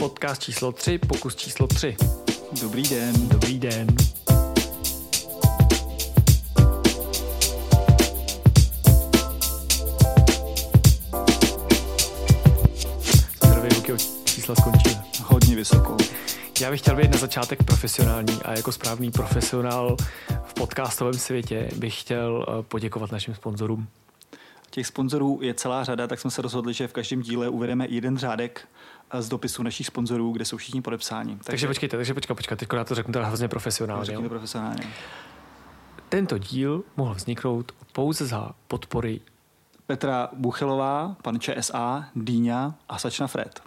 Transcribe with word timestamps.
Podcast 0.00 0.42
číslo 0.42 0.72
3, 0.72 0.98
pokus 0.98 1.36
číslo 1.36 1.66
3. 1.66 1.96
Dobrý 2.62 2.82
den. 2.82 3.28
Dobrý 3.28 3.58
den. 3.58 3.86
Zdravě, 13.44 13.70
čísla 14.24 14.54
skončily. 14.54 14.96
Hodně 15.24 15.56
vysoko. 15.56 15.96
Já 16.60 16.70
bych 16.70 16.80
chtěl 16.80 16.96
být 16.96 17.12
na 17.12 17.18
začátek 17.18 17.62
profesionální 17.62 18.42
a 18.44 18.52
jako 18.52 18.72
správný 18.72 19.10
profesionál 19.10 19.96
v 20.44 20.54
podcastovém 20.54 21.14
světě 21.14 21.68
bych 21.76 22.00
chtěl 22.00 22.46
eh, 22.48 22.62
poděkovat 22.62 23.12
našim 23.12 23.34
sponzorům. 23.34 23.88
Těch 24.70 24.86
sponzorů 24.86 25.38
je 25.42 25.54
celá 25.54 25.84
řada, 25.84 26.06
tak 26.06 26.20
jsme 26.20 26.30
se 26.30 26.42
rozhodli, 26.42 26.74
že 26.74 26.88
v 26.88 26.92
každém 26.92 27.22
díle 27.22 27.48
uvedeme 27.48 27.86
jeden 27.88 28.18
řádek 28.18 28.68
z 29.18 29.28
dopisu 29.28 29.62
našich 29.62 29.86
sponzorů, 29.86 30.32
kde 30.32 30.44
jsou 30.44 30.56
všichni 30.56 30.82
podepsáni. 30.82 31.32
Takže, 31.32 31.44
takže 31.46 31.66
počkejte, 31.66 31.96
takže 31.96 32.14
počkej, 32.14 32.36
počkej, 32.36 32.56
teď 32.56 32.68
já 32.72 32.84
to 32.84 32.94
řeknu 32.94 33.12
teda 33.12 33.26
hrozně 33.26 33.48
profesionálně. 33.48 34.04
Řekni 34.04 34.22
to 34.22 34.28
profesionálně. 34.28 34.82
Tento 36.08 36.38
díl 36.38 36.82
mohl 36.96 37.14
vzniknout 37.14 37.72
pouze 37.92 38.26
za 38.26 38.50
podpory 38.68 39.20
Petra 39.86 40.28
Buchelová, 40.32 41.16
pan 41.22 41.40
ČSA, 41.40 42.08
Dýňa 42.16 42.74
a 42.88 42.98
Sačna 42.98 43.26
Fred. 43.26 43.60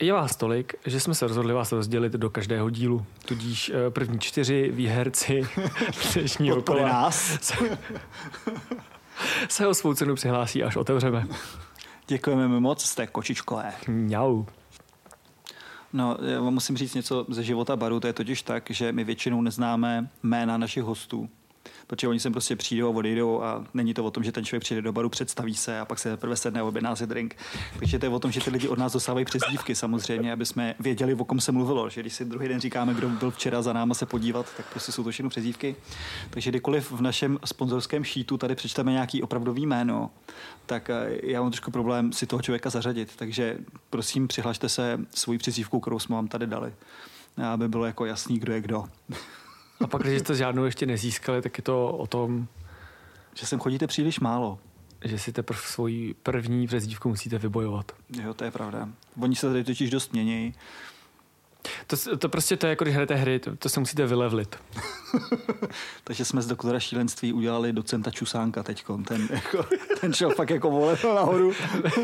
Je 0.00 0.12
vás 0.12 0.36
tolik, 0.36 0.74
že 0.86 1.00
jsme 1.00 1.14
se 1.14 1.26
rozhodli 1.26 1.52
vás 1.52 1.72
rozdělit 1.72 2.12
do 2.12 2.30
každého 2.30 2.70
dílu. 2.70 3.06
Tudíž 3.24 3.72
eh, 3.74 3.90
první 3.90 4.18
čtyři 4.18 4.70
výherci 4.74 5.48
dnešního 6.14 6.62
kola 6.62 6.88
nás. 6.88 7.52
se, 9.48 9.66
o 9.66 9.74
svou 9.74 9.94
cenu 9.94 10.14
přihlásí, 10.14 10.62
až 10.62 10.76
otevřeme. 10.76 11.26
Děkujeme 12.06 12.48
mi 12.48 12.60
moc, 12.60 12.84
jste 12.84 13.06
kočičkové. 13.06 13.72
Mňau. 13.88 14.44
No, 15.92 16.16
já 16.22 16.40
vám 16.40 16.54
musím 16.54 16.76
říct 16.76 16.94
něco 16.94 17.26
ze 17.28 17.42
života 17.42 17.76
baru. 17.76 18.00
To 18.00 18.06
je 18.06 18.12
totiž 18.12 18.42
tak, 18.42 18.70
že 18.70 18.92
my 18.92 19.04
většinou 19.04 19.42
neznáme 19.42 20.08
jména 20.22 20.58
našich 20.58 20.82
hostů. 20.82 21.28
Protože 21.88 22.08
oni 22.08 22.20
sem 22.20 22.32
prostě 22.32 22.56
přijdou 22.56 22.86
a 22.86 22.96
odejdou 22.96 23.42
a 23.42 23.64
není 23.74 23.94
to 23.94 24.04
o 24.04 24.10
tom, 24.10 24.24
že 24.24 24.32
ten 24.32 24.44
člověk 24.44 24.62
přijde 24.62 24.82
do 24.82 24.92
baru, 24.92 25.08
představí 25.08 25.54
se 25.54 25.80
a 25.80 25.84
pak 25.84 25.98
se 25.98 26.10
teprve 26.10 26.36
sedne 26.36 26.60
a 26.60 26.64
objedná 26.64 26.96
si 26.96 27.06
drink. 27.06 27.36
Takže 27.78 27.98
to 27.98 28.06
je 28.06 28.10
o 28.10 28.18
tom, 28.18 28.32
že 28.32 28.40
ty 28.40 28.50
lidi 28.50 28.68
od 28.68 28.78
nás 28.78 28.92
dostávají 28.92 29.24
přezdívky 29.24 29.74
samozřejmě, 29.74 30.32
aby 30.32 30.46
jsme 30.46 30.74
věděli, 30.80 31.14
o 31.14 31.24
kom 31.24 31.40
se 31.40 31.52
mluvilo. 31.52 31.90
Že 31.90 32.00
když 32.00 32.14
si 32.14 32.24
druhý 32.24 32.48
den 32.48 32.60
říkáme, 32.60 32.94
kdo 32.94 33.08
byl 33.08 33.30
včera 33.30 33.62
za 33.62 33.72
náma 33.72 33.94
se 33.94 34.06
podívat, 34.06 34.46
tak 34.56 34.66
prostě 34.66 34.92
jsou 34.92 35.04
to 35.04 35.10
všechno 35.10 35.30
přezdívky. 35.30 35.76
Takže 36.30 36.50
kdykoliv 36.50 36.92
v 36.92 37.00
našem 37.00 37.38
sponzorském 37.44 38.04
šítu 38.04 38.36
tady 38.36 38.54
přečteme 38.54 38.92
nějaký 38.92 39.22
opravdový 39.22 39.66
jméno, 39.66 40.10
tak 40.66 40.90
eh, 40.90 41.08
já 41.22 41.40
mám 41.40 41.50
trošku 41.50 41.70
problém 41.70 42.12
si 42.12 42.26
toho 42.26 42.42
člověka 42.42 42.70
zařadit. 42.70 43.16
Takže 43.16 43.58
prosím, 43.90 44.28
přihlašte 44.28 44.68
se 44.68 45.00
svoji 45.14 45.38
přezdívku, 45.38 45.80
kterou 45.80 45.98
jsme 45.98 46.16
vám 46.16 46.28
tady 46.28 46.46
dali 46.46 46.72
aby 47.52 47.68
bylo 47.68 47.86
jako 47.86 48.04
jasný, 48.04 48.38
kdo 48.38 48.52
je 48.52 48.60
kdo. 48.60 48.84
A 49.80 49.86
pak, 49.86 50.02
když 50.02 50.20
jste 50.20 50.34
žádnou 50.34 50.64
ještě 50.64 50.86
nezískali, 50.86 51.42
tak 51.42 51.58
je 51.58 51.62
to 51.64 51.88
o 51.92 52.06
tom, 52.06 52.46
Že 53.34 53.46
sem 53.46 53.58
chodíte 53.58 53.86
příliš 53.86 54.20
málo. 54.20 54.58
že 55.04 55.18
si 55.18 55.32
teprve 55.32 55.60
svoji 55.64 56.14
první 56.14 56.66
přezdívku 56.66 57.08
musíte 57.08 57.38
vybojovat. 57.38 57.92
Jo, 58.22 58.34
to 58.34 58.44
je 58.44 58.50
pravda. 58.50 58.88
Oni 59.20 59.36
se 59.36 59.46
tady 59.48 59.64
totiž 59.64 59.90
dost 59.90 60.12
mění. 60.12 60.54
To, 61.86 62.16
to 62.18 62.28
prostě 62.28 62.56
to 62.56 62.66
je 62.66 62.70
jako 62.70 62.84
když 62.84 62.94
hrajete 62.94 63.14
hry, 63.14 63.38
to, 63.38 63.56
to 63.56 63.68
se 63.68 63.80
musíte 63.80 64.06
vylevlit. 64.06 64.56
Takže 66.04 66.24
jsme 66.24 66.42
z 66.42 66.46
doktora 66.46 66.80
šílenství 66.80 67.32
udělali 67.32 67.72
docenta 67.72 68.10
Čusánka 68.10 68.62
teďkon. 68.62 69.04
Ten, 69.04 69.28
jako, 69.30 69.66
ten 70.00 70.12
šel 70.12 70.30
fakt 70.30 70.50
jako 70.50 70.70
vole 70.70 70.98
nahoru. 71.14 71.52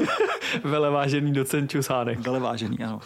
Velevážený 0.64 1.32
docent 1.32 1.70
Čusánek. 1.70 2.20
Dale 2.20 2.40
vážený, 2.40 2.78
ano. 2.84 3.00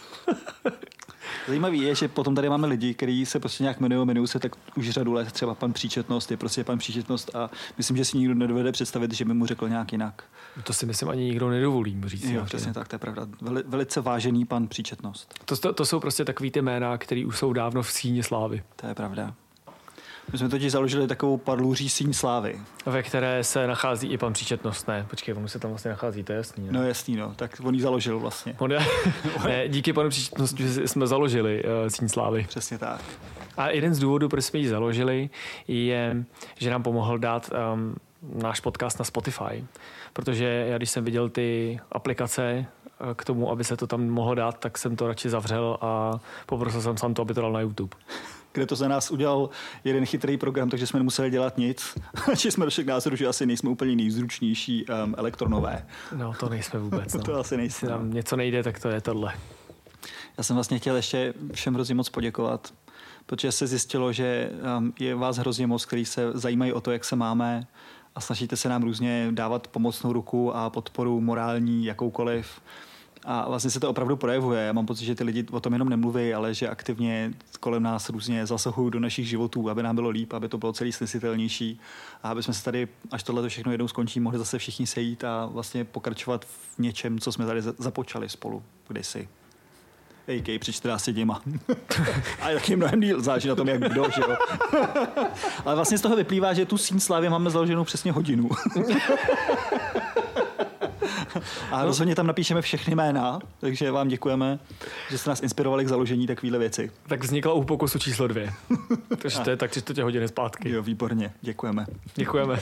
Zajímavý 1.48 1.80
je, 1.80 1.94
že 1.94 2.08
potom 2.08 2.34
tady 2.34 2.48
máme 2.48 2.66
lidi, 2.66 2.94
kteří 2.94 3.26
se 3.26 3.40
prostě 3.40 3.62
nějak 3.64 3.80
jmenují, 3.80 4.02
jmenují 4.02 4.28
se 4.28 4.38
tak 4.38 4.52
už 4.76 4.90
řadu 4.90 5.12
let, 5.12 5.32
třeba 5.32 5.54
pan 5.54 5.72
Příčetnost 5.72 6.30
je 6.30 6.36
prostě 6.36 6.64
pan 6.64 6.78
Příčetnost 6.78 7.34
a 7.34 7.50
myslím, 7.78 7.96
že 7.96 8.04
si 8.04 8.18
nikdo 8.18 8.34
nedovede 8.34 8.72
představit, 8.72 9.14
že 9.14 9.24
by 9.24 9.34
mu 9.34 9.46
řekl 9.46 9.68
nějak 9.68 9.92
jinak. 9.92 10.24
To 10.64 10.72
si 10.72 10.86
myslím 10.86 11.08
ani 11.08 11.24
nikdo 11.24 11.50
nedovolí 11.50 12.02
říct. 12.06 12.24
Jo, 12.24 12.44
přesně 12.44 12.72
tak, 12.72 12.88
to 12.88 12.94
je 12.94 12.98
pravda. 12.98 13.26
Veli, 13.40 13.62
velice 13.66 14.00
vážený 14.00 14.44
pan 14.44 14.68
Příčetnost. 14.68 15.34
To, 15.44 15.56
to, 15.56 15.72
to 15.72 15.86
jsou 15.86 16.00
prostě 16.00 16.24
takový 16.24 16.50
ty 16.50 16.62
jména, 16.62 16.98
které 16.98 17.24
už 17.26 17.38
jsou 17.38 17.52
dávno 17.52 17.82
v 17.82 17.92
síni 17.92 18.22
slávy, 18.22 18.62
To 18.76 18.86
je 18.86 18.94
pravda. 18.94 19.34
My 20.32 20.38
jsme 20.38 20.48
totiž 20.48 20.72
založili 20.72 21.06
takovou 21.06 21.36
padlůří 21.36 21.88
síň 21.88 22.12
slávy. 22.12 22.60
ve 22.86 23.02
které 23.02 23.44
se 23.44 23.66
nachází 23.66 24.08
i 24.08 24.18
pan 24.18 24.32
příčetnost. 24.32 24.88
Ne, 24.88 25.06
počkej, 25.10 25.34
on 25.34 25.48
se 25.48 25.58
tam 25.58 25.70
vlastně 25.70 25.90
nachází, 25.90 26.22
to 26.22 26.32
je 26.32 26.36
jasný. 26.36 26.66
Ne? 26.66 26.72
No 26.72 26.82
jasný, 26.88 27.16
no. 27.16 27.34
Tak 27.36 27.60
on 27.64 27.74
ji 27.74 27.80
založil 27.80 28.20
vlastně. 28.20 28.54
On 28.58 28.72
je, 28.72 28.78
ne, 29.44 29.68
díky 29.68 29.92
panu 29.92 30.08
příčetnosti 30.08 30.88
jsme 30.88 31.06
založili 31.06 31.64
uh, 31.64 31.70
síň 31.88 32.08
slávy. 32.08 32.46
Přesně 32.48 32.78
tak. 32.78 33.00
A 33.56 33.70
jeden 33.70 33.94
z 33.94 33.98
důvodů, 33.98 34.28
proč 34.28 34.44
jsme 34.44 34.58
ji 34.58 34.68
založili, 34.68 35.30
je, 35.68 36.24
že 36.56 36.70
nám 36.70 36.82
pomohl 36.82 37.18
dát 37.18 37.50
um, 37.74 37.96
náš 38.42 38.60
podcast 38.60 38.98
na 38.98 39.04
Spotify. 39.04 39.64
Protože 40.12 40.66
já, 40.68 40.76
když 40.76 40.90
jsem 40.90 41.04
viděl 41.04 41.28
ty 41.28 41.80
aplikace 41.92 42.42
eh, 42.42 43.14
k 43.16 43.24
tomu, 43.24 43.50
aby 43.50 43.64
se 43.64 43.76
to 43.76 43.86
tam 43.86 44.08
mohlo 44.08 44.34
dát, 44.34 44.58
tak 44.58 44.78
jsem 44.78 44.96
to 44.96 45.08
radši 45.08 45.28
zavřel 45.28 45.78
a 45.80 46.20
poprosil 46.46 46.80
jsem 46.80 46.96
sám 46.96 47.14
to, 47.14 47.22
aby 47.22 47.34
to 47.34 47.40
dal 47.40 47.52
na 47.52 47.60
YouTube. 47.60 47.96
Kde 48.58 48.66
to 48.66 48.76
za 48.76 48.88
nás 48.88 49.10
udělal 49.10 49.50
jeden 49.84 50.06
chytrý 50.06 50.36
program, 50.36 50.70
takže 50.70 50.86
jsme 50.86 51.00
nemuseli 51.00 51.30
dělat 51.30 51.58
nic. 51.58 51.98
že 52.38 52.50
jsme 52.50 52.64
došli 52.64 52.84
k 52.84 52.86
názoru, 52.86 53.16
že 53.16 53.26
asi 53.26 53.46
nejsme 53.46 53.70
úplně 53.70 53.96
nejzručnější 53.96 54.86
um, 54.86 55.14
elektronové. 55.18 55.86
No, 56.16 56.34
to 56.34 56.48
nejsme 56.48 56.78
vůbec. 56.78 57.14
No. 57.18 57.24
To 57.24 57.34
asi 57.34 57.56
nejsme. 57.56 57.86
Jestli 57.86 57.88
nám 57.88 58.12
něco 58.12 58.36
nejde, 58.36 58.62
tak 58.62 58.78
to 58.80 58.88
je 58.88 59.00
tohle. 59.00 59.34
Já 60.38 60.44
jsem 60.44 60.56
vlastně 60.56 60.78
chtěl 60.78 60.96
ještě 60.96 61.34
všem 61.52 61.74
hrozně 61.74 61.94
moc 61.94 62.08
poděkovat, 62.08 62.74
protože 63.26 63.52
se 63.52 63.66
zjistilo, 63.66 64.12
že 64.12 64.50
um, 64.78 64.92
je 65.00 65.14
vás 65.14 65.36
hrozně 65.36 65.66
moc, 65.66 65.84
kteří 65.84 66.04
se 66.04 66.32
zajímají 66.34 66.72
o 66.72 66.80
to, 66.80 66.90
jak 66.90 67.04
se 67.04 67.16
máme 67.16 67.66
a 68.14 68.20
snažíte 68.20 68.56
se 68.56 68.68
nám 68.68 68.82
různě 68.82 69.28
dávat 69.30 69.68
pomocnou 69.68 70.12
ruku 70.12 70.56
a 70.56 70.70
podporu 70.70 71.20
morální, 71.20 71.84
jakoukoliv. 71.84 72.60
A 73.30 73.48
vlastně 73.48 73.70
se 73.70 73.80
to 73.80 73.90
opravdu 73.90 74.16
projevuje. 74.16 74.64
Já 74.64 74.72
mám 74.72 74.86
pocit, 74.86 75.04
že 75.04 75.14
ty 75.14 75.24
lidi 75.24 75.46
o 75.50 75.60
tom 75.60 75.72
jenom 75.72 75.88
nemluví, 75.88 76.34
ale 76.34 76.54
že 76.54 76.68
aktivně 76.68 77.32
kolem 77.60 77.82
nás 77.82 78.08
různě 78.08 78.46
zasahují 78.46 78.90
do 78.90 79.00
našich 79.00 79.28
životů, 79.28 79.70
aby 79.70 79.82
nám 79.82 79.94
bylo 79.94 80.08
líp, 80.08 80.32
aby 80.32 80.48
to 80.48 80.58
bylo 80.58 80.72
celý 80.72 80.92
snesitelnější 80.92 81.80
a 82.22 82.30
aby 82.30 82.42
jsme 82.42 82.54
se 82.54 82.64
tady, 82.64 82.88
až 83.10 83.22
tohle 83.22 83.48
všechno 83.48 83.72
jednou 83.72 83.88
skončí, 83.88 84.20
mohli 84.20 84.38
zase 84.38 84.58
všichni 84.58 84.86
sejít 84.86 85.24
a 85.24 85.46
vlastně 85.46 85.84
pokračovat 85.84 86.44
v 86.44 86.78
něčem, 86.78 87.18
co 87.18 87.32
jsme 87.32 87.46
tady 87.46 87.62
za- 87.62 87.74
započali 87.78 88.28
spolu 88.28 88.62
kdysi. 88.88 89.28
AK 90.38 90.60
před 90.60 90.72
14 90.72 91.10
dněma. 91.10 91.42
a 92.40 92.50
je 92.50 92.76
mnohem 92.76 93.00
díl, 93.00 93.22
záleží 93.22 93.48
na 93.48 93.54
tom, 93.54 93.68
jak 93.68 93.80
kdo, 93.80 94.04
že 94.14 94.20
jo. 94.20 94.36
Ale 95.64 95.74
vlastně 95.74 95.98
z 95.98 96.00
toho 96.00 96.16
vyplývá, 96.16 96.54
že 96.54 96.66
tu 96.66 96.78
síň 96.78 97.00
slávy 97.00 97.28
máme 97.28 97.50
založenou 97.50 97.84
přesně 97.84 98.12
hodinu. 98.12 98.48
A 101.70 101.84
rozhodně 101.84 102.14
tam 102.14 102.26
napíšeme 102.26 102.62
všechny 102.62 102.94
jména, 102.94 103.38
takže 103.60 103.90
vám 103.90 104.08
děkujeme, 104.08 104.58
že 105.10 105.18
jste 105.18 105.30
nás 105.30 105.42
inspirovali 105.42 105.84
k 105.84 105.88
založení 105.88 106.26
takovéhle 106.26 106.58
věci. 106.58 106.92
Tak 107.08 107.22
vznikla 107.22 107.52
u 107.52 107.64
pokusu 107.64 107.98
číslo 107.98 108.26
dvě. 108.28 108.52
Takže 109.22 109.40
to 109.40 109.50
je 109.50 109.56
tak 109.56 109.70
tři 109.70 109.82
čtvrtě 109.82 110.02
hodiny 110.02 110.28
zpátky. 110.28 110.70
Jo, 110.70 110.82
výborně, 110.82 111.32
děkujeme. 111.40 111.86
Děkujeme. 112.14 112.60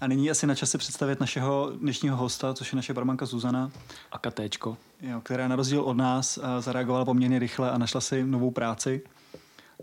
A 0.00 0.06
nyní 0.06 0.30
asi 0.30 0.46
na 0.46 0.54
čase 0.54 0.78
představit 0.78 1.20
našeho 1.20 1.70
dnešního 1.80 2.16
hosta, 2.16 2.54
což 2.54 2.72
je 2.72 2.76
naše 2.76 2.94
barmanka 2.94 3.26
Zuzana, 3.26 3.70
A 4.12 4.18
katéčko. 4.18 4.76
jo, 5.00 5.20
která 5.20 5.48
na 5.48 5.56
rozdíl 5.56 5.80
od 5.82 5.96
nás 5.96 6.38
a, 6.42 6.60
zareagovala 6.60 7.04
poměrně 7.04 7.38
rychle 7.38 7.70
a 7.70 7.78
našla 7.78 8.00
si 8.00 8.24
novou 8.24 8.50
práci. 8.50 9.02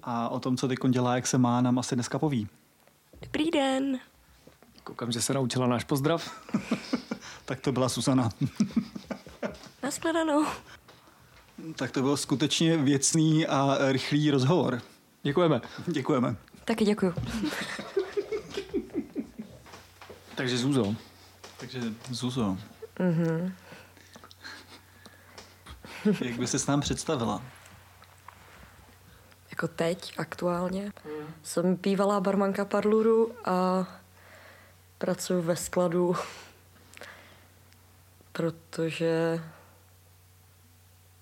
A 0.04 0.30
o 0.30 0.40
tom, 0.40 0.58
co 0.58 0.68
teď 0.68 0.80
dělá, 0.90 1.16
jak 1.16 1.28
se 1.28 1.38
má, 1.38 1.62
nám 1.62 1.80
asi 1.80 1.96
dneska 1.96 2.20
poví. 2.20 2.48
Dobrý 3.22 3.52
den. 3.52 4.00
Koukám, 4.88 5.12
že 5.12 5.22
se 5.22 5.34
naučila 5.34 5.68
náš 5.68 5.84
pozdrav. 5.84 6.32
Tak 7.46 7.60
to 7.60 7.72
byla 7.72 7.90
Susana. 7.90 8.30
Naschledanou. 9.84 10.46
tak 11.76 11.92
to 11.92 12.02
byl 12.02 12.18
skutečně 12.18 12.78
věcný 12.78 13.48
a 13.48 13.78
rychlý 13.92 14.32
rozhovor. 14.32 14.82
Děkujeme. 15.24 15.62
Děkujeme. 15.88 16.36
Taky 16.66 16.86
děkuju. 16.86 17.14
Takže 20.36 20.58
Zuzo, 20.58 20.96
Takže 21.58 21.82
Zuzo. 22.12 22.58
Mm-hmm. 23.00 23.52
Jak 26.26 26.40
by 26.40 26.48
se 26.48 26.60
s 26.60 26.68
nám 26.68 26.82
představila? 26.82 27.42
Jako 29.50 29.68
teď, 29.68 30.14
aktuálně. 30.18 30.92
Jsem 31.44 31.76
bývalá 31.76 32.20
barmanka 32.20 32.66
Parluru 32.66 33.32
a 33.46 33.88
pracuji 34.98 35.42
ve 35.42 35.56
skladu, 35.56 36.16
protože 38.32 39.42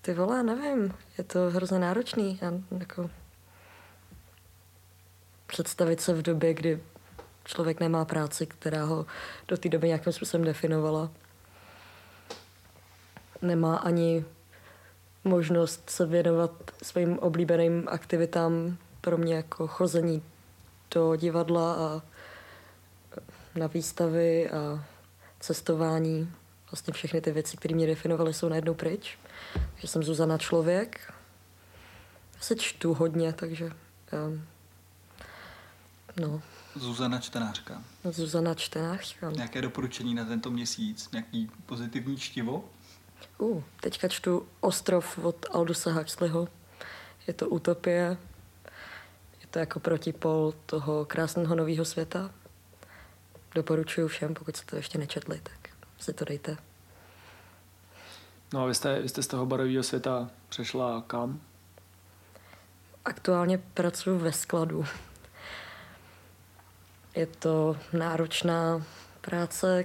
ty 0.02 0.14
vole, 0.14 0.42
nevím, 0.42 0.94
je 1.18 1.24
to 1.24 1.38
hrozně 1.50 1.78
náročný. 1.78 2.40
A 2.42 2.76
jako 2.78 3.10
představit 5.46 6.00
se 6.00 6.14
v 6.14 6.22
době, 6.22 6.54
kdy 6.54 6.82
člověk 7.44 7.80
nemá 7.80 8.04
práci, 8.04 8.46
která 8.46 8.84
ho 8.84 9.06
do 9.48 9.56
té 9.56 9.68
doby 9.68 9.88
nějakým 9.88 10.12
způsobem 10.12 10.44
definovala. 10.44 11.10
Nemá 13.42 13.76
ani 13.76 14.24
možnost 15.24 15.90
se 15.90 16.06
věnovat 16.06 16.50
svým 16.82 17.18
oblíbeným 17.18 17.88
aktivitám 17.88 18.76
pro 19.00 19.18
mě 19.18 19.34
jako 19.34 19.66
chození 19.66 20.22
do 20.90 21.16
divadla 21.16 21.74
a 21.74 22.02
na 23.56 23.66
výstavy 23.66 24.50
a 24.50 24.84
cestování. 25.40 26.32
Vlastně 26.70 26.94
všechny 26.94 27.20
ty 27.20 27.32
věci, 27.32 27.56
které 27.56 27.74
mě 27.74 27.86
definovaly, 27.86 28.34
jsou 28.34 28.48
najednou 28.48 28.74
pryč. 28.74 29.18
Že 29.76 29.88
jsem 29.88 30.02
Zuzana 30.02 30.38
člověk. 30.38 31.12
Já 32.36 32.40
se 32.40 32.56
čtu 32.56 32.94
hodně, 32.94 33.32
takže 33.32 33.70
um, 34.26 34.44
no. 36.20 36.42
Zuzana 36.74 37.18
čtenářka. 37.18 37.82
Zuzana 38.04 38.54
čtenářka. 38.54 39.30
Nějaké 39.30 39.62
doporučení 39.62 40.14
na 40.14 40.24
tento 40.24 40.50
měsíc? 40.50 41.10
Nějaký 41.12 41.50
pozitivní 41.66 42.16
čtivo? 42.16 42.64
Uh, 43.38 43.62
teďka 43.80 44.08
čtu 44.08 44.48
Ostrov 44.60 45.18
od 45.18 45.46
Aldusa 45.50 45.92
Huxleyho. 45.92 46.48
Je 47.26 47.34
to 47.34 47.48
utopie. 47.48 48.16
Je 49.40 49.46
to 49.50 49.58
jako 49.58 49.80
protipol 49.80 50.54
toho 50.66 51.04
krásného 51.04 51.54
nového 51.54 51.84
světa. 51.84 52.30
Doporučuji 53.56 54.08
všem, 54.08 54.34
pokud 54.34 54.56
jste 54.56 54.70
to 54.70 54.76
ještě 54.76 54.98
nečetli, 54.98 55.40
tak 55.42 55.70
si 55.98 56.12
to 56.12 56.24
dejte. 56.24 56.56
No 58.52 58.62
a 58.62 58.66
vy 58.66 58.74
jste, 58.74 59.00
vy 59.00 59.08
jste 59.08 59.22
z 59.22 59.26
toho 59.26 59.46
barového 59.46 59.82
světa 59.82 60.30
přešla 60.48 61.04
kam? 61.06 61.40
Aktuálně 63.04 63.58
pracuji 63.58 64.18
ve 64.18 64.32
skladu. 64.32 64.84
Je 67.14 67.26
to 67.26 67.76
náročná 67.92 68.82
práce, 69.20 69.84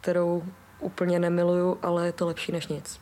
kterou 0.00 0.44
úplně 0.80 1.18
nemiluju, 1.18 1.78
ale 1.82 2.06
je 2.06 2.12
to 2.12 2.26
lepší 2.26 2.52
než 2.52 2.66
nic. 2.66 3.00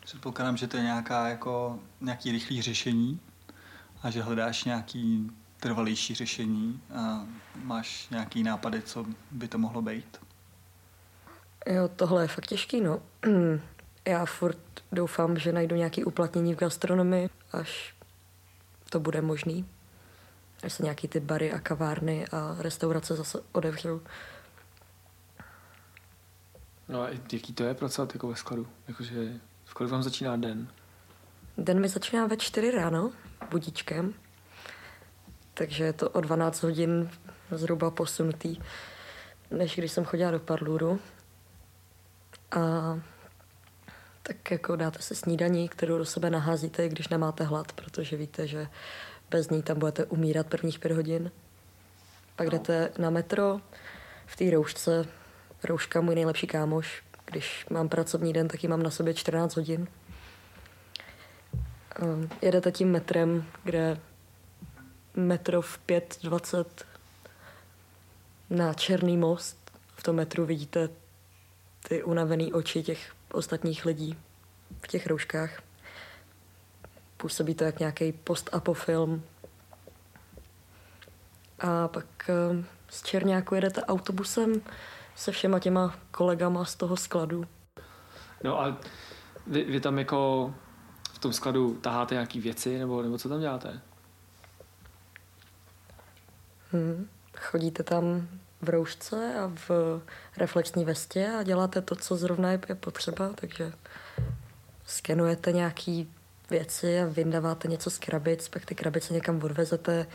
Předpokládám, 0.00 0.56
že 0.56 0.66
to 0.66 0.76
je 0.76 0.82
nějaká, 0.82 1.28
jako, 1.28 1.78
nějaký 2.00 2.32
rychlý 2.32 2.62
řešení 2.62 3.20
a 4.02 4.10
že 4.10 4.22
hledáš 4.22 4.64
nějaký 4.64 5.30
trvalější 5.60 6.14
řešení 6.14 6.82
a 6.94 7.26
máš 7.54 8.08
nějaký 8.10 8.42
nápady, 8.42 8.82
co 8.82 9.06
by 9.30 9.48
to 9.48 9.58
mohlo 9.58 9.82
být? 9.82 10.18
Jo, 11.66 11.88
tohle 11.96 12.24
je 12.24 12.28
fakt 12.28 12.46
těžký, 12.46 12.80
no. 12.80 13.02
Já 14.04 14.26
furt 14.26 14.58
doufám, 14.92 15.38
že 15.38 15.52
najdu 15.52 15.76
nějaký 15.76 16.04
uplatnění 16.04 16.54
v 16.54 16.58
gastronomii, 16.58 17.30
až 17.52 17.94
to 18.90 19.00
bude 19.00 19.22
možný. 19.22 19.68
Až 20.62 20.72
se 20.72 20.82
nějaký 20.82 21.08
ty 21.08 21.20
bary 21.20 21.52
a 21.52 21.58
kavárny 21.58 22.26
a 22.26 22.56
restaurace 22.58 23.16
zase 23.16 23.40
odevřou. 23.52 24.00
No 26.88 27.02
a 27.02 27.08
jaký 27.08 27.52
to 27.52 27.64
je 27.64 27.74
pracovat 27.74 28.14
jako 28.14 28.28
ve 28.28 28.36
skladu? 28.36 28.66
Jakože 28.88 29.32
v 29.64 29.74
kolik 29.74 29.92
vám 29.92 30.02
začíná 30.02 30.36
den? 30.36 30.68
Den 31.58 31.80
mi 31.80 31.88
začíná 31.88 32.26
ve 32.26 32.36
čtyři 32.36 32.70
ráno, 32.70 33.12
budíčkem. 33.50 34.14
Takže 35.58 35.84
je 35.84 35.92
to 35.92 36.10
o 36.10 36.20
12 36.20 36.62
hodin 36.62 37.10
zhruba 37.50 37.90
posunutý, 37.90 38.56
než 39.50 39.76
když 39.76 39.92
jsem 39.92 40.04
chodila 40.04 40.30
do 40.30 40.38
Parluru. 40.38 41.00
A 42.50 42.60
tak 44.22 44.50
jako 44.50 44.76
dáte 44.76 45.02
se 45.02 45.14
snídaní, 45.14 45.68
kterou 45.68 45.98
do 45.98 46.04
sebe 46.04 46.30
naházíte, 46.30 46.88
když 46.88 47.08
nemáte 47.08 47.44
hlad, 47.44 47.72
protože 47.72 48.16
víte, 48.16 48.46
že 48.46 48.68
bez 49.30 49.50
ní 49.50 49.62
tam 49.62 49.78
budete 49.78 50.04
umírat 50.04 50.46
prvních 50.46 50.78
pět 50.78 50.92
hodin. 50.92 51.30
Pak 52.36 52.46
no. 52.46 52.50
jdete 52.50 52.90
na 52.98 53.10
metro 53.10 53.60
v 54.26 54.36
té 54.36 54.50
roušce. 54.50 55.04
Rouška 55.64 56.00
můj 56.00 56.14
nejlepší 56.14 56.46
kámoš. 56.46 57.02
Když 57.24 57.66
mám 57.70 57.88
pracovní 57.88 58.32
den, 58.32 58.48
tak 58.48 58.62
ji 58.62 58.68
mám 58.68 58.82
na 58.82 58.90
sobě 58.90 59.14
14 59.14 59.56
hodin. 59.56 59.88
Jedete 62.42 62.72
tím 62.72 62.90
metrem, 62.90 63.44
kde 63.64 64.00
metro 65.16 65.62
v 65.62 65.80
5.20 65.86 66.64
na 68.50 68.74
Černý 68.74 69.16
most. 69.16 69.70
V 69.96 70.02
tom 70.02 70.16
metru 70.16 70.46
vidíte 70.46 70.88
ty 71.88 72.02
unavené 72.02 72.46
oči 72.52 72.82
těch 72.82 73.12
ostatních 73.32 73.84
lidí 73.84 74.18
v 74.80 74.88
těch 74.88 75.06
rouškách. 75.06 75.62
Působí 77.16 77.54
to 77.54 77.64
jak 77.64 77.78
nějaký 77.78 78.12
post-apo 78.12 78.74
film. 78.74 79.22
A 81.58 81.88
pak 81.88 82.06
eh, 82.30 82.64
z 82.88 83.02
Černáku 83.02 83.54
jedete 83.54 83.84
autobusem 83.84 84.62
se 85.16 85.32
všema 85.32 85.58
těma 85.58 85.98
kolegama 86.10 86.64
z 86.64 86.74
toho 86.74 86.96
skladu. 86.96 87.44
No 88.44 88.60
a 88.60 88.78
vy, 89.46 89.64
vy 89.64 89.80
tam 89.80 89.98
jako 89.98 90.54
v 91.12 91.18
tom 91.18 91.32
skladu 91.32 91.74
taháte 91.74 92.14
nějaký 92.14 92.40
věci, 92.40 92.78
nebo, 92.78 93.02
nebo 93.02 93.18
co 93.18 93.28
tam 93.28 93.40
děláte? 93.40 93.80
Hmm. 96.72 97.08
Chodíte 97.36 97.82
tam 97.82 98.28
v 98.62 98.68
roušce 98.68 99.34
a 99.34 99.52
v 99.68 99.70
reflexní 100.36 100.84
vestě 100.84 101.32
a 101.38 101.42
děláte 101.42 101.82
to, 101.82 101.96
co 101.96 102.16
zrovna 102.16 102.50
je 102.50 102.58
potřeba, 102.58 103.28
takže 103.34 103.72
skenujete 104.86 105.52
nějaký 105.52 106.10
věci 106.50 107.00
a 107.00 107.06
vyndáváte 107.06 107.68
něco 107.68 107.90
z 107.90 107.98
krabic, 107.98 108.48
pak 108.48 108.66
ty 108.66 108.74
krabice 108.74 109.14
někam 109.14 109.42
odvezete, 109.42 110.06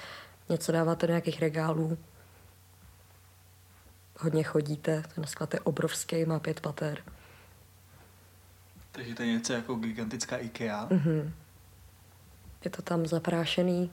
něco 0.50 0.72
dáváte 0.72 1.08
do 1.08 1.12
nějakých 1.12 1.42
regálů. 1.42 1.98
Hodně 4.20 4.44
chodíte, 4.44 5.04
ten 5.16 5.24
sklad 5.24 5.54
je 5.54 5.60
obrovský, 5.60 6.26
má 6.26 6.40
pět 6.40 6.60
pater. 6.60 7.04
Takže 8.92 9.16
to 9.16 9.24
je 9.24 9.32
něco 9.32 9.54
jako 9.54 9.76
gigantická 9.76 10.38
IKEA? 10.38 10.88
Mm-hmm. 10.88 11.32
Je 12.64 12.72
to 12.72 12.82
tam 12.82 13.06
zaprášený, 13.06 13.92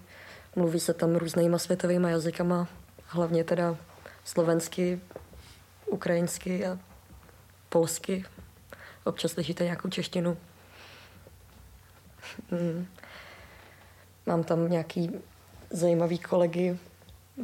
mluví 0.56 0.80
se 0.80 0.94
tam 0.94 1.16
různýma 1.16 1.58
světovými 1.58 2.10
jazykama, 2.10 2.68
hlavně 3.06 3.44
teda 3.44 3.76
slovensky, 4.24 5.00
ukrajinsky 5.86 6.66
a 6.66 6.78
polsky. 7.68 8.24
Občas 9.04 9.32
slyšíte 9.32 9.64
nějakou 9.64 9.88
češtinu. 9.88 10.36
Mm. 12.50 12.86
Mám 14.26 14.44
tam 14.44 14.70
nějaký 14.70 15.10
zajímavý 15.70 16.18
kolegy. 16.18 16.78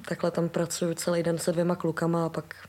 Takhle 0.08 0.30
tam 0.30 0.48
pracuju 0.48 0.94
celý 0.94 1.22
den 1.22 1.38
se 1.38 1.52
dvěma 1.52 1.76
klukama 1.76 2.26
a 2.26 2.28
pak 2.28 2.68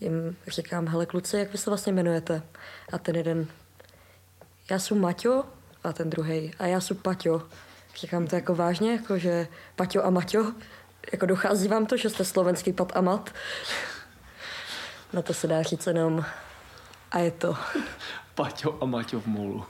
jim 0.00 0.36
říkám, 0.46 0.88
hele 0.88 1.06
kluci, 1.06 1.38
jak 1.38 1.52
vy 1.52 1.58
se 1.58 1.70
vlastně 1.70 1.92
jmenujete? 1.92 2.42
A 2.92 2.98
ten 2.98 3.16
jeden, 3.16 3.46
já 4.70 4.78
jsem 4.78 5.00
Maťo 5.00 5.44
a 5.84 5.92
ten 5.92 6.10
druhý, 6.10 6.54
a 6.58 6.66
já 6.66 6.80
jsem 6.80 6.96
Paťo. 6.96 7.42
Říkám 8.00 8.26
to 8.26 8.36
jako 8.36 8.54
vážně, 8.54 8.92
jako 8.92 9.18
že 9.18 9.48
Paťo 9.76 10.02
a 10.02 10.10
Maťo, 10.10 10.52
jako 11.12 11.26
dochází 11.26 11.68
vám 11.68 11.86
to, 11.86 11.96
že 11.96 12.10
jste 12.10 12.24
slovenský 12.24 12.72
pat 12.72 12.92
a 12.96 13.00
mat? 13.00 13.30
Na 15.12 15.22
to 15.22 15.34
se 15.34 15.46
dá 15.46 15.62
říct 15.62 15.86
jenom 15.86 16.24
a 17.10 17.18
je 17.18 17.30
to. 17.30 17.56
Paťo 18.34 18.78
a 18.80 18.84
Maťo 18.84 19.20
v 19.20 19.26
molu. 19.26 19.64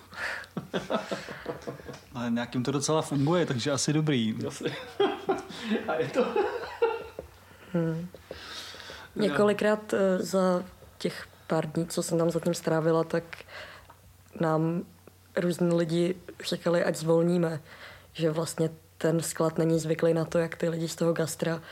Ale 2.14 2.30
nějakým 2.30 2.62
to 2.62 2.72
docela 2.72 3.02
funguje, 3.02 3.46
takže 3.46 3.70
asi 3.70 3.92
dobrý. 3.92 4.34
Asi. 4.46 4.64
a 5.88 5.94
je 5.94 6.08
to. 6.08 6.34
hmm. 7.72 8.08
Několikrát 9.16 9.94
eh, 9.94 10.18
za 10.18 10.62
těch 10.98 11.26
pár 11.46 11.66
dní, 11.66 11.86
co 11.86 12.02
jsem 12.02 12.18
tam 12.18 12.30
zatím 12.30 12.54
strávila, 12.54 13.04
tak 13.04 13.24
nám 14.40 14.82
různí 15.36 15.74
lidi 15.74 16.14
říkali, 16.44 16.84
ať 16.84 16.96
zvolníme, 16.96 17.60
že 18.16 18.30
vlastně 18.30 18.70
ten 18.98 19.20
sklad 19.20 19.58
není 19.58 19.78
zvyklý 19.78 20.14
na 20.14 20.24
to, 20.24 20.38
jak 20.38 20.56
ty 20.56 20.68
lidi 20.68 20.88
z 20.88 20.96
toho 20.96 21.12
gastra, 21.12 21.62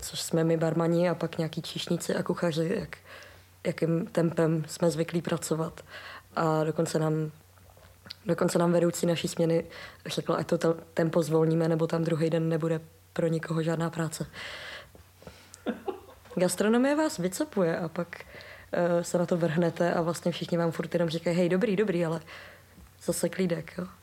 což 0.00 0.20
jsme 0.20 0.44
my 0.44 0.56
barmani 0.56 1.08
a 1.08 1.14
pak 1.14 1.38
nějaký 1.38 1.62
číšníci 1.62 2.14
a 2.14 2.22
kuchaři, 2.22 2.74
jak, 2.80 2.96
jakým 3.66 4.06
tempem 4.06 4.64
jsme 4.68 4.90
zvyklí 4.90 5.22
pracovat. 5.22 5.80
A 6.36 6.64
dokonce 6.64 6.98
nám, 6.98 7.30
dokonce 8.26 8.58
nám 8.58 8.72
vedoucí 8.72 9.06
naší 9.06 9.28
směny 9.28 9.64
řekl, 10.06 10.32
ať 10.32 10.46
to 10.46 10.74
tempo 10.94 11.22
zvolníme, 11.22 11.68
nebo 11.68 11.86
tam 11.86 12.04
druhý 12.04 12.30
den 12.30 12.48
nebude 12.48 12.80
pro 13.12 13.26
nikoho 13.26 13.62
žádná 13.62 13.90
práce. 13.90 14.26
Gastronomie 16.34 16.96
vás 16.96 17.18
vycepuje 17.18 17.78
a 17.78 17.88
pak 17.88 18.08
uh, 18.16 19.02
se 19.02 19.18
na 19.18 19.26
to 19.26 19.36
vrhnete 19.36 19.94
a 19.94 20.02
vlastně 20.02 20.32
všichni 20.32 20.58
vám 20.58 20.70
furt 20.70 20.94
jenom 20.94 21.08
říkají, 21.08 21.36
hej, 21.36 21.48
dobrý, 21.48 21.76
dobrý, 21.76 22.04
ale 22.04 22.20
zase 23.04 23.28
klídek, 23.28 23.74
jo. 23.78 24.01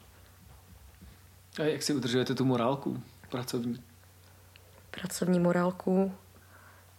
A 1.59 1.63
jak 1.63 1.83
si 1.83 1.93
udržujete 1.93 2.35
tu 2.35 2.45
morálku 2.45 3.03
pracovní? 3.29 3.83
Pracovní 4.91 5.39
morálku, 5.39 6.11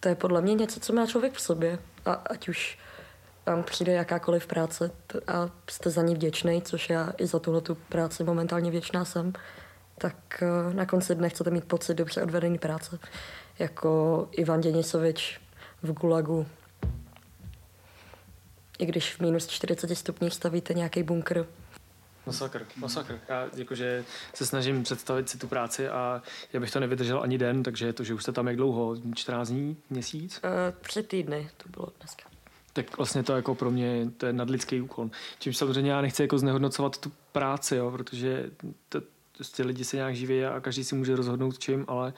to 0.00 0.09
je 0.09 0.14
podle 0.14 0.43
mě 0.43 0.55
něco, 0.55 0.81
co 0.81 0.93
má 0.93 1.07
člověk 1.07 1.33
v 1.33 1.40
sobě. 1.40 1.79
A 2.05 2.12
ať 2.12 2.49
už 2.49 2.79
vám 3.47 3.62
přijde 3.62 3.93
jakákoliv 3.93 4.47
práce 4.47 4.90
a 5.26 5.50
jste 5.71 5.90
za 5.90 6.02
ní 6.02 6.14
vděčný, 6.14 6.62
což 6.62 6.90
já 6.90 7.12
i 7.19 7.26
za 7.26 7.38
tuhle 7.38 7.61
tu 7.61 7.75
práci 7.75 8.25
momentálně 8.25 8.71
vděčná 8.71 9.05
jsem, 9.05 9.33
tak 9.99 10.43
eh, 10.43 10.75
na 10.75 10.87
konci 10.87 11.14
dne 11.14 11.29
chcete 11.29 11.50
mít 11.50 11.64
pocit 11.64 11.95
dobře 11.95 12.23
odvedený 12.23 12.59
práce. 12.59 12.99
Jako 13.59 14.29
Ivan 14.33 14.61
Děnisovič 14.61 15.40
v 15.83 15.93
Gulagu. 15.93 16.47
I 18.79 18.87
když 18.87 19.14
v 19.14 19.21
minus 19.21 19.47
40 19.47 19.97
stupních 19.97 20.35
stavíte 20.35 20.75
nějaký 20.75 21.02
bunkr, 21.02 21.47
Masakr, 22.27 22.67
masakr. 22.77 23.19
Já 23.29 23.49
jakože 23.57 24.05
se 24.35 24.47
snažím 24.47 24.83
představit 24.83 25.29
si 25.29 25.39
tu 25.39 25.47
práci 25.47 25.89
a 25.89 26.23
já 26.53 26.61
bych 26.61 26.71
to 26.71 26.81
nevydržel 26.81 27.23
ani 27.23 27.39
den, 27.39 27.62
takže 27.62 27.93
to, 27.93 28.05
že 28.05 28.15
už 28.15 28.23
jste 28.23 28.33
tam 28.33 28.47
jak 28.47 28.57
dlouho? 28.57 28.97
14 29.15 29.49
dní, 29.49 29.77
měsíc? 29.91 30.41
Uh, 30.45 30.50
tři 30.81 31.03
týdny 31.03 31.50
to 31.57 31.69
bylo 31.69 31.89
dneska. 32.00 32.25
Tak 32.73 32.97
vlastně 32.97 33.23
to 33.23 33.37
jako 33.37 33.55
pro 33.55 33.71
mě 33.71 34.11
to 34.17 34.27
je 34.27 34.33
nadlidský 34.33 34.81
úkol. 34.81 35.11
Čímž 35.39 35.57
samozřejmě 35.57 35.91
já 35.91 36.00
nechci 36.00 36.23
jako 36.23 36.39
znehodnocovat 36.39 36.99
tu 36.99 37.12
práci, 37.33 37.77
jo, 37.77 37.91
protože 37.91 38.50
to, 38.89 39.00
prostě 39.37 39.62
lidi 39.62 39.85
se 39.85 39.97
nějak 39.97 40.17
živí 40.17 40.45
a 40.45 40.61
každý 40.61 40.85
si 40.85 40.95
může 40.95 41.17
rozhodnout 41.17 41.59
čím, 41.59 41.85
ale 41.89 42.12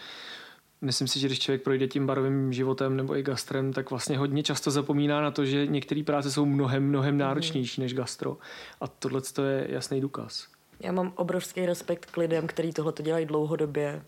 myslím 0.83 1.09
si, 1.09 1.21
že 1.21 1.27
když 1.27 1.39
člověk 1.39 1.63
projde 1.63 1.89
tím 1.89 2.07
barovým 2.07 2.53
životem 2.53 2.97
nebo 2.97 3.17
i 3.17 3.23
gastrem, 3.23 3.73
tak 3.73 3.91
vlastně 3.91 4.19
hodně 4.19 4.43
často 4.43 4.71
zapomíná 4.71 5.21
na 5.21 5.31
to, 5.31 5.45
že 5.45 5.67
některé 5.67 6.03
práce 6.03 6.31
jsou 6.31 6.47
mnohem, 6.47 6.89
mnohem 6.89 7.19
náročnější 7.19 7.81
než 7.81 7.95
gastro. 7.95 8.37
A 8.81 8.87
tohle 8.89 9.23
je 9.49 9.67
jasný 9.71 10.01
důkaz. 10.01 10.47
Já 10.81 10.93
mám 10.93 11.13
obrovský 11.17 11.67
respekt 11.67 12.11
k 12.11 12.17
lidem, 12.17 12.47
kteří 12.47 12.73
tohle 12.73 12.93
dělají 13.03 13.27
dlouhodobě 13.27 14.03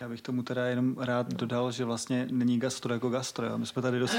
já 0.00 0.08
bych 0.08 0.22
tomu 0.22 0.42
teda 0.42 0.66
jenom 0.66 0.96
rád 0.98 1.34
dodal, 1.34 1.72
že 1.72 1.84
vlastně 1.84 2.28
není 2.30 2.58
gastro 2.58 2.94
jako 2.94 3.10
gastro. 3.10 3.46
Jo. 3.46 3.58
My 3.58 3.66
jsme 3.66 3.82
tady 3.82 3.98
dost 3.98 4.16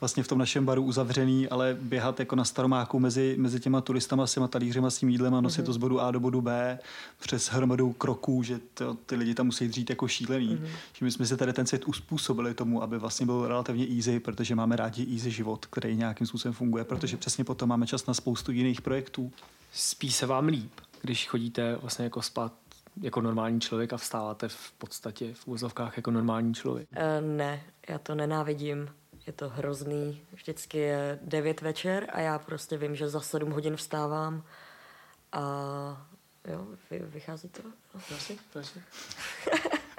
vlastně 0.00 0.22
v 0.22 0.28
tom 0.28 0.38
našem 0.38 0.64
baru 0.66 0.82
uzavřený, 0.82 1.48
ale 1.48 1.76
běhat 1.80 2.20
jako 2.20 2.36
na 2.36 2.44
staromáku 2.44 3.00
mezi, 3.00 3.34
mezi 3.38 3.60
těma 3.60 3.80
turistama 3.80 4.26
s 4.26 4.34
těma 4.34 4.48
talířema 4.48 4.90
s 4.90 4.98
tím 4.98 5.08
jídlem 5.08 5.34
a 5.34 5.40
nosit 5.40 5.62
mm-hmm. 5.62 5.66
to 5.66 5.72
z 5.72 5.76
bodu 5.76 6.00
A 6.00 6.10
do 6.10 6.20
bodu 6.20 6.40
B 6.40 6.78
přes 7.20 7.48
hromadu 7.48 7.92
kroků, 7.92 8.42
že 8.42 8.60
to, 8.74 8.94
ty 8.94 9.16
lidi 9.16 9.34
tam 9.34 9.46
musí 9.46 9.68
dřít 9.68 9.90
jako 9.90 10.08
šílený. 10.08 10.56
Mm-hmm. 10.56 10.68
Že 10.92 11.04
my 11.04 11.10
jsme 11.10 11.26
si 11.26 11.36
tady 11.36 11.52
ten 11.52 11.66
svět 11.66 11.84
uspůsobili 11.84 12.54
tomu, 12.54 12.82
aby 12.82 12.98
vlastně 12.98 13.26
byl 13.26 13.48
relativně 13.48 13.86
easy, 13.96 14.20
protože 14.20 14.54
máme 14.54 14.76
rádi 14.76 15.14
easy 15.14 15.30
život, 15.30 15.66
který 15.66 15.96
nějakým 15.96 16.26
způsobem 16.26 16.52
funguje, 16.52 16.84
protože 16.84 17.16
přesně 17.16 17.44
potom 17.44 17.68
máme 17.68 17.86
čas 17.86 18.06
na 18.06 18.14
spoustu 18.14 18.52
jiných 18.52 18.80
projektů. 18.82 19.32
Spí 19.72 20.12
se 20.12 20.26
vám 20.26 20.46
líp, 20.46 20.72
když 21.02 21.28
chodíte 21.28 21.76
vlastně 21.76 22.04
jako 22.04 22.22
spát 22.22 22.52
jako 23.02 23.20
normální 23.20 23.60
člověk 23.60 23.92
a 23.92 23.96
vstáváte 23.96 24.48
v 24.48 24.72
podstatě 24.72 25.34
v 25.34 25.48
úzovkách 25.48 25.96
jako 25.96 26.10
normální 26.10 26.54
člověk? 26.54 26.88
Uh, 26.92 27.26
ne, 27.26 27.62
já 27.88 27.98
to 27.98 28.14
nenávidím. 28.14 28.88
Je 29.26 29.32
to 29.32 29.48
hrozný. 29.48 30.22
Vždycky 30.32 30.78
je 30.78 31.18
9 31.22 31.60
večer 31.60 32.06
a 32.12 32.20
já 32.20 32.38
prostě 32.38 32.76
vím, 32.76 32.96
že 32.96 33.08
za 33.08 33.20
7 33.20 33.50
hodin 33.50 33.76
vstávám 33.76 34.44
a 35.32 35.40
jo, 36.48 36.66
vy, 36.90 36.98
vychází 36.98 37.48
to? 37.48 37.62
Prosím, 38.08 38.38
prosím. 38.52 38.82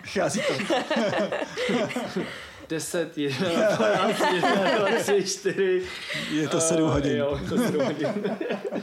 vychází 0.03 0.41
to. 0.47 0.53
10, 2.69 3.17
11, 3.17 3.77
12, 3.77 4.19
1, 4.33 4.99
3, 4.99 5.23
4. 5.23 5.83
Je 6.31 6.49
to 6.49 6.59
7 6.59 6.89
hodin. 6.89 7.17
Jo, 7.17 7.39
to 7.49 7.57
7 7.57 7.85
hodin. 7.85 8.07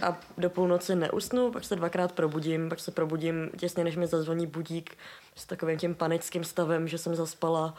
A 0.02 0.20
do 0.38 0.50
půlnoci 0.50 0.94
neusnu, 0.94 1.50
pak 1.52 1.64
se 1.64 1.76
dvakrát 1.76 2.12
probudím, 2.12 2.68
pak 2.68 2.80
se 2.80 2.90
probudím 2.90 3.50
těsně, 3.58 3.84
než 3.84 3.96
mi 3.96 4.06
zazvoní 4.06 4.46
budík 4.46 4.96
s 5.36 5.46
takovým 5.46 5.78
tím 5.78 5.94
panickým 5.94 6.44
stavem, 6.44 6.88
že 6.88 6.98
jsem 6.98 7.14
zaspala. 7.14 7.74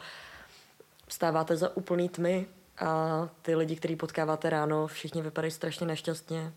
Vstáváte 1.06 1.56
za 1.56 1.76
úplný 1.76 2.08
tmy 2.08 2.46
a 2.78 3.28
ty 3.42 3.54
lidi, 3.54 3.76
který 3.76 3.96
potkáváte 3.96 4.50
ráno, 4.50 4.86
všichni 4.86 5.22
vypadají 5.22 5.50
strašně 5.50 5.86
nešťastně. 5.86 6.52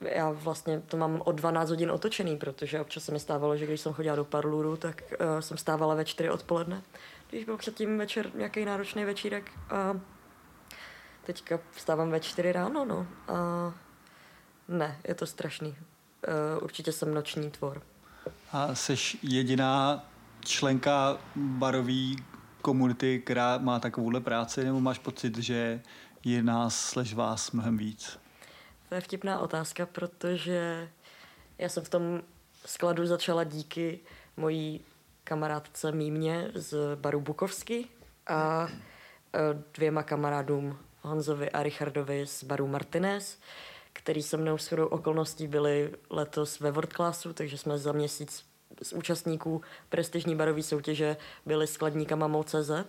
Já 0.00 0.30
vlastně 0.30 0.82
to 0.86 0.96
mám 0.96 1.22
o 1.24 1.32
12 1.32 1.70
hodin 1.70 1.90
otočený, 1.90 2.36
protože 2.36 2.80
občas 2.80 3.04
se 3.04 3.12
mi 3.12 3.20
stávalo, 3.20 3.56
že 3.56 3.66
když 3.66 3.80
jsem 3.80 3.92
chodila 3.92 4.16
do 4.16 4.24
parluru, 4.24 4.76
tak 4.76 5.02
uh, 5.20 5.40
jsem 5.40 5.56
stávala 5.56 5.94
ve 5.94 6.04
4 6.04 6.30
odpoledne 6.30 6.82
když 7.32 7.44
byl 7.44 7.56
předtím 7.56 7.98
večer 7.98 8.30
nějaký 8.34 8.64
náročný 8.64 9.04
večírek 9.04 9.52
a 9.70 10.00
teďka 11.24 11.58
vstávám 11.70 12.10
ve 12.10 12.20
čtyři 12.20 12.52
ráno, 12.52 12.84
no. 12.84 13.06
A 13.28 13.34
ne, 14.68 15.00
je 15.08 15.14
to 15.14 15.26
strašný. 15.26 15.68
Uh, 15.68 16.64
určitě 16.64 16.92
jsem 16.92 17.14
noční 17.14 17.50
tvor. 17.50 17.82
A 18.52 18.74
jsi 18.74 18.94
jediná 19.22 20.04
členka 20.40 21.18
barové 21.36 22.14
komunity, 22.62 23.20
která 23.24 23.58
má 23.58 23.80
takovouhle 23.80 24.20
práci, 24.20 24.64
nebo 24.64 24.80
máš 24.80 24.98
pocit, 24.98 25.38
že 25.38 25.82
je 26.24 26.42
nás 26.42 26.80
slež 26.80 27.14
vás 27.14 27.52
mnohem 27.52 27.76
víc? 27.76 28.18
To 28.88 28.94
je 28.94 29.00
vtipná 29.00 29.38
otázka, 29.38 29.86
protože 29.86 30.88
já 31.58 31.68
jsem 31.68 31.84
v 31.84 31.88
tom 31.88 32.22
skladu 32.66 33.06
začala 33.06 33.44
díky 33.44 34.00
mojí 34.36 34.80
kamarádce 35.24 35.92
Mímě 35.92 36.50
z 36.54 36.96
baru 36.96 37.20
Bukovsky 37.20 37.88
a 38.26 38.68
e, 38.68 39.62
dvěma 39.74 40.02
kamarádům 40.02 40.78
Honzovi 41.00 41.50
a 41.50 41.62
Richardovi 41.62 42.26
z 42.26 42.44
baru 42.44 42.66
Martinez, 42.66 43.38
který 43.92 44.22
se 44.22 44.36
mnou 44.36 44.58
shodou 44.58 44.86
okolností 44.86 45.46
byli 45.46 45.92
letos 46.10 46.60
ve 46.60 46.70
World 46.70 46.92
Classu, 46.92 47.32
takže 47.32 47.58
jsme 47.58 47.78
za 47.78 47.92
měsíc 47.92 48.44
z 48.82 48.92
účastníků 48.92 49.62
prestižní 49.88 50.36
barové 50.36 50.62
soutěže 50.62 51.16
byli 51.46 51.66
skladníkama 51.66 52.26
Mou.cz. 52.26 52.70
E, 52.70 52.84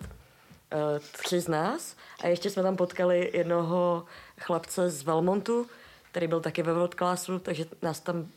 tři 1.00 1.40
z 1.40 1.48
nás 1.48 1.96
a 2.24 2.28
ještě 2.28 2.50
jsme 2.50 2.64
tam 2.64 2.76
potkali 2.76 3.32
jednoho 3.34 4.06
chlapce 4.40 4.90
z 4.90 5.04
Valmontu, 5.04 5.68
který 6.12 6.28
byl 6.28 6.42
taky 6.42 6.64
ve 6.64 6.74
World 6.74 6.96
Classu, 6.96 7.40
takže 7.40 7.66
nás 7.82 8.00
tam 8.00 8.28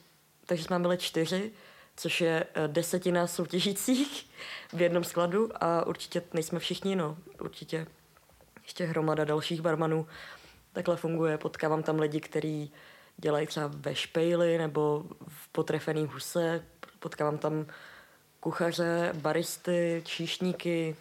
takže 0.47 0.65
jsme 0.65 0.79
byli 0.79 0.99
čtyři 0.99 1.53
což 1.97 2.21
je 2.21 2.47
eh, 2.55 2.69
desetina 2.69 3.27
soutěžících 3.27 4.31
v 4.73 4.83
jednom 4.83 5.05
skladu 5.05 5.51
a 5.65 5.87
určitě 5.87 6.23
nejsme 6.33 6.59
všichni, 6.59 6.97
no, 6.97 7.17
určitě 7.41 7.87
ještě 8.63 8.85
hromada 8.85 9.25
dalších 9.25 9.61
barmanů. 9.61 10.07
Takhle 10.73 10.97
funguje, 10.97 11.39
potkávám 11.39 11.83
tam 11.83 11.99
lidi, 11.99 12.21
kteří 12.21 12.73
dělají 13.17 13.47
třeba 13.47 13.71
ve 13.75 13.95
špejli 13.95 14.59
nebo 14.59 15.05
v 15.29 15.49
potrefený 15.49 16.07
huse, 16.07 16.65
potkávám 16.99 17.39
tam 17.39 17.67
kuchaře, 18.41 19.13
baristy, 19.15 20.03
číšníky, 20.05 20.97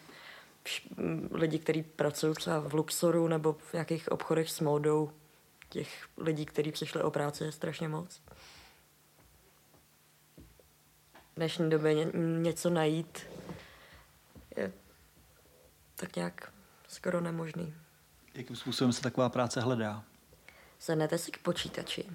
lidi, 1.32 1.60
kteří 1.60 1.84
pracují 1.84 2.34
třeba 2.34 2.60
v 2.60 2.74
Luxoru 2.74 3.28
nebo 3.28 3.54
v 3.54 3.74
nějakých 3.74 4.12
obchodech 4.12 4.50
s 4.50 4.60
módou. 4.60 5.12
Těch 5.70 6.08
lidí, 6.18 6.46
kteří 6.46 6.72
přišli 6.72 7.02
o 7.04 7.12
práci, 7.12 7.44
je 7.44 7.52
strašně 7.52 7.88
moc 7.88 8.22
dnešní 11.36 11.70
době 11.70 11.94
ně, 11.94 12.06
něco 12.42 12.70
najít 12.70 13.20
je 14.58 14.72
tak 15.96 16.16
nějak 16.16 16.54
skoro 16.88 17.22
nemožný. 17.22 17.74
Jakým 18.34 18.56
způsobem 18.56 18.94
se 18.94 19.02
taková 19.02 19.30
práce 19.30 19.62
hledá? 19.62 20.04
Sednete 20.80 21.18
si 21.18 21.32
k 21.32 21.38
počítači. 21.38 22.06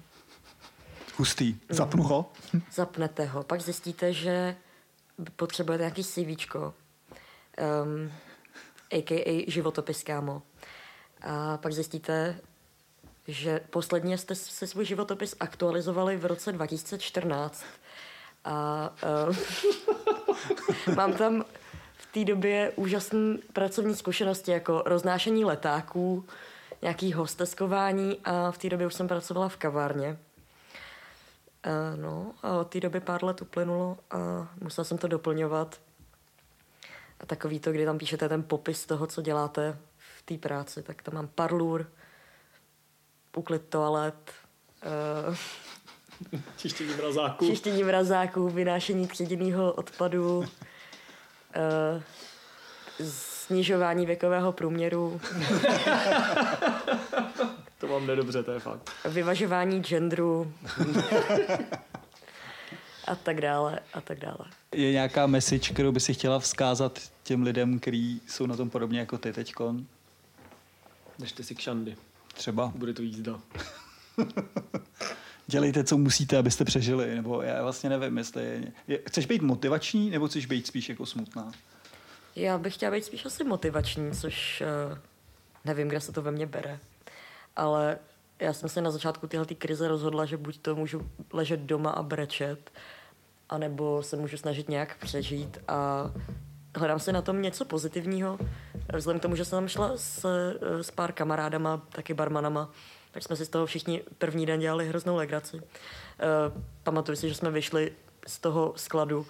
Hustý. 1.17 1.59
Zapnu 1.69 2.03
ho? 2.03 2.31
Zapnete 2.71 3.25
ho. 3.25 3.43
Pak 3.43 3.61
zjistíte, 3.61 4.13
že 4.13 4.55
potřebujete 5.35 5.81
nějaký 5.81 6.03
CV, 6.03 6.55
um, 6.55 8.11
a.k.a. 8.91 9.51
životopis, 9.51 10.03
kámo. 10.03 10.41
A 11.21 11.57
pak 11.57 11.73
zjistíte, 11.73 12.39
že 13.27 13.59
posledně 13.69 14.17
jste 14.17 14.35
se 14.35 14.67
svůj 14.67 14.85
životopis 14.85 15.35
aktualizovali 15.39 16.17
v 16.17 16.25
roce 16.25 16.51
2014 16.51 17.65
a 18.45 18.89
uh, 20.87 20.95
mám 20.95 21.13
tam 21.13 21.45
v 21.97 22.13
té 22.13 22.25
době 22.25 22.73
úžasné 22.75 23.37
pracovní 23.53 23.95
zkušenosti, 23.95 24.51
jako 24.51 24.83
roznášení 24.85 25.45
letáků, 25.45 26.25
nějaký 26.81 27.13
hosteskování 27.13 28.19
a 28.23 28.51
v 28.51 28.57
té 28.57 28.69
době 28.69 28.87
už 28.87 28.93
jsem 28.93 29.07
pracovala 29.07 29.49
v 29.49 29.57
kavárně. 29.57 30.17
Uh, 31.67 32.01
no 32.01 32.33
a 32.43 32.57
od 32.57 32.69
té 32.69 32.79
doby 32.79 32.99
pár 32.99 33.23
let 33.23 33.41
uplynulo 33.41 33.97
a 34.11 34.47
musela 34.61 34.85
jsem 34.85 34.97
to 34.97 35.07
doplňovat. 35.07 35.79
A 37.19 37.25
takový 37.25 37.59
to, 37.59 37.71
kdy 37.71 37.85
tam 37.85 37.97
píšete 37.97 38.29
ten 38.29 38.43
popis 38.43 38.85
toho, 38.85 39.07
co 39.07 39.21
děláte 39.21 39.77
v 40.17 40.21
té 40.21 40.37
práci, 40.37 40.83
tak 40.83 41.01
tam 41.01 41.13
mám 41.13 41.27
parlur, 41.27 41.91
uklid 43.35 43.61
toalet, 43.69 44.31
uh, 45.29 45.35
Čištění 46.57 46.93
mrazáků. 46.93 47.47
Čištění 47.47 47.83
mrazáků, 47.83 48.49
vynášení 48.49 49.07
třídinného 49.07 49.73
odpadu, 49.73 50.37
uh, 50.39 50.45
snižování 53.51 54.05
věkového 54.05 54.51
průměru. 54.51 55.21
to 57.77 57.87
mám 57.87 58.07
nedobře, 58.07 58.43
to 58.43 58.51
je 58.51 58.59
fakt. 58.59 58.91
Vyvažování 59.05 59.83
genderu. 59.83 60.53
a 63.07 63.15
tak 63.15 63.41
dále, 63.41 63.79
a 63.93 64.01
tak 64.01 64.19
dále. 64.19 64.45
Je 64.75 64.91
nějaká 64.91 65.27
message, 65.27 65.73
kterou 65.73 65.91
by 65.91 65.99
si 65.99 66.13
chtěla 66.13 66.39
vzkázat 66.39 66.99
těm 67.23 67.43
lidem, 67.43 67.79
kteří 67.79 68.21
jsou 68.27 68.45
na 68.45 68.55
tom 68.55 68.69
podobně 68.69 68.99
jako 68.99 69.17
ty 69.17 69.33
teďkon? 69.33 69.85
Držte 71.19 71.43
si 71.43 71.55
kšandy. 71.55 71.95
Třeba. 72.33 72.71
Bude 72.75 72.93
to 72.93 73.01
jízda. 73.01 73.39
Dělejte, 75.51 75.83
co 75.83 75.97
musíte, 75.97 76.37
abyste 76.37 76.65
přežili. 76.65 77.15
Nebo 77.15 77.41
já 77.41 77.63
vlastně 77.63 77.89
nevím, 77.89 78.17
jestli... 78.17 78.71
Je, 78.87 78.99
chceš 79.07 79.25
být 79.25 79.41
motivační, 79.41 80.09
nebo 80.09 80.27
chceš 80.27 80.45
být 80.45 80.67
spíš 80.67 80.89
jako 80.89 81.05
smutná? 81.05 81.51
Já 82.35 82.57
bych 82.57 82.73
chtěla 82.73 82.91
být 82.91 83.05
spíš 83.05 83.25
asi 83.25 83.43
motivační, 83.43 84.11
což 84.11 84.63
uh, 84.91 84.97
nevím, 85.65 85.87
kde 85.87 85.99
se 85.99 86.11
to 86.11 86.21
ve 86.21 86.31
mně 86.31 86.45
bere. 86.45 86.79
Ale 87.55 87.97
já 88.39 88.53
jsem 88.53 88.69
se 88.69 88.81
na 88.81 88.91
začátku 88.91 89.27
téhle 89.27 89.45
krize 89.45 89.87
rozhodla, 89.87 90.25
že 90.25 90.37
buď 90.37 90.57
to 90.57 90.75
můžu 90.75 91.09
ležet 91.33 91.59
doma 91.59 91.89
a 91.91 92.03
brečet, 92.03 92.71
anebo 93.49 94.03
se 94.03 94.17
můžu 94.17 94.37
snažit 94.37 94.69
nějak 94.69 94.97
přežít 94.97 95.57
a 95.67 96.11
hledám 96.75 96.99
si 96.99 97.11
na 97.11 97.21
tom 97.21 97.41
něco 97.41 97.65
pozitivního. 97.65 98.39
Vzhledem 98.95 99.19
k 99.19 99.21
tomu, 99.21 99.35
že 99.35 99.45
jsem 99.45 99.57
tam 99.57 99.67
šla 99.67 99.91
s, 99.95 100.25
s 100.81 100.91
pár 100.91 101.11
kamarádama, 101.11 101.77
taky 101.77 102.13
barmanama, 102.13 102.69
tak 103.11 103.23
jsme 103.23 103.35
si 103.35 103.45
z 103.45 103.49
toho 103.49 103.65
všichni 103.65 104.01
první 104.17 104.45
den 104.45 104.59
dělali 104.59 104.87
hroznou 104.87 105.15
legraci. 105.15 105.57
Uh, 105.57 105.61
pamatuju 106.83 107.15
si, 107.15 107.29
že 107.29 107.35
jsme 107.35 107.51
vyšli 107.51 107.91
z 108.27 108.39
toho 108.39 108.73
skladu 108.75 109.25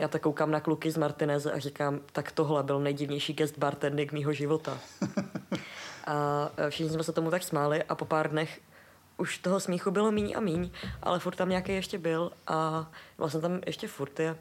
já 0.00 0.08
tak 0.08 0.22
koukám 0.22 0.50
na 0.50 0.60
kluky 0.60 0.90
z 0.90 0.96
Martineze 0.96 1.52
a 1.52 1.58
říkám, 1.58 2.00
tak 2.12 2.32
tohle 2.32 2.62
byl 2.62 2.80
nejdivnější 2.80 3.32
guest 3.32 3.58
bartending 3.58 4.12
mýho 4.12 4.32
života. 4.32 4.78
A 6.06 6.50
e, 6.56 6.70
všichni 6.70 6.92
jsme 6.92 7.04
se 7.04 7.12
tomu 7.12 7.30
tak 7.30 7.42
smáli 7.42 7.82
a 7.82 7.94
po 7.94 8.04
pár 8.04 8.30
dnech 8.30 8.60
už 9.16 9.38
toho 9.38 9.60
smíchu 9.60 9.90
bylo 9.90 10.12
míň 10.12 10.34
a 10.36 10.40
míň, 10.40 10.70
ale 11.02 11.18
furt 11.18 11.36
tam 11.36 11.48
nějaký 11.48 11.72
ještě 11.72 11.98
byl 11.98 12.32
a 12.46 12.90
vlastně 13.18 13.40
tam 13.40 13.60
ještě 13.66 13.88
furt 13.88 14.20
je. 14.20 14.36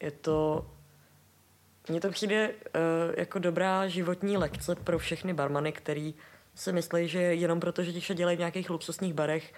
Je 0.00 0.10
to... 0.10 0.66
Mně 1.88 2.00
to 2.00 2.10
přijde 2.10 2.48
uh, 2.48 2.54
jako 3.16 3.38
dobrá 3.38 3.88
životní 3.88 4.36
lekce 4.36 4.74
pro 4.74 4.98
všechny 4.98 5.34
barmany, 5.34 5.72
který 5.72 6.14
si 6.54 6.72
myslí, 6.72 7.08
že 7.08 7.20
jenom 7.20 7.60
proto, 7.60 7.82
že 7.82 7.92
ti 7.92 8.14
dělají 8.14 8.36
v 8.36 8.38
nějakých 8.38 8.70
luxusních 8.70 9.14
barech, 9.14 9.54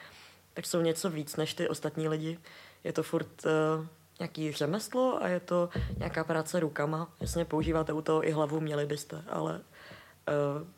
tak 0.54 0.66
jsou 0.66 0.80
něco 0.80 1.10
víc 1.10 1.36
než 1.36 1.54
ty 1.54 1.68
ostatní 1.68 2.08
lidi. 2.08 2.38
Je 2.84 2.92
to 2.92 3.02
furt 3.02 3.44
uh, 3.44 3.86
nějaký 4.18 4.52
řemeslo 4.52 5.22
a 5.22 5.28
je 5.28 5.40
to 5.40 5.68
nějaká 5.96 6.24
práce 6.24 6.60
rukama. 6.60 7.12
Jasně 7.20 7.44
používáte 7.44 7.92
u 7.92 8.02
toho 8.02 8.28
i 8.28 8.30
hlavu, 8.30 8.60
měli 8.60 8.86
byste, 8.86 9.24
ale 9.28 9.60
uh, 9.60 10.68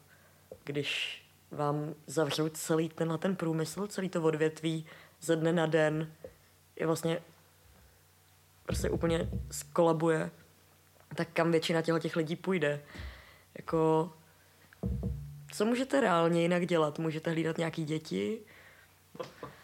když 0.64 1.22
vám 1.50 1.94
zavřou 2.06 2.48
celý 2.48 2.88
tenhle 2.88 3.18
ten 3.18 3.36
průmysl, 3.36 3.86
celý 3.86 4.08
to 4.08 4.22
odvětví 4.22 4.86
ze 5.20 5.36
dne 5.36 5.52
na 5.52 5.66
den, 5.66 6.12
je 6.76 6.86
vlastně 6.86 7.18
prostě 8.66 8.90
úplně 8.90 9.28
skolabuje, 9.50 10.30
tak 11.14 11.28
kam 11.32 11.50
většina 11.50 11.82
těch 11.82 12.16
lidí 12.16 12.36
půjde. 12.36 12.82
Jako, 13.54 14.12
co 15.56 15.64
můžete 15.64 16.00
reálně 16.00 16.42
jinak 16.42 16.66
dělat? 16.66 16.98
Můžete 16.98 17.30
hlídat 17.30 17.58
nějaký 17.58 17.84
děti? 17.84 18.40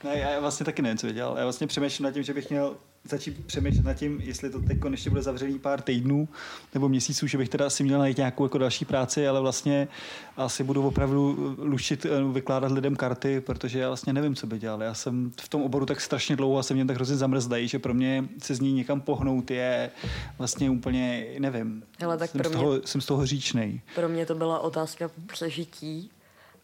Ne, 0.04 0.18
já 0.18 0.40
vlastně 0.40 0.66
taky 0.66 0.82
nevím, 0.82 0.98
co 0.98 1.12
dělal. 1.12 1.38
Já 1.38 1.42
vlastně 1.42 1.66
přemýšlím 1.66 2.04
nad 2.04 2.12
tím, 2.12 2.22
že 2.22 2.34
bych 2.34 2.50
měl 2.50 2.76
začít 3.04 3.46
přemýšlet 3.46 3.84
nad 3.84 3.94
tím, 3.94 4.20
jestli 4.20 4.50
to 4.50 4.60
teď 4.60 4.78
ještě 4.90 5.10
bude 5.10 5.22
zavřený 5.22 5.58
pár 5.58 5.80
týdnů 5.80 6.28
nebo 6.74 6.88
měsíců, 6.88 7.26
že 7.26 7.38
bych 7.38 7.48
teda 7.48 7.66
asi 7.66 7.84
měl 7.84 7.98
najít 7.98 8.16
nějakou 8.16 8.44
jako 8.44 8.58
další 8.58 8.84
práci, 8.84 9.28
ale 9.28 9.40
vlastně 9.40 9.88
asi 10.36 10.64
budu 10.64 10.86
opravdu 10.86 11.56
luštit, 11.58 12.06
eh, 12.06 12.32
vykládat 12.32 12.72
lidem 12.72 12.96
karty, 12.96 13.40
protože 13.40 13.78
já 13.78 13.88
vlastně 13.88 14.12
nevím, 14.12 14.34
co 14.34 14.46
by 14.46 14.58
dělal. 14.58 14.82
Já 14.82 14.94
jsem 14.94 15.32
v 15.40 15.48
tom 15.48 15.62
oboru 15.62 15.86
tak 15.86 16.00
strašně 16.00 16.36
dlouho 16.36 16.58
a 16.58 16.62
jsem 16.62 16.76
mě 16.76 16.84
tak 16.84 16.96
hrozně 16.96 17.16
zamrzlej, 17.16 17.68
že 17.68 17.78
pro 17.78 17.94
mě 17.94 18.24
se 18.42 18.54
z 18.54 18.60
ní 18.60 18.72
někam 18.72 19.00
pohnout 19.00 19.50
je 19.50 19.90
vlastně 20.38 20.70
úplně, 20.70 21.26
nevím. 21.38 21.82
Hele, 22.00 22.18
tak 22.18 22.30
jsem, 22.30 22.40
pro 22.40 22.50
z 22.50 22.52
toho, 22.52 22.72
mě, 22.72 22.80
jsem 22.84 23.00
z 23.00 23.06
toho 23.06 23.26
říčnej. 23.26 23.80
Pro 23.94 24.08
mě 24.08 24.26
to 24.26 24.34
byla 24.34 24.58
otázka 24.58 25.10
přežití 25.26 26.10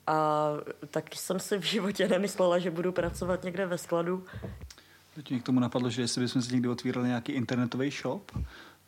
a 0.06 0.48
tak 0.90 1.14
jsem 1.14 1.40
si 1.40 1.58
v 1.58 1.62
životě 1.62 2.08
nemyslela, 2.08 2.58
že 2.58 2.70
budu 2.70 2.92
pracovat 2.92 3.44
někde 3.44 3.66
ve 3.66 3.78
skladu. 3.78 4.24
Teď 5.16 5.30
mě 5.30 5.40
k 5.40 5.42
tomu 5.42 5.60
napadlo, 5.60 5.90
že 5.90 6.02
jestli 6.02 6.22
bychom 6.22 6.42
si 6.42 6.52
někdy 6.52 6.68
otvírali 6.68 7.08
nějaký 7.08 7.32
internetový 7.32 7.90
shop, 7.90 8.32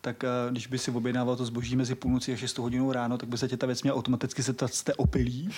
tak 0.01 0.25
eh, 0.25 0.29
když 0.51 0.67
by 0.67 0.79
si 0.79 0.91
objednával 0.91 1.37
to 1.37 1.45
zboží 1.45 1.77
mezi 1.77 1.95
půlnocí 1.95 2.33
a 2.33 2.37
6 2.37 2.59
hodinou 2.59 2.93
ráno, 2.93 3.19
tak 3.19 3.29
by 3.29 3.39
se 3.39 3.49
tě 3.49 3.57
ta 3.57 3.67
věc 3.67 3.83
měla 3.83 3.97
automaticky 3.97 4.43
zeptat, 4.43 4.75
jste 4.75 4.95
opilí. 4.95 5.51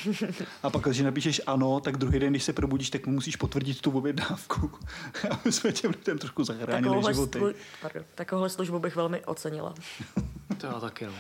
A 0.63 0.71
pak, 0.71 0.83
když 0.83 1.01
napíšeš 1.01 1.41
ano, 1.47 1.81
tak 1.81 1.97
druhý 1.97 2.19
den, 2.19 2.33
když 2.33 2.45
se 2.45 2.53
probudíš, 2.53 2.91
tak 2.91 3.07
mu 3.07 3.13
musíš 3.13 3.37
potvrdit 3.37 3.81
tu 3.81 3.91
objednávku. 3.91 4.71
Aby 5.31 5.53
jsme 5.53 5.73
těm 5.73 5.91
lidem 5.91 6.19
trošku 6.19 6.45
zachránili 6.45 6.83
takovouhle 6.83 7.15
životy. 7.15 7.39
Slu- 7.39 7.55
pardon, 7.83 8.05
takovouhle 8.15 8.51
službu 8.51 8.79
bych 8.79 8.97
velmi 8.97 9.25
ocenila. 9.25 9.75
to 10.59 10.67
já 10.67 10.81
taky, 10.81 11.07
no. 11.07 11.13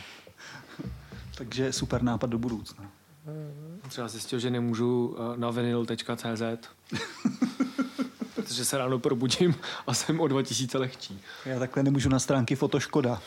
Takže 1.34 1.72
super 1.72 2.02
nápad 2.02 2.30
do 2.30 2.38
budoucna. 2.38 2.84
Mm-hmm. 2.84 3.88
Třeba 3.88 4.08
zjistil, 4.08 4.38
že 4.38 4.50
nemůžu 4.50 5.16
eh, 5.18 5.38
na 5.38 5.50
vinyl.cz 5.50 6.42
protože 8.50 8.64
se 8.64 8.78
ráno 8.78 8.98
probudím 8.98 9.54
a 9.86 9.94
jsem 9.94 10.20
o 10.20 10.28
2000 10.28 10.78
lehčí. 10.78 11.22
Já 11.44 11.58
takhle 11.58 11.82
nemůžu 11.82 12.08
na 12.08 12.18
stránky 12.18 12.56
Fotoškoda. 12.56 13.22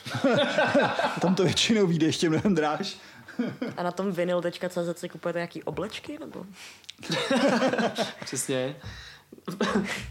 Tam 1.22 1.36
to 1.36 1.44
většinou 1.44 1.88
vyjde 1.88 2.06
ještě 2.06 2.30
mnohem 2.30 2.56
dráž. 2.56 2.98
a 3.78 3.84
na 3.84 3.92
tom 3.92 4.12
vinyl.cz 4.12 5.00
si 5.00 5.10
kupujete 5.10 5.40
nějaký 5.40 5.64
oblečky, 5.64 6.18
nebo? 6.20 6.46
Přesně. 8.26 8.76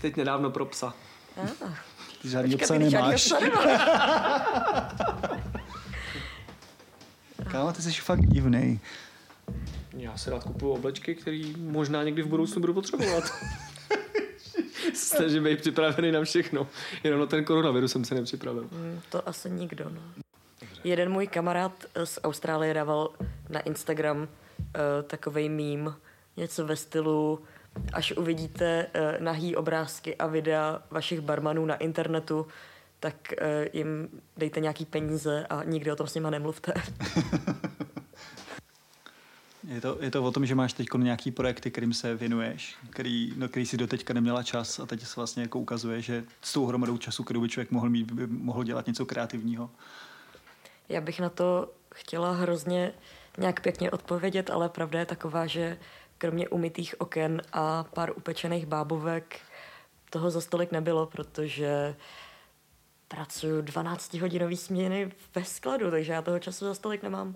Teď 0.00 0.16
nedávno 0.16 0.50
pro 0.50 0.66
psa. 0.66 0.94
Ah. 1.36 1.74
Ty 2.22 2.28
žádný 2.28 2.56
psa 2.56 2.78
nemáš. 2.78 3.32
Kámo, 7.50 7.72
ty 7.72 7.82
jsi 7.82 7.92
fakt 7.92 8.26
divný. 8.26 8.80
Já 9.96 10.16
si 10.16 10.30
rád 10.30 10.44
kupuju 10.44 10.72
oblečky, 10.72 11.14
které 11.14 11.42
možná 11.56 12.02
někdy 12.02 12.22
v 12.22 12.26
budoucnu 12.26 12.60
budu 12.60 12.74
potřebovat 12.74 13.24
snažím 14.94 15.44
být 15.44 15.60
připravený 15.60 16.12
na 16.12 16.24
všechno. 16.24 16.68
Jenom 17.04 17.20
na 17.20 17.26
ten 17.26 17.44
koronavirus 17.44 17.92
jsem 17.92 18.04
se 18.04 18.14
nepřipravil. 18.14 18.68
Hmm, 18.72 19.00
to 19.10 19.28
asi 19.28 19.50
nikdo, 19.50 19.84
no. 19.94 20.00
Jeden 20.84 21.12
můj 21.12 21.26
kamarád 21.26 21.72
z 22.04 22.18
Austrálie 22.22 22.74
dával 22.74 23.10
na 23.48 23.60
Instagram 23.60 24.18
uh, 24.18 24.26
takovej 25.06 25.48
mím, 25.48 25.94
něco 26.36 26.66
ve 26.66 26.76
stylu 26.76 27.40
až 27.92 28.12
uvidíte 28.12 28.86
uh, 28.86 29.24
nahý 29.24 29.56
obrázky 29.56 30.16
a 30.16 30.26
videa 30.26 30.82
vašich 30.90 31.20
barmanů 31.20 31.66
na 31.66 31.76
internetu, 31.76 32.46
tak 33.00 33.14
uh, 33.32 33.46
jim 33.72 34.08
dejte 34.36 34.60
nějaký 34.60 34.84
peníze 34.84 35.46
a 35.50 35.64
nikdy 35.64 35.92
o 35.92 35.96
tom 35.96 36.06
s 36.06 36.14
nima 36.14 36.30
nemluvte. 36.30 36.72
Je 39.68 39.80
to, 39.80 39.98
je 40.00 40.10
to 40.10 40.24
o 40.24 40.30
tom, 40.30 40.46
že 40.46 40.54
máš 40.54 40.72
teď 40.72 40.86
nějaký 40.96 41.30
projekty, 41.30 41.70
kterým 41.70 41.94
se 41.94 42.14
věnuješ, 42.14 42.76
který, 42.90 43.32
no, 43.36 43.48
který 43.48 43.66
si 43.66 43.76
doteďka 43.76 44.14
neměla 44.14 44.42
čas 44.42 44.80
a 44.80 44.86
teď 44.86 45.06
se 45.06 45.14
vlastně 45.16 45.42
jako 45.42 45.58
ukazuje, 45.58 46.02
že 46.02 46.24
s 46.40 46.52
tou 46.52 46.66
hromadou 46.66 46.98
času, 46.98 47.24
kterou 47.24 47.40
by 47.40 47.48
člověk 47.48 47.70
mohl 47.70 47.90
mít, 47.90 48.10
by 48.10 48.26
mohl 48.26 48.64
dělat 48.64 48.86
něco 48.86 49.06
kreativního. 49.06 49.70
Já 50.88 51.00
bych 51.00 51.20
na 51.20 51.28
to 51.28 51.72
chtěla 51.94 52.32
hrozně 52.32 52.92
nějak 53.38 53.60
pěkně 53.60 53.90
odpovědět, 53.90 54.50
ale 54.50 54.68
pravda 54.68 54.98
je 54.98 55.06
taková, 55.06 55.46
že 55.46 55.78
kromě 56.18 56.48
umytých 56.48 57.00
oken 57.00 57.42
a 57.52 57.84
pár 57.84 58.12
upečených 58.16 58.66
bábovek 58.66 59.40
toho 60.10 60.30
za 60.30 60.40
stolik 60.40 60.72
nebylo, 60.72 61.06
protože 61.06 61.96
pracuju 63.08 63.62
12-hodinový 63.62 64.56
směny 64.56 65.12
ve 65.34 65.44
skladu, 65.44 65.90
takže 65.90 66.12
já 66.12 66.22
toho 66.22 66.38
času 66.38 66.64
za 66.64 66.74
stolik 66.74 67.02
nemám. 67.02 67.34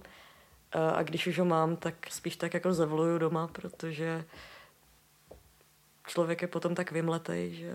A 0.95 1.03
když 1.03 1.27
už 1.27 1.39
ho 1.39 1.45
mám, 1.45 1.77
tak 1.77 1.95
spíš 2.11 2.37
tak 2.37 2.55
jako 2.55 2.75
zavluju 2.75 3.19
doma, 3.19 3.47
protože 3.47 4.25
člověk 6.07 6.43
je 6.43 6.49
potom 6.49 6.75
tak 6.75 6.93
vymletej, 6.93 7.55
že 7.55 7.75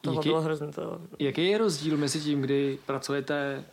toho 0.00 0.16
jaký, 0.16 0.28
bylo 0.28 0.40
hrozně 0.40 0.72
to. 0.72 1.00
Jaký 1.18 1.46
je 1.46 1.58
rozdíl 1.58 1.96
mezi 1.96 2.20
tím, 2.20 2.40
kdy 2.40 2.78
pracujete, 2.86 3.64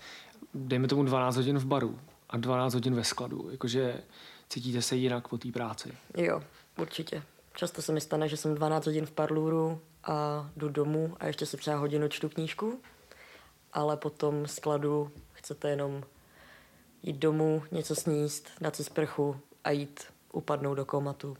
dejme 0.53 0.87
tomu 0.87 1.03
12 1.03 1.35
hodin 1.35 1.59
v 1.59 1.65
baru 1.65 1.99
a 2.29 2.37
12 2.37 2.73
hodin 2.73 2.95
ve 2.95 3.03
skladu? 3.03 3.47
Jakože 3.51 4.01
cítíte 4.49 4.81
se 4.81 4.95
jinak 4.95 5.27
po 5.27 5.37
té 5.37 5.51
práci? 5.51 5.97
Jo, 6.17 6.41
určitě. 6.77 7.23
Často 7.53 7.81
se 7.81 7.91
mi 7.91 8.01
stane, 8.01 8.29
že 8.29 8.37
jsem 8.37 8.55
12 8.55 8.85
hodin 8.85 9.05
v 9.05 9.11
parlůru 9.11 9.81
a 10.03 10.49
jdu 10.57 10.69
domů 10.69 11.15
a 11.19 11.27
ještě 11.27 11.45
si 11.45 11.57
třeba 11.57 11.77
hodinu 11.77 12.07
čtu 12.07 12.29
knížku, 12.29 12.79
ale 13.73 13.97
potom 13.97 14.47
skladu 14.47 15.11
chcete 15.33 15.69
jenom 15.69 16.03
jít 17.03 17.17
domů, 17.17 17.63
něco 17.71 17.95
sníst, 17.95 18.49
dát 18.61 18.75
si 18.75 18.83
sprchu 18.83 19.39
a 19.63 19.71
jít 19.71 20.03
upadnout 20.33 20.77
do 20.77 20.85
komatu. 20.85 21.37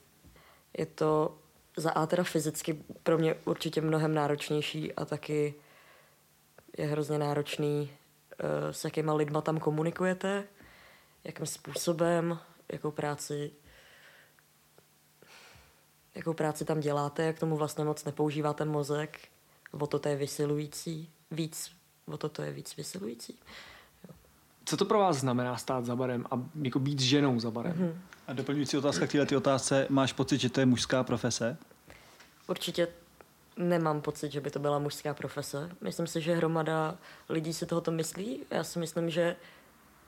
Je 0.77 0.85
to 0.85 1.37
za 1.77 1.91
A 1.91 2.05
teda 2.05 2.23
fyzicky 2.23 2.83
pro 3.03 3.17
mě 3.17 3.35
určitě 3.45 3.81
mnohem 3.81 4.13
náročnější 4.13 4.93
a 4.93 5.05
taky 5.05 5.53
je 6.77 6.85
hrozně 6.85 7.19
náročný, 7.19 7.91
uh, 8.43 8.71
s 8.71 8.83
jakýma 8.83 9.13
lidma 9.13 9.41
tam 9.41 9.59
komunikujete, 9.59 10.43
jakým 11.23 11.45
způsobem, 11.45 12.39
jakou 12.71 12.91
práci 12.91 13.51
jakou 16.15 16.33
práci 16.33 16.65
tam 16.65 16.79
děláte, 16.79 17.23
jak 17.23 17.39
tomu 17.39 17.57
vlastně 17.57 17.83
moc 17.83 18.05
nepoužíváte 18.05 18.65
mozek, 18.65 19.19
o 19.71 19.87
to 19.87 19.99
to 19.99 20.09
je 20.09 20.15
vysilující, 20.15 21.09
víc, 21.31 21.71
o 22.05 22.17
to 22.17 22.29
to 22.29 22.41
je 22.41 22.51
víc 22.51 22.75
vysilující. 22.75 23.39
Co 24.69 24.77
to 24.77 24.85
pro 24.85 24.99
vás 24.99 25.17
znamená 25.17 25.57
stát 25.57 25.85
za 25.85 25.95
barem 25.95 26.25
a 26.31 26.41
jako 26.61 26.79
být 26.79 26.99
ženou 26.99 27.39
za 27.39 27.51
barem? 27.51 27.73
Mm-hmm. 27.73 27.93
A 28.27 28.33
doplňující 28.33 28.77
otázka 28.77 29.07
k 29.07 29.11
této 29.11 29.37
otázce, 29.37 29.87
máš 29.89 30.13
pocit, 30.13 30.37
že 30.41 30.49
to 30.49 30.59
je 30.59 30.65
mužská 30.65 31.03
profese? 31.03 31.57
Určitě 32.47 32.87
nemám 33.57 34.01
pocit, 34.01 34.31
že 34.31 34.41
by 34.41 34.49
to 34.49 34.59
byla 34.59 34.79
mužská 34.79 35.13
profese. 35.13 35.69
Myslím 35.81 36.07
si, 36.07 36.21
že 36.21 36.35
hromada 36.35 36.97
lidí 37.29 37.53
si 37.53 37.65
tohoto 37.65 37.91
myslí. 37.91 38.39
Já 38.51 38.63
si 38.63 38.79
myslím, 38.79 39.09
že 39.09 39.35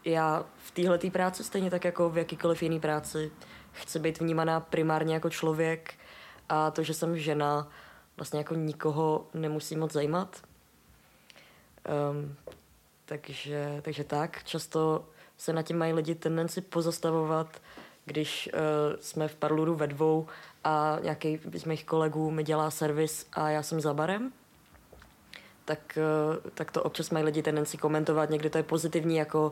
já 0.06 0.46
v 0.64 0.72
téhle 0.72 0.98
práci, 0.98 1.44
stejně 1.44 1.70
tak 1.70 1.86
jako 1.86 2.10
v 2.10 2.18
jakýkoliv 2.18 2.64
jiný 2.64 2.80
práci, 2.80 3.32
chci 3.72 4.00
být 4.00 4.20
vnímaná 4.20 4.60
primárně 4.60 5.14
jako 5.14 5.30
člověk 5.30 5.94
a 6.50 6.72
to, 6.72 6.84
že 6.84 6.94
jsem 6.94 7.18
žena, 7.18 7.68
vlastně 8.18 8.40
jako 8.40 8.56
nikoho 8.56 9.28
nemusí 9.34 9.76
moc 9.76 9.94
zajímat. 9.94 10.42
Um, 12.12 12.36
takže, 13.12 13.82
takže 13.82 14.04
tak, 14.04 14.44
často 14.44 15.06
se 15.38 15.54
na 15.54 15.62
tím 15.62 15.78
mají 15.78 15.94
lidi 15.94 16.16
tendenci 16.16 16.62
pozastavovat, 16.62 17.62
když 18.06 18.50
uh, 18.54 18.60
jsme 19.00 19.28
v 19.28 19.36
parluru 19.36 19.76
ve 19.76 19.88
dvou 19.88 20.28
a 20.64 20.98
nějaký 21.02 21.40
z 21.54 21.66
mých 21.66 21.86
kolegů 21.86 22.32
mi 22.32 22.44
dělá 22.44 22.72
servis 22.72 23.28
a 23.34 23.50
já 23.50 23.64
jsem 23.64 23.82
za 23.82 23.94
barem, 23.94 24.32
tak, 25.66 25.98
uh, 25.98 26.52
tak 26.54 26.72
to 26.72 26.84
občas 26.84 27.10
mají 27.10 27.26
lidi 27.26 27.44
tendenci 27.44 27.78
komentovat. 27.78 28.30
Někdy 28.30 28.50
to 28.50 28.58
je 28.58 28.64
pozitivní, 28.64 29.16
jako 29.16 29.52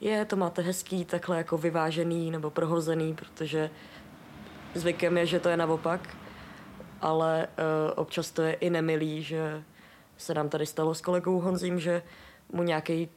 je, 0.00 0.24
to 0.24 0.36
máte 0.36 0.62
hezký, 0.62 1.04
takhle 1.04 1.36
jako 1.36 1.58
vyvážený 1.58 2.30
nebo 2.30 2.50
prohozený, 2.50 3.14
protože 3.14 3.70
zvykem 4.74 5.18
je, 5.18 5.26
že 5.26 5.40
to 5.40 5.48
je 5.48 5.56
naopak, 5.56 6.16
ale 7.00 7.48
uh, 7.48 7.92
občas 7.96 8.30
to 8.30 8.42
je 8.42 8.52
i 8.52 8.70
nemilý, 8.70 9.22
že 9.22 9.64
se 10.16 10.34
nám 10.34 10.48
tady 10.48 10.66
stalo 10.66 10.94
s 10.94 11.00
kolegou 11.00 11.40
Honzím, 11.40 11.80
že 11.80 12.02
mu 12.52 12.62
nějaký 12.62 13.08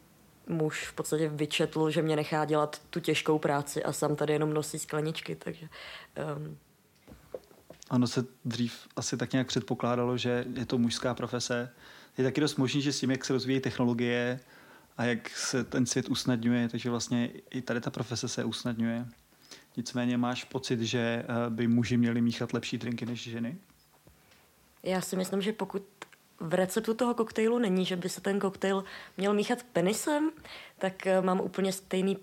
muž 0.48 0.88
v 0.88 0.94
podstatě 0.94 1.30
vyčetl, 1.30 1.89
že 1.89 2.02
mě 2.02 2.15
nechá 2.15 2.46
dělat 2.46 2.82
tu 2.89 3.00
těžkou 3.00 3.39
práci 3.39 3.84
a 3.84 3.94
sám 3.94 4.15
tady 4.15 4.34
jenom 4.34 4.54
nosí 4.54 4.80
skleničky, 4.80 5.36
takže... 5.36 5.70
Um... 6.38 6.58
Ano 7.89 8.08
se 8.08 8.26
dřív 8.46 8.88
asi 8.96 9.17
tak 9.17 9.32
nějak 9.32 9.48
předpokládalo, 9.48 10.17
že 10.17 10.46
je 10.54 10.65
to 10.65 10.78
mužská 10.78 11.13
profese. 11.13 11.70
Je 12.17 12.24
taky 12.24 12.41
dost 12.41 12.56
možný, 12.56 12.82
že 12.82 12.94
s 12.94 13.00
tím, 13.00 13.12
jak 13.12 13.26
se 13.26 13.34
rozvíjí 13.34 13.60
technologie 13.60 14.39
a 14.98 15.06
jak 15.06 15.30
se 15.30 15.63
ten 15.63 15.86
svět 15.86 16.10
usnadňuje, 16.10 16.70
takže 16.70 16.89
vlastně 16.89 17.30
i 17.50 17.62
tady 17.62 17.82
ta 17.82 17.89
profese 17.89 18.28
se 18.28 18.44
usnadňuje. 18.44 19.06
Nicméně 19.78 20.17
máš 20.17 20.44
pocit, 20.44 20.82
že 20.82 21.00
eh, 21.00 21.50
by 21.50 21.67
muži 21.67 21.98
měli 21.98 22.22
míchat 22.22 22.54
lepší 22.54 22.78
drinky 22.78 23.06
než 23.06 23.24
ženy? 23.24 23.58
Já 24.84 25.02
si 25.02 25.15
myslím, 25.15 25.41
že 25.41 25.54
pokud 25.54 25.84
v 26.41 26.54
receptu 26.54 26.93
toho 26.93 27.13
koktejlu 27.13 27.60
není, 27.60 27.86
že 27.86 27.95
by 27.95 28.10
se 28.10 28.21
ten 28.21 28.39
koktejl 28.39 28.84
měl 29.17 29.34
míchat 29.34 29.63
penisem, 29.73 30.32
tak 30.80 31.08
eh, 31.08 31.21
mám 31.21 31.39
úplně 31.39 31.73
stejný 31.73 32.17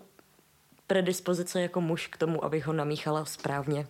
predispozice 0.86 1.62
jako 1.62 1.80
muž 1.80 2.06
k 2.06 2.16
tomu, 2.16 2.44
abych 2.44 2.66
ho 2.66 2.72
namíchala 2.72 3.24
správně 3.24 3.86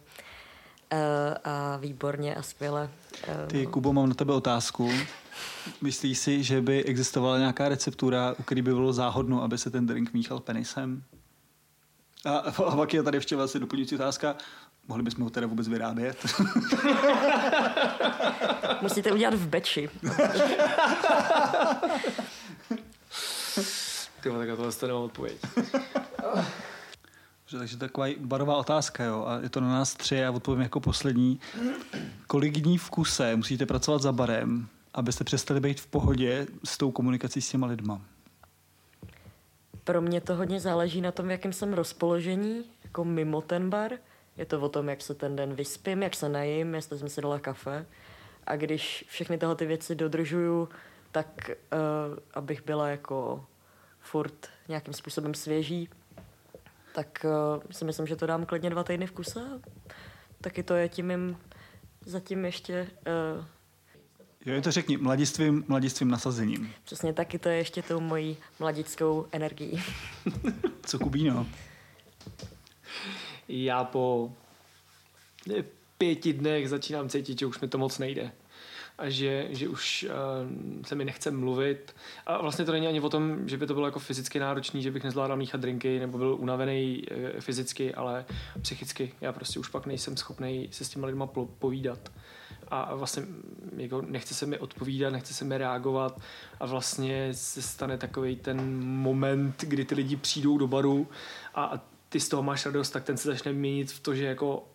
uh, 0.92 0.98
a 1.44 1.76
výborně 1.76 2.34
a 2.34 2.42
skvěle. 2.42 2.90
Uh, 3.28 3.46
Ty, 3.46 3.66
Kubo, 3.66 3.92
mám 3.92 4.08
na 4.08 4.14
tebe 4.14 4.32
otázku. 4.32 4.90
Myslíš 5.82 6.18
si, 6.18 6.42
že 6.42 6.60
by 6.60 6.84
existovala 6.84 7.38
nějaká 7.38 7.68
receptura, 7.68 8.34
u 8.38 8.42
který 8.42 8.62
by 8.62 8.74
bylo 8.74 8.92
záhodno, 8.92 9.42
aby 9.42 9.58
se 9.58 9.70
ten 9.70 9.86
drink 9.86 10.12
míchal 10.12 10.40
penisem? 10.40 11.02
A, 12.24 12.36
a 12.38 12.76
pak 12.76 12.94
je 12.94 13.02
tady 13.02 13.16
ještě 13.16 13.36
vlastně 13.36 13.60
doplňující 13.60 13.94
otázka. 13.94 14.36
Mohli 14.88 15.02
bychom 15.02 15.24
ho 15.24 15.30
teda 15.30 15.46
vůbec 15.46 15.68
vyrábět? 15.68 16.26
Musíte 18.82 19.12
udělat 19.12 19.34
v 19.34 19.48
beči. 19.48 19.90
Ty 24.22 24.30
tak 24.30 24.48
tohle 24.56 24.72
to 24.72 24.86
nemám 24.86 25.02
odpověď. 25.02 25.36
Takže 27.50 27.76
taková 27.76 28.06
barová 28.20 28.56
otázka, 28.56 29.04
jo. 29.04 29.24
A 29.26 29.38
je 29.38 29.48
to 29.48 29.60
na 29.60 29.68
nás 29.68 29.94
tři, 29.94 30.14
já 30.14 30.30
odpovím 30.30 30.62
jako 30.62 30.80
poslední. 30.80 31.40
Kolik 32.26 32.60
dní 32.60 32.78
v 32.78 32.90
kuse 32.90 33.36
musíte 33.36 33.66
pracovat 33.66 34.02
za 34.02 34.12
barem, 34.12 34.68
abyste 34.94 35.24
přestali 35.24 35.60
být 35.60 35.80
v 35.80 35.86
pohodě 35.86 36.46
s 36.64 36.78
tou 36.78 36.90
komunikací 36.90 37.40
s 37.40 37.50
těma 37.50 37.66
lidma? 37.66 38.00
Pro 39.84 40.00
mě 40.00 40.20
to 40.20 40.36
hodně 40.36 40.60
záleží 40.60 41.00
na 41.00 41.12
tom, 41.12 41.26
v 41.26 41.30
jakém 41.30 41.52
jsem 41.52 41.72
rozpoložení, 41.72 42.64
jako 42.84 43.04
mimo 43.04 43.40
ten 43.40 43.70
bar. 43.70 43.92
Je 44.38 44.46
to 44.46 44.60
o 44.60 44.68
tom, 44.68 44.88
jak 44.88 45.02
se 45.02 45.14
ten 45.14 45.36
den 45.36 45.54
vyspím, 45.54 46.02
jak 46.02 46.14
se 46.14 46.28
najím, 46.28 46.74
jestli 46.74 46.98
jsem 46.98 47.08
si 47.08 47.20
dala 47.20 47.38
kafe. 47.38 47.86
A 48.46 48.56
když 48.56 49.04
všechny 49.08 49.38
tyhle 49.38 49.56
ty 49.56 49.66
věci 49.66 49.94
dodržuju, 49.94 50.68
tak 51.12 51.50
uh, 51.50 52.18
abych 52.34 52.64
byla 52.64 52.88
jako 52.88 53.46
furt 54.00 54.48
nějakým 54.68 54.94
způsobem 54.94 55.34
svěží, 55.34 55.88
tak 56.94 57.24
uh, 57.24 57.62
si 57.70 57.84
myslím, 57.84 58.06
že 58.06 58.16
to 58.16 58.26
dám 58.26 58.46
klidně 58.46 58.70
dva 58.70 58.84
týdny 58.84 59.06
v 59.06 59.12
kuse. 59.12 59.60
Taky 60.40 60.62
to 60.62 60.74
je 60.74 60.88
tím 60.88 61.06
mým 61.06 61.36
zatím 62.04 62.44
ještě... 62.44 62.90
Uh, 63.36 63.44
jo, 64.46 64.62
to 64.62 64.70
řekni, 64.70 64.96
mladistvím, 64.96 65.64
mladistvím 65.68 66.10
nasazením. 66.10 66.72
Přesně 66.84 67.12
taky 67.12 67.38
to 67.38 67.48
je 67.48 67.56
ještě 67.56 67.82
tou 67.82 68.00
mojí 68.00 68.36
mladickou 68.58 69.26
energií. 69.32 69.82
Co 70.86 70.98
Kubíno? 70.98 71.46
Já 73.48 73.84
po 73.84 74.32
pěti 75.98 76.32
dnech 76.32 76.68
začínám 76.68 77.08
cítit, 77.08 77.38
že 77.38 77.46
už 77.46 77.60
mi 77.60 77.68
to 77.68 77.78
moc 77.78 77.98
nejde 77.98 78.32
a 78.98 79.08
že, 79.08 79.48
že 79.50 79.68
už 79.68 80.06
uh, 80.08 80.82
se 80.86 80.94
mi 80.94 81.04
nechce 81.04 81.30
mluvit. 81.30 81.94
A 82.26 82.42
vlastně 82.42 82.64
to 82.64 82.72
není 82.72 82.86
ani 82.86 83.00
o 83.00 83.08
tom, 83.08 83.48
že 83.48 83.56
by 83.56 83.66
to 83.66 83.74
bylo 83.74 83.86
jako 83.86 83.98
fyzicky 83.98 84.38
náročný, 84.38 84.82
že 84.82 84.90
bych 84.90 85.04
nezvládal 85.04 85.36
míchat 85.36 85.60
drinky 85.60 85.98
nebo 85.98 86.18
byl 86.18 86.34
unavený 86.34 87.02
uh, 87.10 87.40
fyzicky, 87.40 87.94
ale 87.94 88.24
psychicky. 88.62 89.12
Já 89.20 89.32
prostě 89.32 89.60
už 89.60 89.68
pak 89.68 89.86
nejsem 89.86 90.16
schopný 90.16 90.68
se 90.70 90.84
s 90.84 90.88
těma 90.88 91.06
lidma 91.06 91.26
povídat. 91.58 92.12
A 92.68 92.94
vlastně 92.94 93.22
jako 93.76 94.02
nechce 94.02 94.34
se 94.34 94.46
mi 94.46 94.58
odpovídat, 94.58 95.10
nechce 95.10 95.34
se 95.34 95.44
mi 95.44 95.58
reagovat 95.58 96.20
a 96.60 96.66
vlastně 96.66 97.34
se 97.34 97.62
stane 97.62 97.98
takový 97.98 98.36
ten 98.36 98.84
moment, 98.84 99.64
kdy 99.64 99.84
ty 99.84 99.94
lidi 99.94 100.16
přijdou 100.16 100.58
do 100.58 100.66
baru 100.66 101.08
a 101.54 101.84
ty 102.08 102.20
z 102.20 102.28
toho 102.28 102.42
máš 102.42 102.66
radost, 102.66 102.90
tak 102.90 103.04
ten 103.04 103.16
se 103.16 103.28
začne 103.28 103.52
měnit 103.52 103.92
v 103.92 104.00
to, 104.00 104.14
že 104.14 104.24
jako 104.24 104.68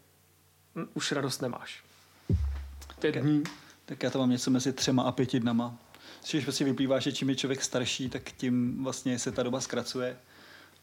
hm, 0.76 0.86
už 0.93 1.12
radost 1.12 1.41
nemáš. 1.41 1.84
Pět 3.00 3.15
dní 3.15 3.43
tak 3.86 4.04
já 4.04 4.10
to 4.10 4.19
mám 4.19 4.30
něco 4.30 4.52
mezi 4.52 4.74
třema 4.74 5.04
a 5.04 5.12
pěti 5.12 5.39
dnama. 5.39 5.76
Což 6.22 6.43
prostě 6.43 6.65
vyplývá, 6.65 7.00
že 7.00 7.12
čím 7.12 7.30
je 7.30 7.36
člověk 7.36 7.63
starší, 7.63 8.10
tak 8.10 8.32
tím 8.32 8.84
vlastně 8.84 9.19
se 9.19 9.32
ta 9.32 9.43
doba 9.43 9.62
zkracuje. 9.62 10.17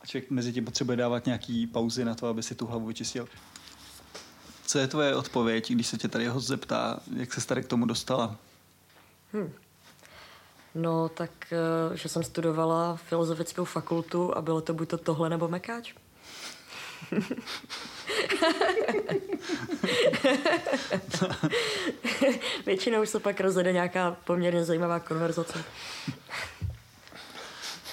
A 0.01 0.07
člověk 0.07 0.31
mezi 0.31 0.53
tím 0.53 0.65
potřebuje 0.65 0.97
dávat 0.97 1.27
nějaký 1.27 1.67
pauzy 1.67 2.05
na 2.05 2.15
to, 2.15 2.27
aby 2.27 2.43
si 2.43 2.55
tu 2.55 2.67
hlavu 2.67 2.87
vyčistil. 2.87 3.29
Co 4.67 4.79
je 4.79 4.87
tvoje 4.87 5.17
odpověď, 5.17 5.73
když 5.73 5.87
se 5.87 5.99
tě 5.99 6.09
tady 6.09 6.27
host 6.27 6.47
zeptá, 6.47 7.01
jak 7.17 7.35
se 7.35 7.47
tady 7.47 7.63
k 7.63 7.69
tomu 7.69 7.87
dostala? 7.87 8.37
Hmm. 9.33 9.53
No, 10.75 11.09
tak, 11.09 11.31
eh, 11.53 11.97
že 11.97 12.09
jsem 12.09 12.23
studovala 12.23 12.97
filozofickou 12.97 13.65
fakultu 13.65 14.37
a 14.37 14.43
bylo 14.43 14.61
to 14.61 14.75
buď 14.75 14.89
to 14.89 14.99
tohle 14.99 15.31
nebo 15.31 15.49
mekáč. 15.49 15.95
Většinou 22.67 23.07
se 23.07 23.21
pak 23.21 23.41
rozjede 23.41 23.73
nějaká 23.73 24.17
poměrně 24.25 24.65
zajímavá 24.65 25.01
konverzace. 25.01 25.65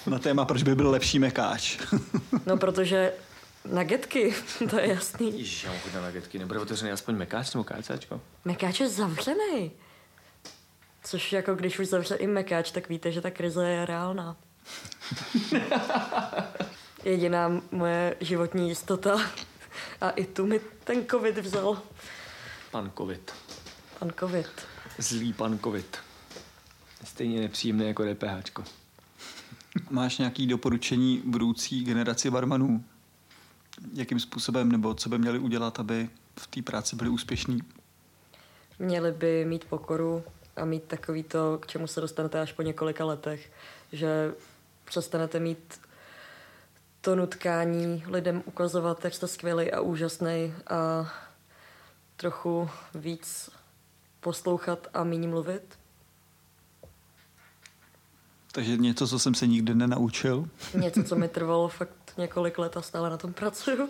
Na 0.07 0.19
téma, 0.19 0.45
proč 0.45 0.63
by 0.63 0.75
byl 0.75 0.89
lepší 0.89 1.19
mekáč. 1.19 1.77
no, 2.45 2.57
protože 2.57 3.13
nagetky, 3.65 4.35
to 4.69 4.79
je 4.79 4.87
jasný. 4.87 5.39
Ježiš, 5.39 5.63
já 5.63 5.71
mám 5.71 5.79
na 5.93 6.01
nagetky. 6.01 6.39
Nebude 6.39 6.59
otevřený 6.59 6.91
aspoň 6.91 7.15
mekáč 7.15 7.53
nebo 7.53 7.63
kácáčko? 7.63 8.21
Mekáč 8.45 8.79
je 8.79 8.89
zavřený. 8.89 9.71
Což 11.03 11.33
jako 11.33 11.55
když 11.55 11.79
už 11.79 11.87
zavře 11.87 12.15
i 12.15 12.27
mekáč, 12.27 12.71
tak 12.71 12.89
víte, 12.89 13.11
že 13.11 13.21
ta 13.21 13.31
krize 13.31 13.69
je 13.69 13.85
reálná. 13.85 14.35
Jediná 17.03 17.61
moje 17.71 18.15
životní 18.19 18.69
jistota 18.69 19.21
a 20.01 20.09
i 20.09 20.25
tu 20.25 20.45
mi 20.45 20.59
ten 20.83 21.05
covid 21.05 21.37
vzal. 21.37 21.81
Pan 22.71 22.91
covid. 22.97 23.31
Pan 23.99 24.11
covid. 24.19 24.47
Zlý 24.97 25.33
pan 25.33 25.59
covid. 25.59 25.97
Stejně 27.03 27.41
nepříjemný 27.41 27.87
jako 27.87 28.03
DPH. 28.13 28.59
Máš 29.89 30.17
nějaký 30.17 30.47
doporučení 30.47 31.21
budoucí 31.25 31.83
generaci 31.83 32.29
barmanů? 32.31 32.83
Jakým 33.93 34.19
způsobem 34.19 34.71
nebo 34.71 34.93
co 34.93 35.09
by 35.09 35.17
měli 35.17 35.39
udělat, 35.39 35.79
aby 35.79 36.09
v 36.39 36.47
té 36.47 36.61
práci 36.61 36.95
byli 36.95 37.09
úspěšní? 37.09 37.59
Měli 38.79 39.11
by 39.11 39.45
mít 39.45 39.65
pokoru 39.65 40.23
a 40.55 40.65
mít 40.65 40.83
takový 40.83 41.23
to, 41.23 41.57
k 41.61 41.67
čemu 41.67 41.87
se 41.87 42.01
dostanete 42.01 42.41
až 42.41 42.53
po 42.53 42.61
několika 42.61 43.05
letech, 43.05 43.51
že 43.91 44.33
přestanete 44.85 45.39
mít 45.39 45.79
to 47.07 47.15
nutkání 47.15 48.03
lidem 48.07 48.43
ukazovat, 48.45 49.03
jak 49.03 49.13
jste 49.13 49.27
skvělý 49.27 49.71
a 49.71 49.81
úžasný 49.81 50.53
a 50.69 51.11
trochu 52.17 52.69
víc 52.95 53.49
poslouchat 54.19 54.87
a 54.93 55.03
méně 55.03 55.27
mluvit. 55.27 55.61
Takže 58.51 58.77
něco, 58.77 59.07
co 59.07 59.19
jsem 59.19 59.33
se 59.33 59.47
nikdy 59.47 59.75
nenaučil? 59.75 60.47
Něco, 60.73 61.03
co 61.03 61.15
mi 61.15 61.27
trvalo 61.27 61.67
fakt 61.67 62.13
několik 62.17 62.57
let 62.57 62.77
a 62.77 62.81
stále 62.81 63.09
na 63.09 63.17
tom 63.17 63.33
pracuju. 63.33 63.89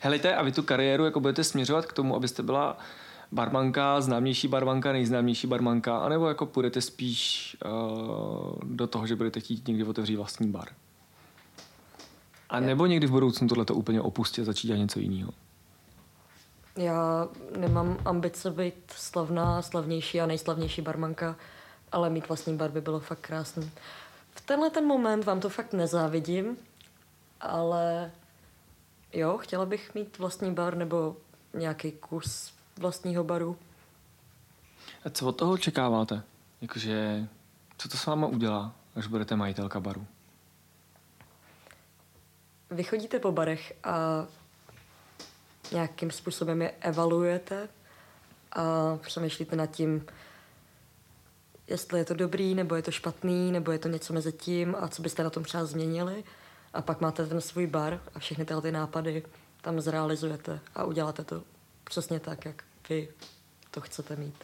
Helejte, 0.00 0.34
a 0.34 0.42
vy 0.42 0.52
tu 0.52 0.62
kariéru 0.62 1.04
jako 1.04 1.20
budete 1.20 1.44
směřovat 1.44 1.86
k 1.86 1.92
tomu, 1.92 2.16
abyste 2.16 2.42
byla 2.42 2.78
barmanka, 3.32 4.00
známější 4.00 4.48
barmanka, 4.48 4.92
nejznámější 4.92 5.46
barmanka, 5.46 5.98
anebo 5.98 6.28
jako 6.28 6.46
půjdete 6.46 6.80
spíš 6.80 7.56
uh, 7.64 8.58
do 8.64 8.86
toho, 8.86 9.06
že 9.06 9.16
budete 9.16 9.40
chtít 9.40 9.68
někdy 9.68 9.84
otevřít 9.84 10.16
vlastní 10.16 10.48
bar? 10.48 10.68
A 12.48 12.60
nebo 12.60 12.86
někdy 12.86 13.06
v 13.06 13.10
budoucnu 13.10 13.48
tohle 13.48 13.64
to 13.64 13.74
úplně 13.74 14.00
opustit 14.00 14.42
a 14.42 14.44
začít 14.44 14.66
dělat 14.66 14.78
něco 14.78 15.00
jiného? 15.00 15.32
Já 16.76 17.28
nemám 17.56 17.98
ambice 18.04 18.50
být 18.50 18.74
slavná, 18.96 19.62
slavnější 19.62 20.20
a 20.20 20.26
nejslavnější 20.26 20.82
barmanka, 20.82 21.36
ale 21.92 22.10
mít 22.10 22.28
vlastní 22.28 22.56
bar 22.56 22.70
by 22.70 22.80
bylo 22.80 23.00
fakt 23.00 23.20
krásný. 23.20 23.70
V 24.30 24.40
tenhle 24.40 24.70
ten 24.70 24.86
moment 24.86 25.24
vám 25.24 25.40
to 25.40 25.48
fakt 25.48 25.72
nezávidím, 25.72 26.56
ale 27.40 28.10
jo, 29.12 29.38
chtěla 29.38 29.66
bych 29.66 29.94
mít 29.94 30.18
vlastní 30.18 30.54
bar 30.54 30.76
nebo 30.76 31.16
nějaký 31.54 31.92
kus 31.92 32.57
vlastního 32.78 33.24
baru. 33.24 33.56
A 35.04 35.10
co 35.10 35.26
od 35.26 35.32
toho 35.32 35.52
očekáváte? 35.52 36.22
Jakože, 36.60 37.28
co 37.78 37.88
to 37.88 37.96
s 37.96 38.06
váma 38.06 38.26
udělá, 38.26 38.74
až 38.96 39.06
budete 39.06 39.36
majitelka 39.36 39.80
baru? 39.80 40.06
Vy 42.70 42.84
chodíte 42.84 43.18
po 43.18 43.32
barech 43.32 43.72
a 43.84 44.26
nějakým 45.72 46.10
způsobem 46.10 46.62
je 46.62 46.70
evaluujete 46.70 47.68
a 48.52 48.96
přemýšlíte 48.96 49.56
nad 49.56 49.66
tím, 49.66 50.06
jestli 51.66 51.98
je 51.98 52.04
to 52.04 52.14
dobrý, 52.14 52.54
nebo 52.54 52.74
je 52.74 52.82
to 52.82 52.90
špatný, 52.90 53.52
nebo 53.52 53.72
je 53.72 53.78
to 53.78 53.88
něco 53.88 54.12
mezi 54.12 54.32
tím 54.32 54.76
a 54.80 54.88
co 54.88 55.02
byste 55.02 55.24
na 55.24 55.30
tom 55.30 55.44
třeba 55.44 55.64
změnili. 55.64 56.24
A 56.74 56.82
pak 56.82 57.00
máte 57.00 57.26
ten 57.26 57.40
svůj 57.40 57.66
bar 57.66 58.00
a 58.14 58.18
všechny 58.18 58.44
tyhle 58.44 58.62
ty 58.62 58.72
nápady 58.72 59.22
tam 59.60 59.80
zrealizujete 59.80 60.60
a 60.74 60.84
uděláte 60.84 61.24
to 61.24 61.42
přesně 61.84 62.20
tak, 62.20 62.44
jak 62.44 62.64
vy 62.88 63.08
to 63.70 63.80
chcete 63.80 64.16
mít. 64.16 64.34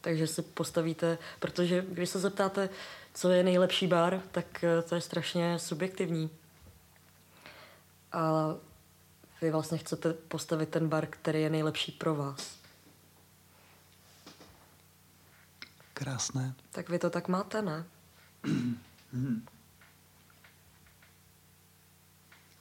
Takže 0.00 0.26
si 0.26 0.42
postavíte, 0.42 1.18
protože 1.38 1.84
když 1.88 2.08
se 2.08 2.18
zeptáte, 2.18 2.68
co 3.14 3.30
je 3.30 3.42
nejlepší 3.42 3.86
bar, 3.86 4.20
tak 4.30 4.64
eh, 4.64 4.82
to 4.82 4.94
je 4.94 5.00
strašně 5.00 5.58
subjektivní. 5.58 6.30
A 8.12 8.54
vy 9.42 9.50
vlastně 9.50 9.78
chcete 9.78 10.12
postavit 10.12 10.68
ten 10.68 10.88
bar, 10.88 11.06
který 11.06 11.42
je 11.42 11.50
nejlepší 11.50 11.92
pro 11.92 12.14
vás. 12.14 12.56
Krásné. 15.94 16.54
Tak 16.70 16.88
vy 16.88 16.98
to 16.98 17.10
tak 17.10 17.28
máte, 17.28 17.62
ne? 17.62 17.84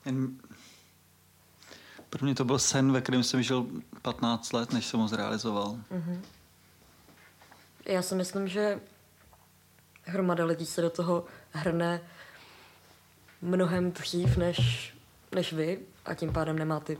Jen... 0.05 0.37
Pro 2.09 2.25
mě 2.25 2.35
to 2.35 2.45
byl 2.45 2.59
sen, 2.59 2.91
ve 2.91 3.01
kterém 3.01 3.23
jsem 3.23 3.43
žil 3.43 3.67
15 4.01 4.53
let, 4.53 4.73
než 4.73 4.85
jsem 4.85 4.99
ho 4.99 5.07
zrealizoval. 5.07 5.77
Mm-hmm. 5.91 6.19
Já 7.85 8.01
si 8.01 8.15
myslím, 8.15 8.47
že 8.47 8.79
hromada 10.03 10.45
lidí 10.45 10.65
se 10.65 10.81
do 10.81 10.89
toho 10.89 11.25
hrne 11.51 12.01
mnohem 13.41 13.91
dřív 13.91 14.37
než, 14.37 14.93
než 15.35 15.53
vy 15.53 15.79
a 16.05 16.13
tím 16.13 16.33
pádem 16.33 16.59
nemá 16.59 16.79
ty 16.79 16.97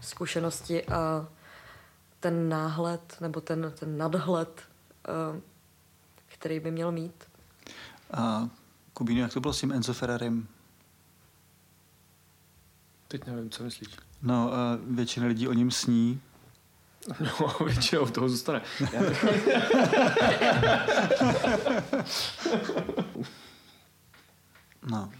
zkušenosti 0.00 0.86
a 0.86 1.28
ten 2.20 2.48
náhled 2.48 3.16
nebo 3.20 3.40
ten, 3.40 3.72
ten 3.78 3.98
nadhled, 3.98 4.62
uh, 5.34 5.40
který 6.26 6.60
by 6.60 6.70
měl 6.70 6.92
mít. 6.92 7.24
A 8.12 8.48
Kubínu, 8.94 9.20
jak 9.20 9.32
to 9.32 9.40
bylo 9.40 9.52
s 9.52 9.60
tím 9.60 9.72
Enzo 9.72 9.94
Ferrarim? 9.94 10.48
Teď 13.08 13.26
nevím, 13.26 13.50
co 13.50 13.64
myslíš. 13.64 13.96
No, 14.22 14.54
a 14.54 14.78
většina 14.86 15.26
lidí 15.26 15.48
o 15.48 15.52
něm 15.52 15.70
sní. 15.70 16.20
No, 17.20 17.66
většinou 17.66 18.06
toho 18.06 18.28
zůstane. 18.28 18.62
No, 24.82 25.10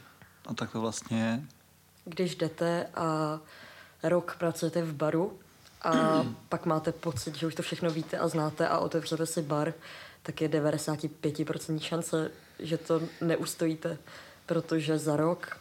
a 0.47 0.55
tak 0.55 0.73
to 0.73 0.81
vlastně 0.81 1.23
je. 1.23 1.43
Když 2.05 2.37
jdete 2.37 2.87
a 2.95 3.41
rok 4.03 4.37
pracujete 4.39 4.83
v 4.83 4.95
baru 4.95 5.39
a 5.83 5.93
pak 6.49 6.67
máte 6.67 6.93
pocit, 6.93 7.37
že 7.37 7.47
už 7.47 7.55
to 7.55 7.63
všechno 7.63 7.91
víte 7.91 8.19
a 8.19 8.29
znáte 8.29 8.69
a 8.69 8.79
otevřete 8.79 9.27
si 9.27 9.43
bar, 9.43 9.75
tak 10.23 10.41
je 10.41 10.49
95% 10.49 11.81
šance, 11.81 12.31
že 12.59 12.79
to 12.79 13.01
neustojíte, 13.21 13.99
protože 14.47 14.99
za 14.99 15.17
rok 15.17 15.57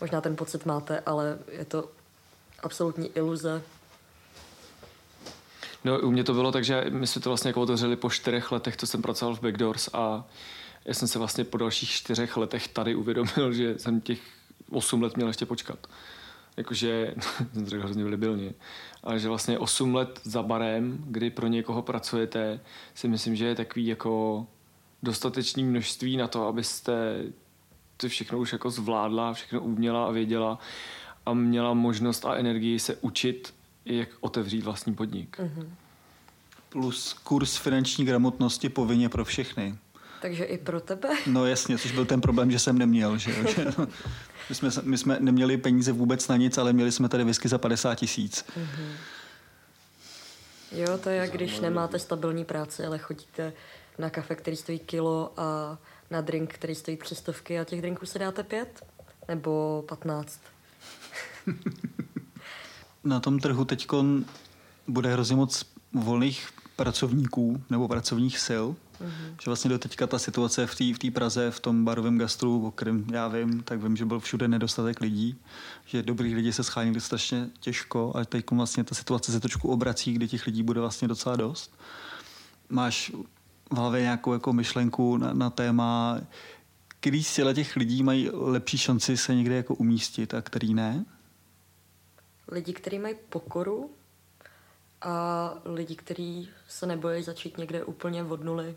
možná 0.00 0.20
ten 0.20 0.36
pocit 0.36 0.66
máte, 0.66 1.00
ale 1.00 1.38
je 1.48 1.64
to 1.64 1.90
absolutní 2.62 3.08
iluze. 3.14 3.62
No, 5.84 6.00
u 6.00 6.10
mě 6.10 6.24
to 6.24 6.34
bylo 6.34 6.52
tak, 6.52 6.64
že 6.64 6.84
my 6.88 7.06
jsme 7.06 7.20
to 7.20 7.30
vlastně 7.30 7.48
jako 7.48 7.60
otevřeli 7.60 7.96
po 7.96 8.10
čtyřech 8.10 8.52
letech, 8.52 8.76
co 8.76 8.86
jsem 8.86 9.02
pracoval 9.02 9.34
v 9.34 9.40
Backdoors 9.40 9.88
a 9.92 10.24
já 10.84 10.94
jsem 10.94 11.08
se 11.08 11.18
vlastně 11.18 11.44
po 11.44 11.56
dalších 11.56 11.90
čtyřech 11.90 12.36
letech 12.36 12.68
tady 12.68 12.94
uvědomil, 12.94 13.52
že 13.52 13.78
jsem 13.78 14.00
těch 14.00 14.20
osm 14.70 15.02
let 15.02 15.16
měl 15.16 15.28
ještě 15.28 15.46
počkat. 15.46 15.86
Jakože, 16.56 17.14
jsem 17.52 17.64
to 17.64 17.70
řekl 17.70 17.82
hrozně 17.82 18.04
libilně, 18.04 18.52
ale 19.02 19.18
že 19.18 19.28
vlastně 19.28 19.58
osm 19.58 19.94
let 19.94 20.20
za 20.24 20.42
barem, 20.42 21.04
kdy 21.06 21.30
pro 21.30 21.46
někoho 21.46 21.82
pracujete, 21.82 22.60
si 22.94 23.08
myslím, 23.08 23.36
že 23.36 23.46
je 23.46 23.54
takový 23.54 23.86
jako 23.86 24.46
dostatečný 25.02 25.64
množství 25.64 26.16
na 26.16 26.28
to, 26.28 26.46
abyste 26.46 27.22
to 27.96 28.08
všechno 28.08 28.38
už 28.38 28.52
jako 28.52 28.70
zvládla, 28.70 29.32
všechno 29.32 29.60
uměla 29.60 30.06
a 30.06 30.10
věděla 30.10 30.58
a 31.26 31.34
měla 31.34 31.74
možnost 31.74 32.24
a 32.24 32.34
energii 32.34 32.78
se 32.78 32.96
učit, 33.00 33.54
jak 33.84 34.08
otevřít 34.20 34.64
vlastní 34.64 34.94
podnik. 34.94 35.38
Mm-hmm. 35.38 35.68
Plus 36.68 37.12
kurz 37.12 37.56
finanční 37.56 38.04
gramotnosti 38.04 38.68
povinně 38.68 39.08
pro 39.08 39.24
všechny. 39.24 39.78
Takže 40.22 40.44
i 40.44 40.58
pro 40.58 40.80
tebe? 40.80 41.08
No 41.26 41.46
jasně, 41.46 41.78
což 41.78 41.92
byl 41.92 42.04
ten 42.04 42.20
problém, 42.20 42.50
že 42.50 42.58
jsem 42.58 42.78
neměl. 42.78 43.18
Že, 43.18 43.32
že 43.32 43.64
no, 43.78 43.88
my, 44.48 44.54
jsme, 44.54 44.70
my 44.82 44.98
jsme 44.98 45.16
neměli 45.20 45.56
peníze 45.56 45.92
vůbec 45.92 46.28
na 46.28 46.36
nic, 46.36 46.58
ale 46.58 46.72
měli 46.72 46.92
jsme 46.92 47.08
tady 47.08 47.24
whisky 47.24 47.48
za 47.48 47.58
50 47.58 47.94
tisíc. 47.94 48.44
Mm-hmm. 48.58 48.92
Jo, 50.72 50.98
to 50.98 51.08
je 51.08 51.16
jak 51.16 51.30
když 51.30 51.60
nemáte 51.60 51.98
stabilní 51.98 52.44
práci, 52.44 52.84
ale 52.84 52.98
chodíte 52.98 53.52
na 53.98 54.10
kafe, 54.10 54.34
který 54.34 54.56
stojí 54.56 54.78
kilo 54.78 55.32
a 55.36 55.78
na 56.10 56.20
drink, 56.20 56.54
který 56.54 56.74
stojí 56.74 56.96
tři 56.96 57.14
stovky 57.14 57.58
a 57.60 57.64
těch 57.64 57.80
drinků 57.80 58.06
se 58.06 58.18
dáte 58.18 58.42
pět? 58.42 58.86
Nebo 59.28 59.84
patnáct? 59.88 60.40
na 63.04 63.20
tom 63.20 63.38
trhu 63.38 63.64
teď 63.64 63.88
bude 64.88 65.12
hrozně 65.12 65.36
moc 65.36 65.64
volných 65.92 66.48
pracovníků 66.76 67.62
nebo 67.70 67.88
pracovních 67.88 68.38
sil. 68.46 68.64
Mm-hmm. 69.00 69.34
Že 69.42 69.46
vlastně 69.46 69.70
do 69.70 69.78
teďka 69.78 70.06
ta 70.06 70.18
situace 70.18 70.66
v 70.66 70.74
té 70.74 70.94
v 70.94 70.98
tý 70.98 71.10
Praze, 71.10 71.50
v 71.50 71.60
tom 71.60 71.84
barovém 71.84 72.18
gastru, 72.18 72.66
o 72.66 72.70
kterém 72.70 73.04
já 73.12 73.28
vím, 73.28 73.62
tak 73.62 73.82
vím, 73.82 73.96
že 73.96 74.04
byl 74.04 74.20
všude 74.20 74.48
nedostatek 74.48 75.00
lidí, 75.00 75.36
že 75.86 76.02
dobrých 76.02 76.34
lidí 76.34 76.52
se 76.52 76.64
schánili 76.64 77.00
strašně 77.00 77.50
těžko 77.60 78.12
a 78.16 78.24
teď 78.24 78.50
vlastně 78.50 78.84
ta 78.84 78.94
situace 78.94 79.32
se 79.32 79.40
trošku 79.40 79.68
obrací, 79.68 80.12
kdy 80.12 80.28
těch 80.28 80.46
lidí 80.46 80.62
bude 80.62 80.80
vlastně 80.80 81.08
docela 81.08 81.36
dost. 81.36 81.78
Máš 82.68 83.12
v 83.70 83.76
hlavě 83.76 84.02
nějakou 84.02 84.32
jako 84.32 84.52
myšlenku 84.52 85.16
na, 85.16 85.32
na 85.32 85.50
téma, 85.50 86.18
který 86.88 87.24
z 87.24 87.40
těch 87.54 87.76
lidí 87.76 88.02
mají 88.02 88.30
lepší 88.32 88.78
šanci 88.78 89.16
se 89.16 89.34
někde 89.34 89.56
jako 89.56 89.74
umístit 89.74 90.34
a 90.34 90.42
který 90.42 90.74
ne? 90.74 91.04
Lidi, 92.48 92.72
kteří 92.72 92.98
mají 92.98 93.14
pokoru 93.28 93.90
a 95.00 95.54
lidi, 95.64 95.96
kteří 95.96 96.50
se 96.68 96.86
nebojí 96.86 97.22
začít 97.22 97.58
někde 97.58 97.84
úplně 97.84 98.24
od 98.24 98.44
nuly. 98.44 98.76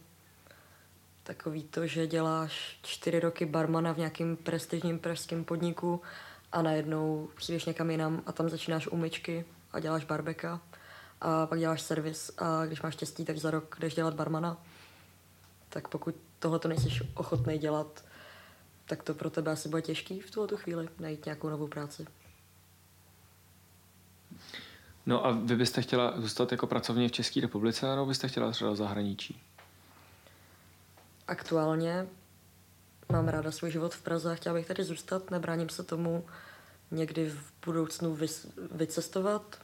Takový 1.23 1.63
to, 1.63 1.87
že 1.87 2.07
děláš 2.07 2.79
čtyři 2.81 3.19
roky 3.19 3.45
barmana 3.45 3.93
v 3.93 3.97
nějakém 3.97 4.37
prestižním 4.37 4.99
pražském 4.99 5.43
podniku 5.43 6.01
a 6.51 6.61
najednou 6.61 7.29
přijdeš 7.35 7.65
někam 7.65 7.91
jinam 7.91 8.23
a 8.25 8.31
tam 8.31 8.49
začínáš 8.49 8.87
umyčky 8.87 9.45
a 9.71 9.79
děláš 9.79 10.05
barbeka 10.05 10.61
a 11.21 11.45
pak 11.45 11.59
děláš 11.59 11.81
servis 11.81 12.31
a 12.37 12.65
když 12.65 12.81
máš 12.81 12.93
štěstí, 12.93 13.25
tak 13.25 13.37
za 13.37 13.51
rok 13.51 13.75
jdeš 13.79 13.95
dělat 13.95 14.13
barmana. 14.13 14.57
Tak 15.69 15.87
pokud 15.87 16.15
tohle 16.39 16.59
to 16.59 16.67
nejsi 16.67 16.89
ochotný 17.13 17.57
dělat, 17.57 18.05
tak 18.85 19.03
to 19.03 19.13
pro 19.13 19.29
tebe 19.29 19.51
asi 19.51 19.69
bude 19.69 19.81
těžký 19.81 20.21
v 20.21 20.31
tuhle 20.31 20.57
chvíli 20.57 20.89
najít 20.99 21.25
nějakou 21.25 21.49
novou 21.49 21.67
práci. 21.67 22.05
No 25.05 25.25
a 25.25 25.31
vy 25.31 25.55
byste 25.55 25.81
chtěla 25.81 26.13
zůstat 26.15 26.51
jako 26.51 26.67
pracovně 26.67 27.07
v 27.07 27.11
České 27.11 27.41
republice, 27.41 27.85
nebo 27.85 28.05
byste 28.05 28.27
chtěla 28.27 28.51
třeba 28.51 28.71
v 28.71 28.75
zahraničí? 28.75 29.41
Aktuálně 31.27 32.07
mám 33.11 33.27
ráda 33.27 33.51
svůj 33.51 33.71
život 33.71 33.95
v 33.95 34.01
Praze 34.01 34.31
a 34.31 34.35
chtěla 34.35 34.55
bych 34.55 34.67
tady 34.67 34.83
zůstat. 34.83 35.31
Nebráním 35.31 35.69
se 35.69 35.83
tomu 35.83 36.25
někdy 36.91 37.29
v 37.29 37.53
budoucnu 37.65 38.17
vycestovat. 38.71 39.57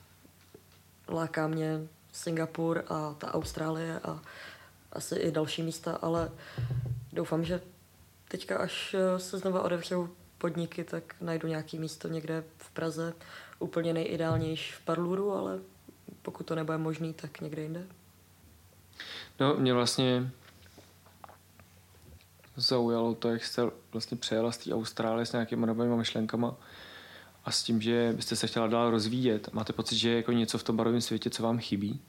Láká 1.10 1.47
mě 1.47 1.88
Singapur 2.12 2.84
a 2.88 3.13
ta 3.13 3.34
Austrálie 3.34 3.99
a 3.99 4.21
asi 4.91 5.15
i 5.15 5.32
další 5.32 5.63
místa, 5.63 5.95
ale 6.01 6.32
doufám, 7.13 7.43
že 7.43 7.62
teďka, 8.27 8.58
až 8.58 8.95
se 9.17 9.38
znova 9.38 9.62
odevřou 9.62 10.10
podniky, 10.38 10.84
tak 10.84 11.15
najdu 11.21 11.47
nějaký 11.47 11.80
místo 11.80 12.08
někde 12.08 12.43
v 12.58 12.71
Praze, 12.71 13.13
úplně 13.62 13.93
nejideálnější 13.93 14.74
v 14.74 14.86
Parluru, 14.86 15.32
ale 15.32 15.60
pokud 16.21 16.45
to 16.45 16.56
nebude 16.56 16.78
možný, 16.78 17.13
tak 17.13 17.41
někde 17.41 17.62
jinde. 17.62 17.84
No, 19.39 19.56
mě 19.56 19.74
vlastně 19.74 20.32
zaujalo 22.56 23.15
to, 23.15 23.30
jak 23.30 23.43
jste 23.43 23.62
vlastně 23.91 24.17
přejela 24.17 24.52
z 24.52 24.58
té 24.58 24.74
Austrálie 24.74 25.26
s 25.26 25.32
nějakými 25.32 25.65
novými 25.65 25.97
myšlenkama 25.97 26.56
a 27.45 27.52
s 27.52 27.63
tím, 27.63 27.82
že 27.82 28.13
byste 28.15 28.36
se 28.36 28.47
chtěla 28.47 28.67
dál 28.67 28.91
rozvíjet, 28.91 29.54
máte 29.54 29.74
pocit, 29.74 29.97
že 29.97 30.10
je 30.10 30.15
jako 30.15 30.32
něco 30.32 30.58
v 30.58 30.63
tom 30.63 30.78
barovém 30.78 31.02
světě, 31.02 31.30
co 31.30 31.43
vám 31.43 31.60
chybí? 31.60 32.00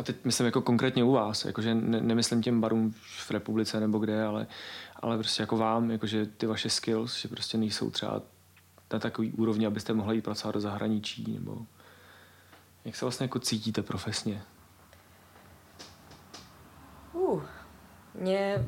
A 0.00 0.02
teď 0.02 0.16
myslím 0.24 0.46
jako 0.46 0.62
konkrétně 0.62 1.04
u 1.04 1.12
vás, 1.12 1.44
jakože 1.44 1.74
ne, 1.74 2.00
nemyslím 2.00 2.42
těm 2.42 2.60
barům 2.60 2.94
v 3.26 3.30
republice 3.30 3.80
nebo 3.80 3.98
kde, 3.98 4.24
ale, 4.24 4.46
ale 4.96 5.18
prostě 5.18 5.42
jako 5.42 5.56
vám, 5.56 5.90
jakože 5.90 6.26
ty 6.26 6.46
vaše 6.46 6.70
skills, 6.70 7.20
že 7.20 7.28
prostě 7.28 7.58
nejsou 7.58 7.90
třeba 7.90 8.22
na 8.92 8.98
takový 8.98 9.32
úrovni, 9.32 9.66
abyste 9.66 9.92
mohli 9.92 10.16
jít 10.16 10.22
pracovat 10.22 10.52
do 10.52 10.60
zahraničí, 10.60 11.32
nebo 11.32 11.66
jak 12.84 12.96
se 12.96 13.04
vlastně 13.04 13.24
jako 13.24 13.38
cítíte 13.38 13.82
profesně? 13.82 14.42
Uh, 17.12 17.42
mně, 18.14 18.66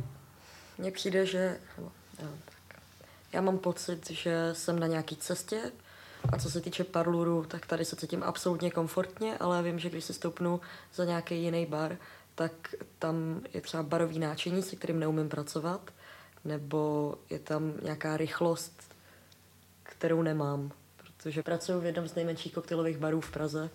mně 0.78 0.90
přijde, 0.90 1.26
že 1.26 1.60
já 3.32 3.40
mám 3.40 3.58
pocit, 3.58 4.10
že 4.10 4.50
jsem 4.52 4.78
na 4.78 4.86
nějaký 4.86 5.16
cestě 5.16 5.72
a 6.32 6.38
co 6.38 6.50
se 6.50 6.60
týče 6.60 6.84
parluru, 6.84 7.44
tak 7.48 7.66
tady 7.66 7.84
se 7.84 7.96
cítím 7.96 8.22
absolutně 8.22 8.70
komfortně, 8.70 9.38
ale 9.38 9.62
vím, 9.62 9.78
že 9.78 9.90
když 9.90 10.04
se 10.04 10.12
stoupnu 10.12 10.60
za 10.94 11.04
nějaký 11.04 11.42
jiný 11.42 11.66
bar, 11.66 11.96
tak 12.34 12.74
tam 12.98 13.40
je 13.54 13.60
třeba 13.60 13.82
barový 13.82 14.18
náčiní, 14.18 14.62
se 14.62 14.76
kterým 14.76 15.00
neumím 15.00 15.28
pracovat, 15.28 15.90
nebo 16.44 17.14
je 17.30 17.38
tam 17.38 17.72
nějaká 17.82 18.16
rychlost, 18.16 18.91
kterou 20.02 20.22
nemám, 20.22 20.72
protože 20.96 21.42
pracuji 21.42 21.80
v 21.80 21.86
jednom 21.86 22.08
z 22.08 22.14
nejmenších 22.14 22.54
koktejlových 22.54 22.98
barů 22.98 23.20
v 23.20 23.30
Praze 23.30 23.70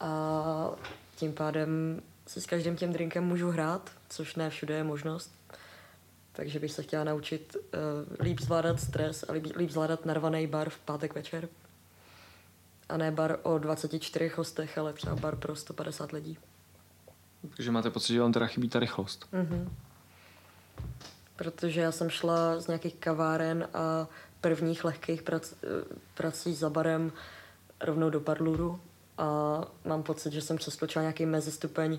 a 0.00 0.70
tím 1.16 1.32
pádem 1.32 2.00
si 2.26 2.40
s 2.40 2.46
každým 2.46 2.76
tím 2.76 2.92
drinkem 2.92 3.24
můžu 3.24 3.50
hrát, 3.50 3.90
což 4.08 4.36
ne 4.36 4.50
všude 4.50 4.74
je 4.74 4.84
možnost. 4.84 5.34
Takže 6.32 6.58
bych 6.58 6.72
se 6.72 6.82
chtěla 6.82 7.04
naučit 7.04 7.56
uh, 7.56 8.16
líp 8.20 8.40
zvládat 8.40 8.80
stres 8.80 9.24
a 9.28 9.32
líp, 9.32 9.46
líp 9.56 9.70
zvládat 9.70 10.06
narvaný 10.06 10.46
bar 10.46 10.70
v 10.70 10.78
pátek 10.78 11.14
večer. 11.14 11.48
A 12.88 12.96
ne 12.96 13.10
bar 13.10 13.38
o 13.42 13.58
24 13.58 14.28
hostech, 14.36 14.78
ale 14.78 14.92
třeba 14.92 15.16
bar 15.16 15.36
pro 15.36 15.56
150 15.56 16.12
lidí. 16.12 16.38
Takže 17.56 17.70
máte 17.70 17.90
pocit, 17.90 18.12
že 18.12 18.20
vám 18.20 18.32
teda 18.32 18.46
chybí 18.46 18.68
ta 18.68 18.78
rychlost? 18.78 19.26
Mm-hmm. 19.32 19.68
Protože 21.36 21.80
já 21.80 21.92
jsem 21.92 22.10
šla 22.10 22.60
z 22.60 22.66
nějakých 22.66 22.94
kaváren 22.94 23.68
a 23.74 24.08
prvních 24.44 24.84
lehkých 24.84 25.22
prac, 25.22 25.54
prací 26.14 26.54
za 26.54 26.70
barem 26.70 27.12
rovnou 27.80 28.10
do 28.10 28.20
parluru 28.20 28.80
a 29.18 29.60
mám 29.84 30.02
pocit, 30.02 30.32
že 30.32 30.40
jsem 30.40 30.56
přeskočila 30.56 31.02
nějaký 31.02 31.26
mezistupeň 31.26 31.98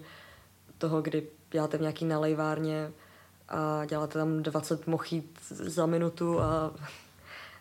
toho, 0.77 1.01
kdy 1.01 1.27
děláte 1.51 1.77
v 1.77 1.81
nějaký 1.81 2.05
nalejvárně 2.05 2.91
a 3.49 3.86
děláte 3.86 4.13
tam 4.13 4.43
20 4.43 4.88
mochít 4.88 5.39
za 5.49 5.86
minutu 5.86 6.41
a 6.41 6.71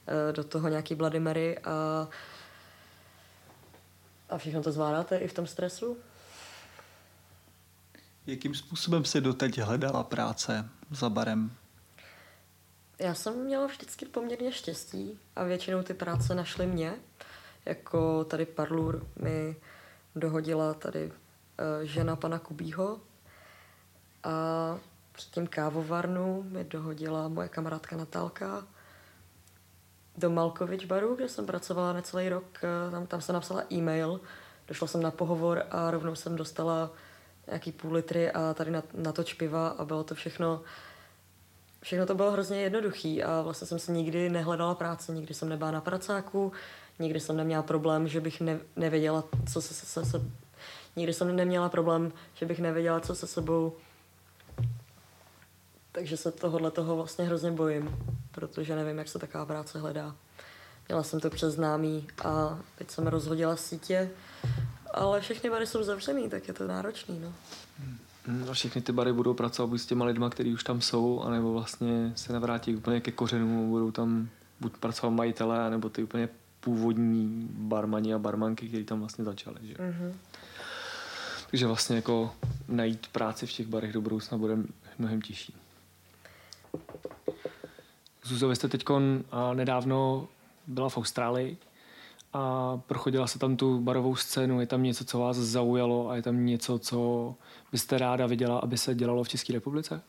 e, 0.07 0.33
do 0.33 0.45
toho 0.45 0.69
nějaký 0.69 0.95
Bloody 0.95 1.21
Mary 1.21 1.59
a, 1.59 2.09
a 4.31 4.39
všechno 4.39 4.63
to 4.63 4.73
zvládáte 4.73 5.17
i 5.17 5.29
v 5.29 5.33
tom 5.33 5.47
stresu? 5.47 5.97
Jakým 8.27 8.55
způsobem 8.55 9.05
se 9.05 9.21
doteď 9.21 9.59
hledala 9.59 10.05
práce 10.05 10.69
za 10.91 11.11
barem? 11.11 11.51
Já 12.99 13.15
jsem 13.15 13.45
měla 13.45 13.67
vždycky 13.67 14.07
poměrně 14.07 14.53
štěstí 14.53 15.21
a 15.37 15.45
většinou 15.45 15.83
ty 15.83 15.95
práce 15.95 16.35
našly 16.35 16.67
mě. 16.67 16.95
Jako 17.65 18.25
tady 18.25 18.47
Parlur 18.47 19.07
mi 19.17 19.57
dohodila 20.17 20.75
tady 20.75 21.07
uh, 21.07 21.13
žena 21.83 22.17
pana 22.17 22.39
Kubího 22.39 23.01
a 24.25 24.79
předtím 25.13 25.47
kávovarnu 25.47 26.43
mi 26.43 26.65
dohodila 26.65 27.29
moje 27.29 27.49
kamarádka 27.49 27.97
Natálka 27.97 28.67
do 30.17 30.31
Malkovič 30.31 30.85
baru, 30.85 31.15
kde 31.15 31.29
jsem 31.29 31.47
pracovala 31.47 31.93
necelý 31.93 32.29
rok. 32.29 32.45
Eh, 32.63 32.91
tam, 32.91 33.07
tam 33.07 33.21
jsem 33.21 33.33
napsala 33.33 33.65
e-mail, 33.73 34.21
došla 34.69 34.87
jsem 34.87 35.03
na 35.03 35.11
pohovor 35.11 35.67
a 35.71 35.91
rovnou 35.91 36.15
jsem 36.15 36.37
dostala 36.37 36.91
nějaký 37.47 37.73
půl 37.73 37.93
litry 37.93 38.31
a 38.31 38.55
tady 38.55 38.71
na, 38.71 38.83
na 38.95 39.13
to 39.13 39.25
piva 39.39 39.69
a 39.69 39.85
bylo 39.85 40.05
to 40.05 40.15
všechno 40.15 40.63
všechno 41.85 42.07
to 42.07 42.15
bylo 42.15 42.31
hrozně 42.31 42.61
jednoduchý 42.61 43.23
a 43.23 43.43
vlastně 43.43 43.67
jsem 43.67 43.79
si 43.79 43.93
nikdy 43.93 44.31
nehledala 44.31 44.75
práci, 44.75 45.13
nikdy 45.13 45.35
jsem 45.35 45.49
nebyla 45.49 45.71
na 45.71 45.81
pracáku, 45.81 46.53
nikdy 46.99 47.21
jsem 47.21 47.37
neměla 47.37 47.63
problém, 47.63 48.09
že 48.09 48.21
bych 48.21 48.41
ne, 48.41 48.59
nevěděla, 48.77 49.25
co 49.53 49.63
se, 49.63 49.75
se, 49.75 49.87
se, 49.87 50.05
se 50.05 50.23
nikdy 50.97 51.13
jsem 51.13 51.37
neměla 51.37 51.69
problém, 51.69 52.13
že 52.35 52.47
bych 52.47 52.59
nevěděla, 52.59 53.01
co 53.01 53.15
se 53.15 53.27
sebou 53.27 53.73
takže 55.93 56.17
se 56.17 56.33
tohohle 56.33 56.71
toho 56.71 56.97
vlastně 56.97 57.25
hrozně 57.25 57.51
bojím, 57.51 57.97
protože 58.31 58.77
nevím, 58.77 58.99
jak 58.99 59.09
se 59.09 59.19
taková 59.19 59.47
práce 59.47 59.79
hledá. 59.79 60.17
Měla 60.89 61.03
jsem 61.03 61.21
to 61.21 61.31
přes 61.31 61.55
známý 61.55 62.07
a 62.25 62.59
teď 62.79 62.91
jsem 62.91 63.07
rozhodila 63.07 63.57
sítě, 63.57 64.11
ale 64.91 65.21
všechny 65.21 65.51
bary 65.51 65.67
jsou 65.67 65.83
zavřený, 65.83 66.31
tak 66.31 66.49
je 66.49 66.55
to 66.55 66.67
náročný, 66.67 67.21
no. 67.21 67.33
Hmm, 67.79 67.99
a 68.51 68.53
všechny 68.53 68.83
ty 68.83 68.93
bary 68.93 69.13
budou 69.13 69.35
pracovat 69.35 69.67
buď 69.67 69.81
s 69.81 69.87
těma 69.87 70.05
lidma, 70.05 70.31
kteří 70.31 70.55
už 70.55 70.65
tam 70.65 70.81
jsou, 70.81 71.21
anebo 71.21 71.53
vlastně 71.53 72.13
se 72.15 72.33
navrátí 72.33 72.77
úplně 72.77 73.01
ke 73.01 73.13
kořenům, 73.13 73.71
budou 73.71 73.91
tam 73.91 74.29
buď 74.61 74.77
pracovat 74.77 75.11
majitele, 75.11 75.67
anebo 75.67 75.89
ty 75.89 76.03
úplně 76.03 76.29
původní 76.61 77.49
barmani 77.51 78.15
a 78.15 78.19
barmanky, 78.19 78.69
kteří 78.69 78.85
tam 78.85 78.99
vlastně 78.99 79.25
začali, 79.25 79.57
že? 79.63 79.75
Mm-hmm. 79.75 80.13
Takže 81.51 81.67
vlastně 81.67 81.97
jako 81.97 82.33
najít 82.69 83.07
práci 83.07 83.47
v 83.47 83.53
těch 83.53 83.67
barech 83.67 83.93
do 83.93 84.01
budoucna 84.01 84.39
bude 84.39 84.57
mnohem 84.99 85.23
těžší. 85.23 85.55
Zuzo, 88.25 88.49
vy 88.49 88.57
jste 88.57 88.69
teď 88.69 88.85
nedávno 89.55 90.29
byla 90.67 90.89
v 90.89 90.99
Austrálii 90.99 91.57
a 92.35 92.77
prochodila 92.87 93.27
se 93.27 93.39
tam 93.39 93.57
tu 93.57 93.81
barovou 93.81 94.17
scénu. 94.17 94.61
Je 94.61 94.67
tam 94.67 94.83
něco, 94.83 95.05
co 95.05 95.19
vás 95.19 95.37
zaujalo 95.37 96.11
a 96.11 96.17
je 96.17 96.23
tam 96.23 96.47
něco, 96.47 96.79
co 96.79 97.35
byste 97.73 97.99
ráda 97.99 98.27
viděla, 98.27 98.59
aby 98.59 98.79
se 98.79 98.95
dělalo 98.95 99.25
v 99.25 99.29
České 99.29 99.53
republice? 99.53 100.03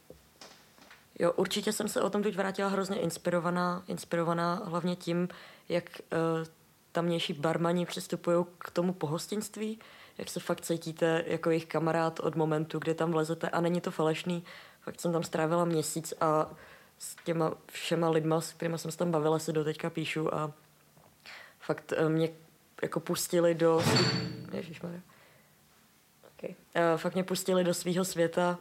Jo, 1.20 1.32
určitě 1.32 1.74
jsem 1.74 1.88
se 1.88 2.02
o 2.02 2.10
tom 2.10 2.24
teď 2.24 2.36
vrátila 2.36 2.70
hrozně 2.70 3.00
inspirovaná, 3.00 3.84
inspirovaná 3.88 4.62
hlavně 4.66 4.96
tím, 4.96 5.28
jak 5.70 5.84
uh, 6.00 6.48
tamnější 6.92 7.34
barmani 7.34 7.86
přistupují 7.86 8.46
k 8.58 8.72
tomu 8.72 8.94
pohostinství, 8.94 9.80
jak 10.18 10.30
se 10.30 10.40
fakt 10.40 10.62
cítíte 10.62 11.24
jako 11.28 11.50
jejich 11.50 11.66
kamarád 11.66 12.20
od 12.20 12.36
momentu, 12.36 12.80
kdy 12.80 12.94
tam 12.94 13.12
vlezete 13.12 13.50
a 13.50 13.62
není 13.62 13.82
to 13.82 13.92
falešný. 13.92 14.44
Fakt 14.82 15.02
jsem 15.02 15.12
tam 15.12 15.24
strávila 15.24 15.66
měsíc 15.66 16.14
a 16.22 16.50
s 17.00 17.16
těma 17.26 17.54
všema 17.72 18.10
lidma, 18.10 18.42
s 18.42 18.54
kterými 18.54 18.78
jsem 18.78 18.92
se 18.92 18.98
tam 18.98 19.12
bavila, 19.12 19.40
se 19.40 19.52
doteďka 19.52 19.90
píšu 19.90 20.36
a 20.36 20.52
fakt 21.66 21.94
uh, 22.02 22.10
mě 22.10 22.30
jako 22.82 23.00
pustili 23.00 23.56
do... 23.56 23.82
Ježišmarja. 24.54 25.00
Okay. 26.38 26.56
Uh, 26.76 26.98
fakt 26.98 27.14
mě 27.14 27.24
pustili 27.24 27.64
do 27.64 27.74
svého 27.74 28.06
světa 28.06 28.60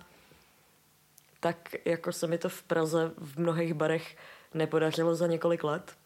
tak, 1.44 1.74
jako 1.84 2.12
se 2.12 2.26
mi 2.26 2.38
to 2.38 2.48
v 2.48 2.62
Praze 2.62 3.12
v 3.18 3.40
mnohých 3.40 3.74
barech 3.74 4.16
nepodařilo 4.54 5.14
za 5.14 5.26
několik 5.26 5.64
let. 5.64 5.96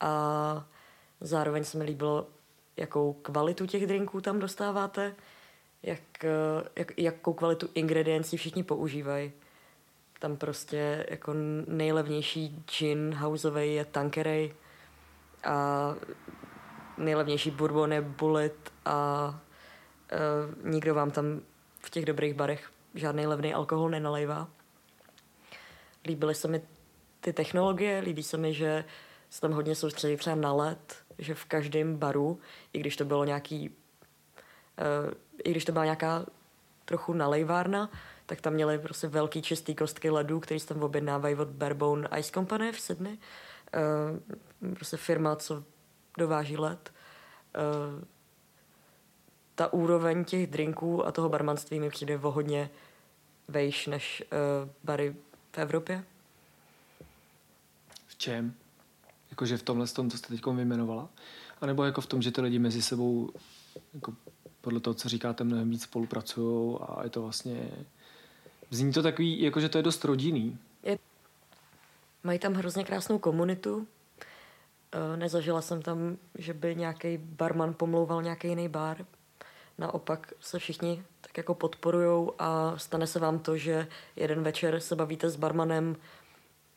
A 0.00 0.66
zároveň 1.20 1.64
se 1.64 1.78
mi 1.78 1.84
líbilo, 1.84 2.26
jakou 2.76 3.12
kvalitu 3.12 3.66
těch 3.66 3.86
drinků 3.86 4.20
tam 4.20 4.38
dostáváte, 4.38 5.14
jak, 5.82 6.24
eh, 6.24 6.68
jak, 6.76 6.98
jakou 6.98 7.32
kvalitu 7.32 7.68
ingrediencí 7.74 8.36
všichni 8.36 8.62
používají. 8.62 9.32
Tam 10.18 10.36
prostě 10.36 11.06
jako 11.10 11.32
nejlevnější 11.66 12.64
gin 12.78 13.14
houseový 13.14 13.74
je 13.74 13.84
Tanqueray 13.84 14.54
a 15.46 15.94
nejlevnější 16.98 17.50
bourbon 17.50 17.92
je 17.92 18.00
Bullet 18.00 18.72
a 18.84 19.28
uh, 20.12 20.70
nikdo 20.72 20.94
vám 20.94 21.10
tam 21.10 21.40
v 21.80 21.90
těch 21.90 22.04
dobrých 22.04 22.34
barech 22.34 22.70
žádný 22.94 23.26
levný 23.26 23.54
alkohol 23.54 23.90
nenalejvá. 23.90 24.48
Líbily 26.06 26.34
se 26.34 26.48
mi 26.48 26.62
ty 27.20 27.32
technologie, 27.32 28.00
líbí 28.00 28.22
se 28.22 28.36
mi, 28.36 28.54
že 28.54 28.84
se 29.30 29.40
tam 29.40 29.52
hodně 29.52 29.74
soustředí 29.74 30.16
třeba 30.16 30.36
na 30.36 30.52
LED, 30.52 30.96
že 31.18 31.34
v 31.34 31.44
každém 31.44 31.96
baru, 31.96 32.40
i 32.72 32.78
když 32.78 32.96
to 32.96 33.04
bylo 33.04 33.24
nějaký, 33.24 33.68
uh, 33.68 33.74
i 35.44 35.50
když 35.50 35.64
to 35.64 35.72
byla 35.72 35.84
nějaká 35.84 36.26
trochu 36.84 37.12
nalejvárna, 37.12 37.90
tak 38.26 38.40
tam 38.40 38.52
měli 38.52 38.78
prostě 38.78 39.06
velký 39.08 39.42
čistý 39.42 39.74
kostky 39.74 40.10
ledů, 40.10 40.40
který 40.40 40.60
se 40.60 40.66
tam 40.66 40.82
objednávají 40.82 41.34
od 41.34 41.48
Barebone 41.48 42.08
Ice 42.18 42.32
Company 42.32 42.72
v 42.72 42.80
Sydney. 42.80 43.18
Uh, 43.74 44.74
prostě 44.74 44.96
firma, 44.96 45.36
co 45.36 45.64
dováží 46.18 46.56
led. 46.56 46.92
Uh, 47.56 48.04
ta 49.54 49.72
úroveň 49.72 50.24
těch 50.24 50.46
drinků 50.46 51.06
a 51.06 51.12
toho 51.12 51.28
barmanství 51.28 51.80
mi 51.80 51.90
přijde 51.90 52.18
o 52.18 52.30
hodně 52.30 52.70
vejš 53.48 53.86
než 53.86 54.22
uh, 54.22 54.70
bary 54.84 55.16
v 55.52 55.58
Evropě. 55.58 56.04
V 58.06 58.18
čem? 58.18 58.54
Jakože 59.30 59.56
v 59.56 59.62
tomhle 59.62 59.86
tom, 59.86 60.10
co 60.10 60.18
jste 60.18 60.28
teď 60.28 60.46
vyjmenovala? 60.46 61.08
A 61.60 61.66
nebo 61.66 61.84
jako 61.84 62.00
v 62.00 62.06
tom, 62.06 62.22
že 62.22 62.30
ty 62.30 62.40
lidi 62.40 62.58
mezi 62.58 62.82
sebou 62.82 63.30
jako 63.94 64.14
podle 64.60 64.80
toho, 64.80 64.94
co 64.94 65.08
říkáte, 65.08 65.44
mnohem 65.44 65.70
víc 65.70 65.82
spolupracují 65.82 66.78
a 66.80 67.04
je 67.04 67.10
to 67.10 67.22
vlastně... 67.22 67.70
Zní 68.70 68.92
to 68.92 69.02
takový, 69.02 69.40
jako 69.42 69.60
že 69.60 69.68
to 69.68 69.78
je 69.78 69.82
dost 69.82 70.04
rodinný. 70.04 70.58
Mají 72.26 72.38
tam 72.38 72.54
hrozně 72.54 72.84
krásnou 72.84 73.18
komunitu. 73.18 73.86
Eh, 74.92 75.16
nezažila 75.16 75.62
jsem 75.62 75.82
tam, 75.82 76.16
že 76.34 76.54
by 76.54 76.76
nějaký 76.76 77.18
barman 77.18 77.74
pomlouval 77.74 78.22
nějaký 78.22 78.48
jiný 78.48 78.68
bar. 78.68 79.06
Naopak 79.78 80.32
se 80.40 80.58
všichni 80.58 81.04
tak 81.20 81.36
jako 81.36 81.54
podporujou 81.54 82.34
a 82.38 82.78
stane 82.78 83.06
se 83.06 83.18
vám 83.18 83.38
to, 83.38 83.56
že 83.56 83.88
jeden 84.16 84.42
večer 84.42 84.80
se 84.80 84.96
bavíte 84.96 85.30
s 85.30 85.36
barmanem 85.36 85.96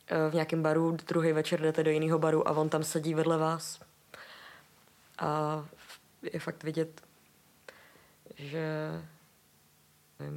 eh, 0.08 0.30
v 0.30 0.34
nějakém 0.34 0.64
baru, 0.64 0.97
druhý 1.08 1.34
večer 1.34 1.62
jdete 1.62 1.84
do 1.84 1.91
jiného 1.91 2.20
baru 2.20 2.47
a 2.47 2.52
on 2.52 2.70
tam 2.70 2.84
sedí 2.84 3.14
vedle 3.14 3.38
vás. 3.38 3.80
A 5.20 5.66
je 6.34 6.39
fakt 6.39 6.64
vidět, 6.64 7.02
že, 8.36 8.68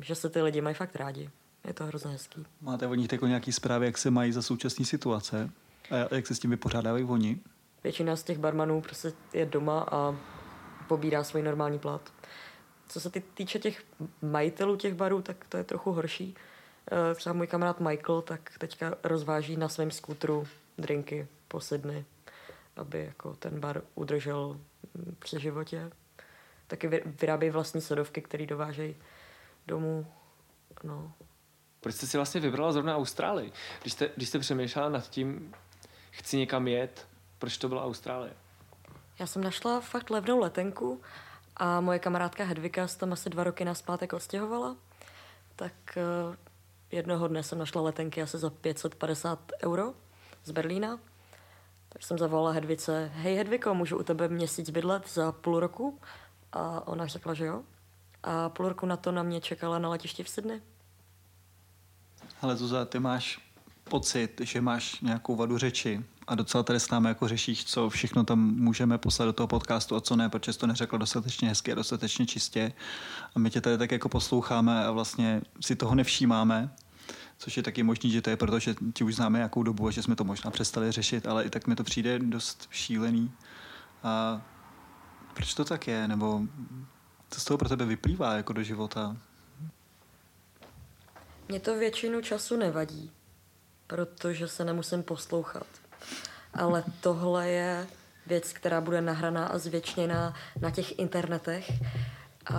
že 0.00 0.14
se 0.14 0.30
ty 0.30 0.42
lidi 0.42 0.60
mají 0.60 0.74
fakt 0.74 0.96
rádi. 0.96 1.30
Je 1.64 1.74
to 1.74 1.86
hrozně 1.86 2.10
hezký. 2.10 2.46
Máte 2.60 2.86
o 2.86 2.94
nich 2.94 3.12
jako 3.12 3.26
nějaký 3.26 3.52
zprávy, 3.52 3.86
jak 3.86 3.98
se 3.98 4.10
mají 4.10 4.32
za 4.32 4.42
současné 4.42 4.84
situace? 4.84 5.50
A 5.90 6.14
jak 6.14 6.26
se 6.26 6.34
s 6.34 6.38
tím 6.38 6.50
vypořádávají 6.50 7.04
oni? 7.04 7.40
Většina 7.84 8.16
z 8.16 8.22
těch 8.22 8.38
barmanů 8.38 8.80
prostě 8.80 9.12
je 9.32 9.46
doma 9.46 9.86
a 9.90 10.16
pobírá 10.88 11.24
svůj 11.24 11.42
normální 11.42 11.78
plat. 11.78 12.12
Co 12.88 13.00
se 13.00 13.10
týče 13.10 13.58
těch 13.58 13.84
majitelů 14.22 14.76
těch 14.76 14.94
barů, 14.94 15.22
tak 15.22 15.36
to 15.48 15.56
je 15.56 15.64
trochu 15.64 15.92
horší. 15.92 16.34
Eh, 16.92 17.14
třeba 17.14 17.32
můj 17.32 17.46
kamarád 17.46 17.80
Michael 17.80 18.22
tak 18.22 18.50
teďka 18.58 18.94
rozváží 19.04 19.56
na 19.56 19.68
svém 19.68 19.90
skútru 19.90 20.46
drinky 20.78 21.26
po 21.48 21.60
Sydney, 21.60 22.04
aby 22.76 23.04
jako 23.04 23.34
ten 23.34 23.60
bar 23.60 23.82
udržel 23.94 24.60
při 25.18 25.40
životě. 25.40 25.90
Taky 26.66 27.02
vyrábějí 27.20 27.50
vlastní 27.50 27.80
sodovky, 27.80 28.22
které 28.22 28.46
dovážejí 28.46 28.96
domů. 29.66 30.06
No. 30.84 31.12
Proč 31.82 31.94
jste 31.94 32.06
si 32.06 32.16
vlastně 32.16 32.40
vybrala 32.40 32.72
zrovna 32.72 32.96
Austrálii? 32.96 33.52
Když 33.80 33.92
jste, 33.92 34.10
když 34.16 34.28
jste 34.28 34.38
přemýšlela 34.38 34.88
nad 34.88 35.10
tím, 35.10 35.54
chci 36.10 36.36
někam 36.36 36.68
jet, 36.68 37.06
proč 37.38 37.58
to 37.58 37.68
byla 37.68 37.84
Austrálie? 37.84 38.32
Já 39.18 39.26
jsem 39.26 39.44
našla 39.44 39.80
fakt 39.80 40.10
levnou 40.10 40.38
letenku 40.38 41.00
a 41.56 41.80
moje 41.80 41.98
kamarádka 41.98 42.44
Hedvika 42.44 42.88
se 42.88 42.98
tam 42.98 43.12
asi 43.12 43.30
dva 43.30 43.44
roky 43.44 43.64
naspátek 43.64 44.12
odstěhovala. 44.12 44.76
Tak 45.56 45.72
uh, 45.96 46.34
jednoho 46.90 47.28
dne 47.28 47.42
jsem 47.42 47.58
našla 47.58 47.82
letenky 47.82 48.22
asi 48.22 48.38
za 48.38 48.50
550 48.50 49.52
euro 49.64 49.94
z 50.44 50.50
Berlína. 50.50 50.98
Tak 51.88 52.02
jsem 52.02 52.18
zavolala 52.18 52.50
Hedvice, 52.50 53.10
hej 53.14 53.36
Hedviko, 53.36 53.74
můžu 53.74 53.98
u 53.98 54.02
tebe 54.02 54.28
měsíc 54.28 54.70
bydlet 54.70 55.08
za 55.12 55.32
půl 55.32 55.60
roku? 55.60 56.00
A 56.52 56.86
ona 56.86 57.06
řekla, 57.06 57.34
že 57.34 57.46
jo. 57.46 57.62
A 58.22 58.48
půl 58.48 58.68
roku 58.68 58.86
na 58.86 58.96
to 58.96 59.12
na 59.12 59.22
mě 59.22 59.40
čekala 59.40 59.78
na 59.78 59.88
letišti 59.88 60.22
v 60.22 60.28
Sydney. 60.28 60.60
Ale 62.42 62.56
Zuza, 62.56 62.84
ty 62.84 62.98
máš 62.98 63.40
pocit, 63.84 64.40
že 64.40 64.60
máš 64.60 65.00
nějakou 65.00 65.36
vadu 65.36 65.58
řeči 65.58 66.04
a 66.26 66.34
docela 66.34 66.62
tady 66.62 66.80
s 66.80 66.90
námi 66.90 67.08
jako 67.08 67.28
řešíš, 67.28 67.64
co 67.64 67.90
všechno 67.90 68.24
tam 68.24 68.38
můžeme 68.38 68.98
poslat 68.98 69.26
do 69.26 69.32
toho 69.32 69.46
podcastu 69.46 69.96
a 69.96 70.00
co 70.00 70.16
ne, 70.16 70.28
protože 70.28 70.52
jsi 70.52 70.58
to 70.58 70.66
neřekla 70.66 70.98
dostatečně 70.98 71.48
hezky 71.48 71.72
a 71.72 71.74
dostatečně 71.74 72.26
čistě. 72.26 72.72
A 73.34 73.38
my 73.38 73.50
tě 73.50 73.60
tady 73.60 73.78
tak 73.78 73.92
jako 73.92 74.08
posloucháme 74.08 74.84
a 74.84 74.90
vlastně 74.90 75.42
si 75.60 75.76
toho 75.76 75.94
nevšímáme, 75.94 76.70
což 77.38 77.56
je 77.56 77.62
taky 77.62 77.82
možný, 77.82 78.10
že 78.10 78.22
to 78.22 78.30
je 78.30 78.36
proto, 78.36 78.58
že 78.58 78.74
ti 78.94 79.04
už 79.04 79.14
známe 79.14 79.38
nějakou 79.38 79.62
dobu 79.62 79.86
a 79.86 79.90
že 79.90 80.02
jsme 80.02 80.16
to 80.16 80.24
možná 80.24 80.50
přestali 80.50 80.92
řešit, 80.92 81.26
ale 81.26 81.44
i 81.44 81.50
tak 81.50 81.66
mi 81.66 81.74
to 81.74 81.84
přijde 81.84 82.18
dost 82.18 82.68
šílený. 82.70 83.32
A 84.02 84.42
proč 85.34 85.54
to 85.54 85.64
tak 85.64 85.86
je? 85.86 86.08
Nebo 86.08 86.42
co 87.30 87.40
z 87.40 87.44
toho 87.44 87.58
pro 87.58 87.68
tebe 87.68 87.84
vyplývá 87.84 88.34
jako 88.34 88.52
do 88.52 88.62
života? 88.62 89.16
Mě 91.48 91.60
to 91.60 91.78
většinu 91.78 92.20
času 92.20 92.56
nevadí, 92.56 93.12
protože 93.86 94.48
se 94.48 94.64
nemusím 94.64 95.02
poslouchat. 95.02 95.66
Ale 96.54 96.84
tohle 97.00 97.48
je 97.48 97.86
věc, 98.26 98.52
která 98.52 98.80
bude 98.80 99.00
nahraná 99.00 99.46
a 99.46 99.58
zvětšněná 99.58 100.34
na 100.60 100.70
těch 100.70 100.98
internetech. 100.98 101.72
A 102.54 102.58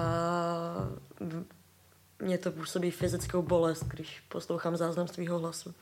mě 2.20 2.38
to 2.38 2.52
působí 2.52 2.92
fyzickou 2.92 3.42
bolest, 3.42 3.84
když 3.84 4.24
poslouchám 4.30 4.78
záznam 4.78 5.08
svého 5.08 5.40
hlasu. 5.40 5.74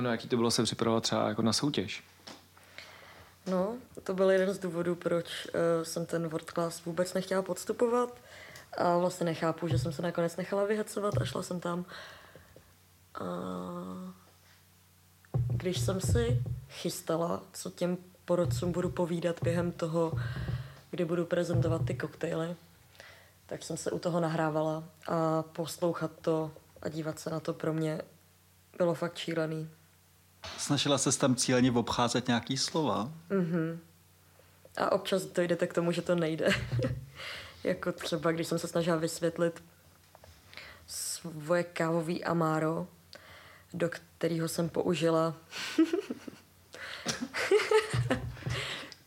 No, 0.00 0.10
jaký 0.10 0.28
to 0.28 0.36
bylo 0.36 0.50
se 0.50 0.62
připravovat 0.62 1.02
třeba 1.02 1.28
jako 1.28 1.42
na 1.42 1.52
soutěž? 1.52 2.04
No, 3.46 3.76
to 4.02 4.14
byl 4.14 4.30
jeden 4.30 4.54
z 4.54 4.58
důvodů, 4.58 4.94
proč 4.94 5.26
uh, 5.46 5.60
jsem 5.82 6.06
ten 6.06 6.28
world 6.28 6.50
class 6.50 6.84
vůbec 6.84 7.14
nechtěla 7.14 7.42
podstupovat. 7.42 8.20
A 8.76 8.98
vlastně 8.98 9.24
nechápu, 9.24 9.68
že 9.68 9.78
jsem 9.78 9.92
se 9.92 10.02
nakonec 10.02 10.36
nechala 10.36 10.64
vyhecovat 10.64 11.14
a 11.20 11.24
šla 11.24 11.42
jsem 11.42 11.60
tam. 11.60 11.84
A 13.14 13.24
když 15.48 15.80
jsem 15.80 16.00
si 16.00 16.42
chystala, 16.70 17.42
co 17.52 17.70
těm 17.70 17.98
porodcům 18.24 18.72
budu 18.72 18.90
povídat 18.90 19.36
během 19.42 19.72
toho, 19.72 20.12
kdy 20.90 21.04
budu 21.04 21.24
prezentovat 21.24 21.84
ty 21.84 21.94
koktejly, 21.94 22.56
tak 23.46 23.62
jsem 23.62 23.76
se 23.76 23.90
u 23.90 23.98
toho 23.98 24.20
nahrávala 24.20 24.84
a 25.08 25.42
poslouchat 25.42 26.10
to 26.20 26.50
a 26.82 26.88
dívat 26.88 27.18
se 27.18 27.30
na 27.30 27.40
to 27.40 27.52
pro 27.54 27.72
mě 27.72 28.02
bylo 28.78 28.94
fakt 28.94 29.18
šílený. 29.18 29.68
Snažila 30.58 30.98
se 30.98 31.18
tam 31.18 31.36
cíleně 31.36 31.72
obcházet 31.72 32.28
nějaký 32.28 32.56
slova? 32.56 33.12
Mhm. 33.30 33.80
A 34.76 34.92
občas 34.92 35.22
dojdete 35.22 35.66
k 35.66 35.74
tomu, 35.74 35.92
že 35.92 36.02
to 36.02 36.14
nejde. 36.14 36.48
jako 37.66 37.92
třeba, 37.92 38.32
když 38.32 38.46
jsem 38.46 38.58
se 38.58 38.68
snažila 38.68 38.96
vysvětlit 38.96 39.62
svoje 40.86 41.64
kávový 41.64 42.24
amáro, 42.24 42.86
do 43.74 43.88
kterého 43.88 44.48
jsem 44.48 44.68
použila 44.68 45.34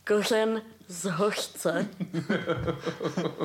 kořen 0.07 0.61
z 0.87 1.05
hořce. 1.05 1.87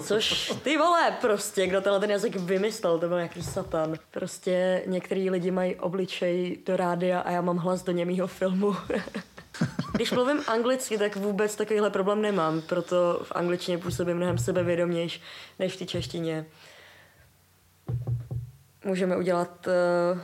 Což 0.02 0.52
ty 0.62 0.76
vole 0.78 1.16
prostě, 1.20 1.66
kdo 1.66 1.80
tenhle 1.80 2.00
ten 2.00 2.10
jazyk 2.10 2.36
vymyslel, 2.36 2.98
to 2.98 3.08
byl 3.08 3.16
nějaký 3.16 3.42
satan. 3.42 3.94
Prostě 4.10 4.82
některý 4.86 5.30
lidi 5.30 5.50
mají 5.50 5.76
obličej 5.76 6.62
do 6.66 6.76
rádia 6.76 7.20
a 7.20 7.30
já 7.30 7.40
mám 7.40 7.56
hlas 7.56 7.82
do 7.82 7.92
němýho 7.92 8.26
filmu. 8.26 8.76
Když 9.94 10.10
mluvím 10.10 10.40
anglicky, 10.46 10.98
tak 10.98 11.16
vůbec 11.16 11.56
takovýhle 11.56 11.90
problém 11.90 12.22
nemám, 12.22 12.60
proto 12.60 13.20
v 13.24 13.32
angličtině 13.32 13.78
působím 13.78 14.16
mnohem 14.16 14.38
sebevědomější 14.38 15.22
než 15.58 15.72
v 15.72 15.76
té 15.76 15.86
češtině. 15.86 16.46
Můžeme 18.84 19.16
udělat 19.16 19.66
uh, 19.66 20.20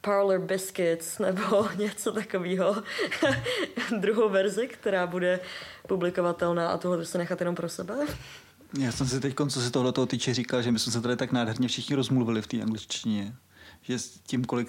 Parlor 0.00 0.40
Biscuits 0.40 1.18
nebo 1.18 1.68
něco 1.76 2.12
takového. 2.12 2.82
Druhou 3.98 4.28
verzi, 4.28 4.68
která 4.68 5.06
bude 5.06 5.40
publikovatelná 5.86 6.68
a 6.68 6.78
tohle 6.78 7.04
se 7.04 7.18
nechat 7.18 7.40
jenom 7.40 7.54
pro 7.54 7.68
sebe. 7.68 7.94
Já 8.78 8.92
jsem 8.92 9.08
si 9.08 9.20
teď, 9.20 9.34
co 9.48 9.60
se 9.60 9.70
tohle 9.70 9.92
týče, 10.06 10.34
říkal, 10.34 10.62
že 10.62 10.72
my 10.72 10.78
jsme 10.78 10.92
se 10.92 11.00
tady 11.00 11.16
tak 11.16 11.32
nádherně 11.32 11.68
všichni 11.68 11.96
rozmluvili 11.96 12.42
v 12.42 12.46
té 12.46 12.62
angličtině. 12.62 13.34
Že 13.82 13.98
s 13.98 14.08
tím, 14.08 14.44
kolik 14.44 14.68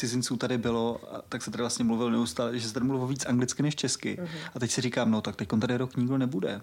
cizinců 0.00 0.36
tady 0.36 0.58
bylo, 0.58 1.00
tak 1.28 1.42
se 1.42 1.50
tady 1.50 1.62
vlastně 1.62 1.84
mluvil 1.84 2.10
neustále, 2.10 2.58
že 2.58 2.68
se 2.68 2.74
tady 2.74 2.86
mluvilo 2.86 3.06
víc 3.06 3.26
anglicky 3.26 3.62
než 3.62 3.76
česky. 3.76 4.18
Uh-huh. 4.22 4.28
A 4.54 4.58
teď 4.58 4.70
si 4.70 4.80
říkám, 4.80 5.10
no 5.10 5.20
tak 5.20 5.36
teď 5.36 5.48
tady 5.60 5.76
rok 5.76 5.96
nikdo 5.96 6.18
nebude. 6.18 6.60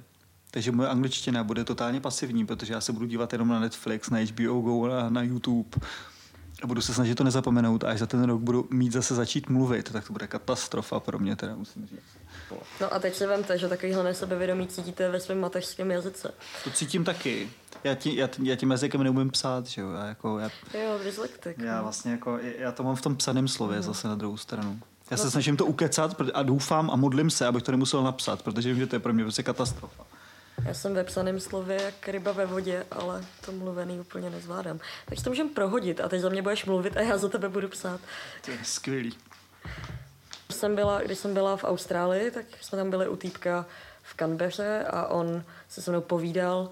Takže 0.52 0.72
moje 0.72 0.90
angličtina 0.90 1.44
bude 1.44 1.64
totálně 1.64 2.02
pasivní, 2.02 2.46
protože 2.46 2.74
já 2.74 2.82
se 2.82 2.94
budu 2.94 3.06
dívat 3.06 3.34
jenom 3.34 3.48
na 3.48 3.60
Netflix, 3.60 4.10
na 4.10 4.20
HBO 4.20 4.62
Go, 4.62 4.88
na, 4.88 5.10
na 5.10 5.22
YouTube 5.22 5.70
a 6.64 6.68
budu 6.68 6.82
se 6.82 6.94
snažit 6.94 7.16
to 7.16 7.24
nezapomenout 7.24 7.84
a 7.84 7.88
až 7.88 8.00
za 8.00 8.06
ten 8.06 8.24
rok 8.24 8.42
budu 8.42 8.68
mít 8.70 8.92
zase 8.92 9.16
začít 9.16 9.50
mluvit, 9.50 9.92
tak 9.92 10.08
to 10.08 10.14
bude 10.14 10.28
katastrofa 10.28 11.00
pro 11.00 11.20
mě, 11.20 11.36
teda 11.36 11.56
musím 11.56 11.88
říct. 11.88 12.00
No 12.82 12.94
a 12.94 13.00
teď 13.00 13.16
si 13.16 13.26
vemte, 13.26 13.58
že 13.58 13.68
takovýhle 13.68 14.04
nesebevědomí 14.04 14.68
cítíte 14.68 15.10
ve 15.10 15.20
svém 15.20 15.40
mateřském 15.40 15.92
jazyce. 15.92 16.34
To 16.64 16.70
cítím 16.72 17.04
taky. 17.04 17.50
Já, 17.84 17.96
tí, 17.96 18.16
já, 18.16 18.30
já 18.44 18.56
tím 18.56 18.72
jazykem 18.72 19.04
neumím 19.04 19.30
psát, 19.30 19.68
že 19.68 19.82
jo. 19.82 19.92
Já, 19.92 20.06
jako, 20.06 20.40
já, 20.40 20.50
jo, 20.74 21.00
dyslektik. 21.04 21.60
Já 21.60 21.78
no. 21.78 21.84
vlastně 21.84 22.12
jako, 22.12 22.40
já 22.58 22.72
to 22.72 22.84
mám 22.84 22.96
v 22.96 23.02
tom 23.02 23.16
psaném 23.16 23.48
slově 23.48 23.78
no. 23.78 23.84
zase 23.84 24.08
na 24.08 24.16
druhou 24.16 24.38
stranu. 24.38 24.80
Já 25.12 25.18
se 25.18 25.24
no. 25.26 25.32
snažím 25.32 25.58
to 25.58 25.66
ukecat 25.66 26.22
a 26.34 26.44
doufám 26.44 26.92
a 26.92 26.96
modlím 26.96 27.30
se, 27.30 27.48
abych 27.48 27.64
to 27.64 27.72
nemusel 27.72 28.04
napsat, 28.04 28.42
protože 28.42 28.70
vím, 28.70 28.80
že 28.80 28.88
to 28.88 28.96
je 28.96 29.00
pro 29.00 29.14
mě 29.14 29.24
prostě 29.24 29.44
katastrofa. 29.44 30.06
Já 30.66 30.74
jsem 30.74 30.94
ve 30.94 31.04
psaném 31.04 31.40
slově 31.40 31.82
jak 31.82 32.08
ryba 32.08 32.32
ve 32.32 32.46
vodě, 32.46 32.86
ale 32.92 33.26
to 33.46 33.52
mluvený 33.52 34.00
úplně 34.00 34.30
nezvládám. 34.30 34.80
Takže 35.06 35.24
to 35.24 35.30
můžeme 35.30 35.50
prohodit 35.50 36.02
a 36.02 36.10
teď 36.10 36.22
za 36.22 36.30
mě 36.30 36.42
budeš 36.42 36.66
mluvit 36.66 36.98
a 36.98 37.02
já 37.02 37.18
za 37.18 37.30
tebe 37.30 37.50
budu 37.50 37.68
psát. 37.68 38.02
To 38.46 38.52
je 38.52 38.58
skvělý. 38.64 39.18
Jsem 40.52 40.76
byla, 40.76 41.02
když 41.02 41.18
jsem 41.18 41.34
byla 41.34 41.58
v 41.58 41.64
Austrálii, 41.64 42.32
tak 42.32 42.46
jsme 42.62 42.78
tam 42.78 42.90
byli 42.90 43.08
u 43.08 43.16
týpka 43.16 43.66
v 44.04 44.16
Canberře 44.16 44.86
a 44.90 45.08
on 45.08 45.44
se 45.70 45.82
se 45.82 45.92
mnou 45.92 46.02
povídal 46.02 46.70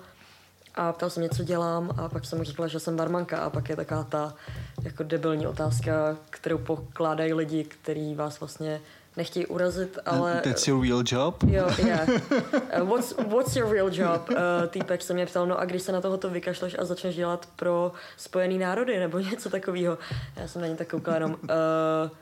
a 0.76 0.94
ptal 0.94 1.10
se 1.10 1.20
mě, 1.20 1.30
co 1.30 1.44
dělám 1.44 1.92
a 1.98 2.10
pak 2.10 2.26
jsem 2.26 2.38
mu 2.38 2.44
říkala, 2.44 2.68
že 2.68 2.80
jsem 2.80 2.98
barmanka 2.98 3.38
a 3.38 3.50
pak 3.50 3.70
je 3.70 3.76
taková 3.76 4.04
ta 4.04 4.36
jako 4.84 5.04
debilní 5.04 5.48
otázka, 5.48 6.18
kterou 6.30 6.58
pokládají 6.58 7.34
lidi, 7.34 7.64
kteří 7.64 8.16
vás 8.16 8.40
vlastně 8.40 8.82
nechtějí 9.18 9.46
urazit, 9.46 10.00
ale... 10.06 10.42
That's 10.44 10.68
your 10.68 10.84
real 10.84 11.04
job? 11.12 11.44
Jo, 11.44 11.68
yeah. 11.86 12.10
Uh, 12.10 12.90
what's, 12.90 13.16
what's 13.28 13.56
your 13.56 13.70
real 13.70 13.90
job? 13.94 14.30
Uh, 14.30 14.36
týpek 14.68 15.02
se 15.02 15.14
mě 15.14 15.26
ptal, 15.26 15.48
no 15.48 15.60
a 15.60 15.66
když 15.66 15.82
se 15.82 15.92
na 15.92 16.02
tohoto 16.02 16.30
vykašleš 16.30 16.76
a 16.80 16.86
začneš 16.86 17.16
dělat 17.16 17.50
pro 17.56 17.92
spojený 18.18 18.58
národy 18.58 19.00
nebo 19.00 19.20
něco 19.20 19.50
takového. 19.50 19.98
Já 20.36 20.48
jsem 20.48 20.62
na 20.62 20.68
ně 20.68 20.76
tak 20.76 20.90
koukala 20.90 21.16
jenom... 21.16 21.32
Uh, 21.32 21.38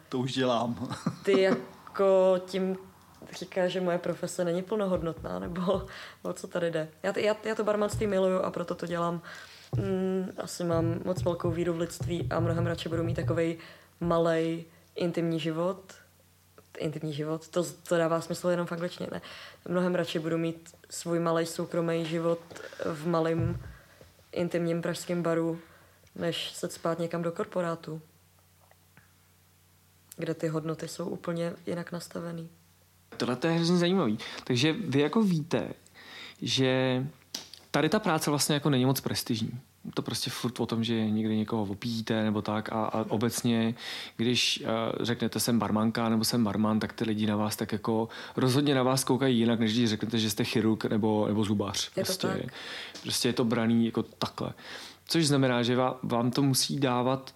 to 0.09 0.19
už 0.19 0.33
dělám. 0.33 0.95
ty 1.23 1.41
jako 1.41 2.35
tím 2.45 2.77
říká, 3.31 3.67
že 3.67 3.81
moje 3.81 3.97
profese 3.97 4.45
není 4.45 4.61
plnohodnotná, 4.61 5.39
nebo 5.39 5.81
o 6.23 6.33
co 6.33 6.47
tady 6.47 6.71
jde. 6.71 6.87
Já, 7.03 7.19
já, 7.19 7.35
já 7.43 7.55
to 7.55 7.63
barmanství 7.63 8.07
miluju 8.07 8.39
a 8.39 8.51
proto 8.51 8.75
to 8.75 8.87
dělám. 8.87 9.21
Mm, 9.75 10.29
asi 10.37 10.63
mám 10.63 10.99
moc 11.05 11.23
velkou 11.23 11.51
víru 11.51 11.73
v 11.73 11.79
lidství 11.79 12.27
a 12.29 12.39
mnohem 12.39 12.65
radši 12.65 12.89
budu 12.89 13.03
mít 13.03 13.15
takový 13.15 13.57
malý 13.99 14.65
intimní 14.95 15.39
život, 15.39 15.93
intimní 16.77 17.13
život, 17.13 17.47
to, 17.47 17.63
to 17.63 17.97
dává 17.97 18.21
smysl 18.21 18.49
jenom 18.49 18.67
v 18.67 18.71
angličtině, 18.71 19.09
ne. 19.11 19.21
Mnohem 19.67 19.95
radši 19.95 20.19
budu 20.19 20.37
mít 20.37 20.75
svůj 20.89 21.19
malý 21.19 21.45
soukromý 21.45 22.05
život 22.05 22.39
v 22.85 23.07
malém 23.07 23.59
intimním 24.31 24.81
pražském 24.81 25.23
baru, 25.23 25.59
než 26.15 26.51
se 26.51 26.69
spát 26.69 26.99
někam 26.99 27.21
do 27.21 27.31
korporátu, 27.31 28.01
kde 30.17 30.33
ty 30.33 30.47
hodnoty 30.47 30.87
jsou 30.87 31.05
úplně 31.05 31.53
jinak 31.65 31.91
nastavený. 31.91 32.49
Tohle 33.17 33.35
to 33.35 33.47
je 33.47 33.53
hrozně 33.53 33.77
zajímavý. 33.77 34.17
Takže 34.43 34.73
vy 34.73 34.99
jako 34.99 35.21
víte, 35.21 35.73
že 36.41 37.03
tady 37.71 37.89
ta 37.89 37.99
práce 37.99 38.29
vlastně 38.29 38.53
jako 38.53 38.69
není 38.69 38.85
moc 38.85 39.01
prestižní 39.01 39.61
to 39.93 40.01
prostě 40.01 40.29
furt 40.29 40.59
o 40.59 40.65
tom, 40.65 40.83
že 40.83 41.09
někdy 41.09 41.37
někoho 41.37 41.63
opíjíte 41.63 42.23
nebo 42.23 42.41
tak 42.41 42.71
a, 42.71 42.85
a 42.85 43.05
obecně, 43.09 43.75
když 44.17 44.63
uh, 44.63 45.05
řeknete 45.05 45.39
jsem 45.39 45.59
barmanka 45.59 46.09
nebo 46.09 46.23
jsem 46.23 46.43
barman, 46.43 46.79
tak 46.79 46.93
ty 46.93 47.03
lidi 47.03 47.27
na 47.27 47.35
vás 47.35 47.55
tak 47.55 47.71
jako 47.71 48.09
rozhodně 48.35 48.75
na 48.75 48.83
vás 48.83 49.03
koukají 49.03 49.39
jinak, 49.39 49.59
než 49.59 49.73
když 49.73 49.89
řeknete, 49.89 50.19
že 50.19 50.29
jste 50.29 50.43
chirurg 50.43 50.85
nebo, 50.85 51.27
nebo 51.27 51.43
zubař. 51.43 51.91
Je 51.97 52.03
prostě, 52.03 52.27
to 52.27 52.33
tak. 52.33 52.53
prostě 53.01 53.29
je 53.29 53.33
to 53.33 53.45
braný 53.45 53.85
jako 53.85 54.03
takhle. 54.03 54.53
Což 55.07 55.27
znamená, 55.27 55.63
že 55.63 55.75
vám, 55.75 55.95
vám 56.03 56.31
to 56.31 56.41
musí 56.41 56.79
dávat 56.79 57.33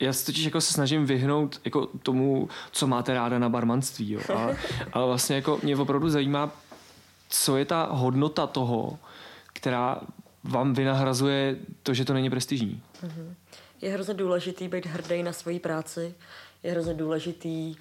já 0.00 0.12
se 0.12 0.26
totiž 0.26 0.44
jako 0.44 0.60
se 0.60 0.72
snažím 0.72 1.06
vyhnout 1.06 1.60
jako 1.64 1.86
tomu, 1.86 2.48
co 2.72 2.86
máte 2.86 3.14
ráda 3.14 3.38
na 3.38 3.48
barmanství. 3.48 4.10
Jo. 4.10 4.20
A, 4.36 4.48
ale 4.92 5.06
vlastně 5.06 5.36
jako 5.36 5.60
mě 5.62 5.76
opravdu 5.76 6.10
zajímá, 6.10 6.50
co 7.28 7.56
je 7.56 7.64
ta 7.64 7.88
hodnota 7.90 8.46
toho, 8.46 8.98
která 9.52 10.00
vám 10.44 10.74
vynahrazuje 10.74 11.56
to, 11.82 11.94
že 11.94 12.04
to 12.04 12.14
není 12.14 12.30
prestižní. 12.30 12.82
Mm-hmm. 13.02 13.34
Je 13.80 13.92
hrozně 13.92 14.14
důležitý 14.14 14.68
být 14.68 14.86
hrdý 14.86 15.22
na 15.22 15.32
svoji 15.32 15.60
práci, 15.60 16.14
je 16.62 16.72
hrozně 16.72 16.94
důležitý 16.94 17.76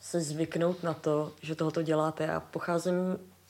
se 0.00 0.20
zvyknout 0.20 0.82
na 0.82 0.94
to, 0.94 1.32
že 1.42 1.54
tohoto 1.54 1.82
děláte. 1.82 2.24
Já 2.24 2.40
pocházím 2.40 2.94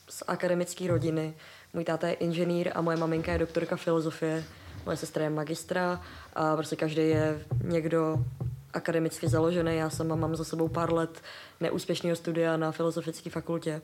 z 0.09 0.23
akademické 0.27 0.87
rodiny. 0.87 1.33
Můj 1.73 1.83
táta 1.83 2.07
je 2.07 2.13
inženýr 2.13 2.71
a 2.75 2.81
moje 2.81 2.97
maminka 2.97 3.31
je 3.31 3.39
doktorka 3.39 3.75
filozofie. 3.75 4.43
Moje 4.85 4.97
sestra 4.97 5.23
je 5.23 5.29
magistra 5.29 6.01
a 6.33 6.55
prostě 6.55 6.75
každý 6.75 7.01
je 7.01 7.45
někdo 7.63 8.25
akademicky 8.73 9.27
založený. 9.27 9.75
Já 9.75 9.89
sama 9.89 10.15
mám 10.15 10.35
za 10.35 10.43
sebou 10.43 10.67
pár 10.67 10.93
let 10.93 11.21
neúspěšného 11.59 12.15
studia 12.15 12.57
na 12.57 12.71
filozofické 12.71 13.29
fakultě. 13.29 13.81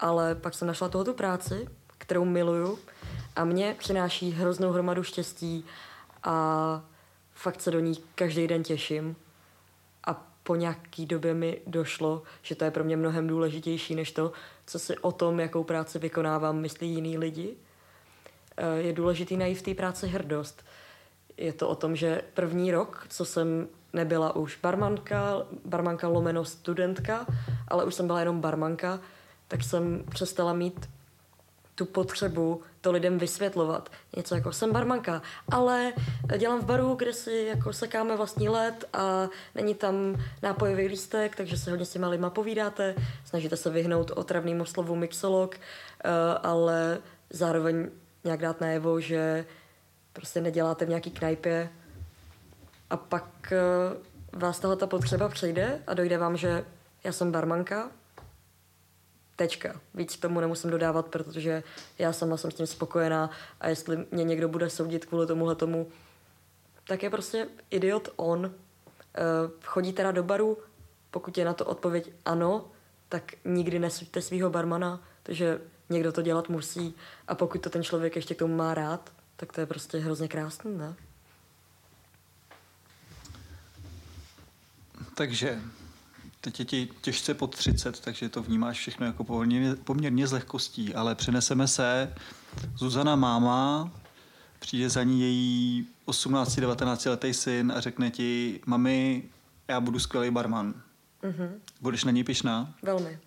Ale 0.00 0.34
pak 0.34 0.54
jsem 0.54 0.68
našla 0.68 0.88
tohoto 0.88 1.14
práci, 1.14 1.68
kterou 1.98 2.24
miluju 2.24 2.78
a 3.36 3.44
mě 3.44 3.76
přináší 3.78 4.30
hroznou 4.30 4.70
hromadu 4.70 5.02
štěstí 5.02 5.64
a 6.22 6.82
fakt 7.34 7.60
se 7.60 7.70
do 7.70 7.80
ní 7.80 7.94
každý 8.14 8.46
den 8.46 8.62
těším. 8.62 9.16
A 10.06 10.26
po 10.42 10.56
nějaký 10.56 11.06
době 11.06 11.34
mi 11.34 11.60
došlo, 11.66 12.22
že 12.42 12.54
to 12.54 12.64
je 12.64 12.70
pro 12.70 12.84
mě 12.84 12.96
mnohem 12.96 13.26
důležitější 13.26 13.94
než 13.94 14.12
to, 14.12 14.32
co 14.66 14.78
si 14.78 14.98
o 14.98 15.12
tom, 15.12 15.40
jakou 15.40 15.64
práci 15.64 15.98
vykonávám, 15.98 16.60
myslí 16.60 16.90
jiný 16.90 17.18
lidi. 17.18 17.56
Eh, 18.56 18.76
je 18.76 18.92
důležitý 18.92 19.36
najít 19.36 19.58
v 19.58 19.62
té 19.62 19.74
práci 19.74 20.06
hrdost. 20.06 20.64
Je 21.36 21.52
to 21.52 21.68
o 21.68 21.74
tom, 21.74 21.96
že 21.96 22.22
první 22.34 22.72
rok, 22.72 23.06
co 23.08 23.24
jsem 23.24 23.68
nebyla 23.92 24.36
už 24.36 24.58
barmanka, 24.62 25.46
barmanka 25.64 26.08
lomeno 26.08 26.44
studentka, 26.44 27.26
ale 27.68 27.84
už 27.84 27.94
jsem 27.94 28.06
byla 28.06 28.20
jenom 28.20 28.40
barmanka, 28.40 29.00
tak 29.48 29.64
jsem 29.64 30.04
přestala 30.10 30.52
mít 30.52 30.88
tu 31.74 31.84
potřebu 31.86 32.62
to 32.80 32.92
lidem 32.92 33.18
vysvětlovat. 33.18 33.90
Něco 34.16 34.34
jako 34.34 34.52
jsem 34.52 34.72
barmanka, 34.72 35.22
ale 35.52 35.92
dělám 36.38 36.60
v 36.60 36.64
baru, 36.64 36.94
kde 36.94 37.12
si 37.12 37.46
jako 37.48 37.72
sekáme 37.72 38.16
vlastní 38.16 38.48
let 38.48 38.84
a 38.92 39.28
není 39.54 39.74
tam 39.74 40.16
nápojový 40.42 40.86
lístek, 40.86 41.36
takže 41.36 41.58
se 41.58 41.70
hodně 41.70 41.86
s 41.86 41.90
těma 41.90 42.08
lidma 42.08 42.30
povídáte, 42.30 42.94
snažíte 43.24 43.56
se 43.56 43.70
vyhnout 43.70 44.10
otravnému 44.10 44.64
slovu 44.64 44.96
mixolog, 44.96 45.54
eh, 45.54 46.10
ale 46.42 46.98
zároveň 47.30 47.88
nějak 48.24 48.40
dát 48.40 48.60
najevo, 48.60 49.00
že 49.00 49.44
prostě 50.12 50.40
neděláte 50.40 50.84
v 50.84 50.88
nějaký 50.88 51.10
knajpě 51.10 51.68
a 52.90 52.96
pak 52.96 53.52
eh, 53.52 53.56
vás 54.32 54.60
tahle 54.60 54.76
ta 54.76 54.86
potřeba 54.86 55.28
přejde 55.28 55.82
a 55.86 55.94
dojde 55.94 56.18
vám, 56.18 56.36
že 56.36 56.64
já 57.04 57.12
jsem 57.12 57.32
barmanka, 57.32 57.90
Tečka. 59.40 59.80
Víc 59.94 60.16
tomu 60.16 60.40
nemusím 60.40 60.70
dodávat, 60.70 61.06
protože 61.08 61.62
já 61.98 62.12
sama 62.12 62.36
jsem 62.36 62.50
s 62.50 62.54
tím 62.54 62.66
spokojená 62.66 63.30
a 63.60 63.68
jestli 63.68 64.06
mě 64.10 64.24
někdo 64.24 64.48
bude 64.48 64.70
soudit 64.70 65.04
kvůli 65.04 65.26
tomuhle 65.26 65.54
tomu, 65.54 65.88
tak 66.86 67.02
je 67.02 67.10
prostě 67.10 67.48
idiot 67.70 68.08
on. 68.16 68.46
Uh, 68.46 68.52
chodí 69.64 69.92
teda 69.92 70.12
do 70.12 70.22
baru, 70.22 70.58
pokud 71.10 71.38
je 71.38 71.44
na 71.44 71.54
to 71.54 71.64
odpověď 71.64 72.12
ano, 72.24 72.68
tak 73.08 73.32
nikdy 73.44 73.78
nesuďte 73.78 74.22
svého 74.22 74.50
barmana, 74.50 75.02
takže 75.22 75.60
někdo 75.90 76.12
to 76.12 76.22
dělat 76.22 76.48
musí 76.48 76.94
a 77.28 77.34
pokud 77.34 77.62
to 77.62 77.70
ten 77.70 77.82
člověk 77.82 78.16
ještě 78.16 78.34
k 78.34 78.38
tomu 78.38 78.56
má 78.56 78.74
rád, 78.74 79.12
tak 79.36 79.52
to 79.52 79.60
je 79.60 79.66
prostě 79.66 79.98
hrozně 79.98 80.28
krásný, 80.28 80.78
ne? 80.78 80.94
Takže 85.14 85.60
teď 86.40 86.58
je 86.60 86.64
ti 86.64 86.88
těžce 87.00 87.34
pod 87.34 87.56
30, 87.56 88.00
takže 88.00 88.28
to 88.28 88.42
vnímáš 88.42 88.78
všechno 88.78 89.06
jako 89.06 89.24
poměrně, 89.24 89.74
poměrně 89.74 90.26
z 90.26 90.32
lehkostí, 90.32 90.94
ale 90.94 91.14
přeneseme 91.14 91.68
se, 91.68 92.14
Zuzana 92.76 93.16
máma, 93.16 93.90
přijde 94.58 94.90
za 94.90 95.02
ní 95.02 95.20
její 95.20 95.86
18-19 96.06 97.10
letý 97.10 97.34
syn 97.34 97.72
a 97.76 97.80
řekne 97.80 98.10
ti, 98.10 98.60
mami, 98.66 99.22
já 99.68 99.80
budu 99.80 99.98
skvělý 99.98 100.30
barman. 100.30 100.74
Mm-hmm. 101.22 101.50
Budeš 101.80 102.04
na 102.04 102.10
něj 102.10 102.24
pišná? 102.24 102.74
Velmi 102.82 103.18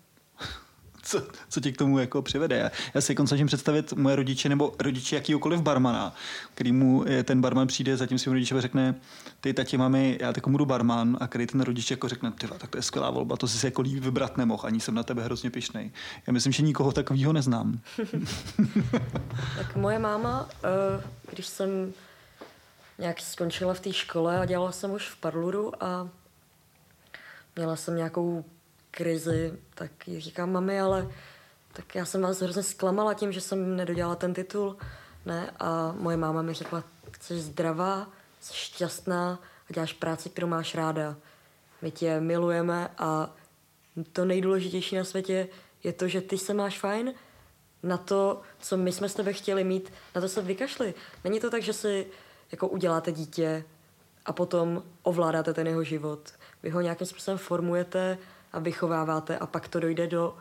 co, 1.04 1.22
co 1.48 1.60
tě 1.60 1.72
k 1.72 1.76
tomu 1.76 1.98
jako 1.98 2.22
přivede. 2.22 2.70
Já, 2.94 3.00
si 3.00 3.12
jako 3.12 3.26
snažím 3.26 3.46
představit 3.46 3.92
moje 3.92 4.16
rodiče 4.16 4.48
nebo 4.48 4.72
rodiče 4.78 5.16
jakýkoliv 5.16 5.60
barmana, 5.60 6.14
který 6.54 6.72
mu 6.72 7.04
ten 7.24 7.40
barman 7.40 7.66
přijde 7.66 7.96
za 7.96 8.06
tím 8.06 8.18
svým 8.18 8.32
rodičem 8.32 8.58
a 8.58 8.60
řekne, 8.60 8.94
ty 9.40 9.54
tati, 9.54 9.76
mami, 9.76 10.18
já 10.20 10.32
tak 10.32 10.48
budu 10.48 10.66
barman 10.66 11.16
a 11.20 11.26
který 11.26 11.46
ten 11.46 11.60
rodič 11.60 11.90
jako 11.90 12.08
řekne, 12.08 12.32
ty 12.32 12.48
tak 12.48 12.70
to 12.70 12.78
je 12.78 12.82
skvělá 12.82 13.10
volba, 13.10 13.36
to 13.36 13.48
si 13.48 13.58
se 13.58 13.66
jako 13.66 13.82
líp 13.82 14.04
vybrat 14.04 14.36
nemohl, 14.36 14.66
ani 14.66 14.80
jsem 14.80 14.94
na 14.94 15.02
tebe 15.02 15.22
hrozně 15.22 15.50
pišnej. 15.50 15.90
Já 16.26 16.32
myslím, 16.32 16.52
že 16.52 16.62
nikoho 16.62 16.92
takového 16.92 17.32
neznám. 17.32 17.80
tak 19.58 19.76
moje 19.76 19.98
máma, 19.98 20.48
eh, 20.64 21.02
když 21.30 21.46
jsem 21.46 21.92
nějak 22.98 23.20
skončila 23.20 23.74
v 23.74 23.80
té 23.80 23.92
škole 23.92 24.38
a 24.40 24.44
dělala 24.44 24.72
jsem 24.72 24.90
už 24.90 25.08
v 25.08 25.16
Parluru 25.16 25.84
a 25.84 26.08
měla 27.56 27.76
jsem 27.76 27.96
nějakou 27.96 28.44
krizi, 28.94 29.52
tak 29.74 30.08
jí 30.08 30.20
říkám, 30.20 30.52
mami, 30.52 30.80
ale 30.80 31.08
tak 31.72 31.94
já 31.94 32.04
jsem 32.04 32.22
vás 32.22 32.40
hrozně 32.40 32.62
zklamala 32.62 33.14
tím, 33.14 33.32
že 33.32 33.40
jsem 33.40 33.76
nedodělala 33.76 34.16
ten 34.16 34.34
titul. 34.34 34.76
Ne? 35.26 35.50
A 35.60 35.94
moje 35.98 36.16
máma 36.16 36.42
mi 36.42 36.54
řekla, 36.54 36.84
jsi 37.20 37.40
zdravá, 37.40 38.08
jsi 38.40 38.54
šťastná 38.54 39.38
a 39.70 39.72
děláš 39.72 39.92
práci, 39.92 40.28
kterou 40.28 40.46
máš 40.46 40.74
ráda. 40.74 41.16
My 41.82 41.90
tě 41.90 42.20
milujeme 42.20 42.88
a 42.98 43.30
to 44.12 44.24
nejdůležitější 44.24 44.96
na 44.96 45.04
světě 45.04 45.48
je 45.84 45.92
to, 45.92 46.08
že 46.08 46.20
ty 46.20 46.38
se 46.38 46.54
máš 46.54 46.78
fajn, 46.78 47.14
na 47.82 47.96
to, 47.96 48.40
co 48.58 48.76
my 48.76 48.92
jsme 48.92 49.08
s 49.08 49.14
tebe 49.14 49.32
chtěli 49.32 49.64
mít, 49.64 49.92
na 50.14 50.20
to 50.20 50.28
se 50.28 50.42
vykašli. 50.42 50.94
Není 51.24 51.40
to 51.40 51.50
tak, 51.50 51.62
že 51.62 51.72
si 51.72 52.06
jako 52.52 52.68
uděláte 52.68 53.12
dítě 53.12 53.64
a 54.26 54.32
potom 54.32 54.82
ovládáte 55.02 55.54
ten 55.54 55.66
jeho 55.66 55.84
život. 55.84 56.32
Vy 56.62 56.70
ho 56.70 56.80
nějakým 56.80 57.06
způsobem 57.06 57.38
formujete 57.38 58.18
a 58.54 58.58
vychováváte 58.58 59.38
a 59.38 59.46
pak 59.46 59.68
to 59.68 59.80
dojde 59.80 60.06
do 60.06 60.36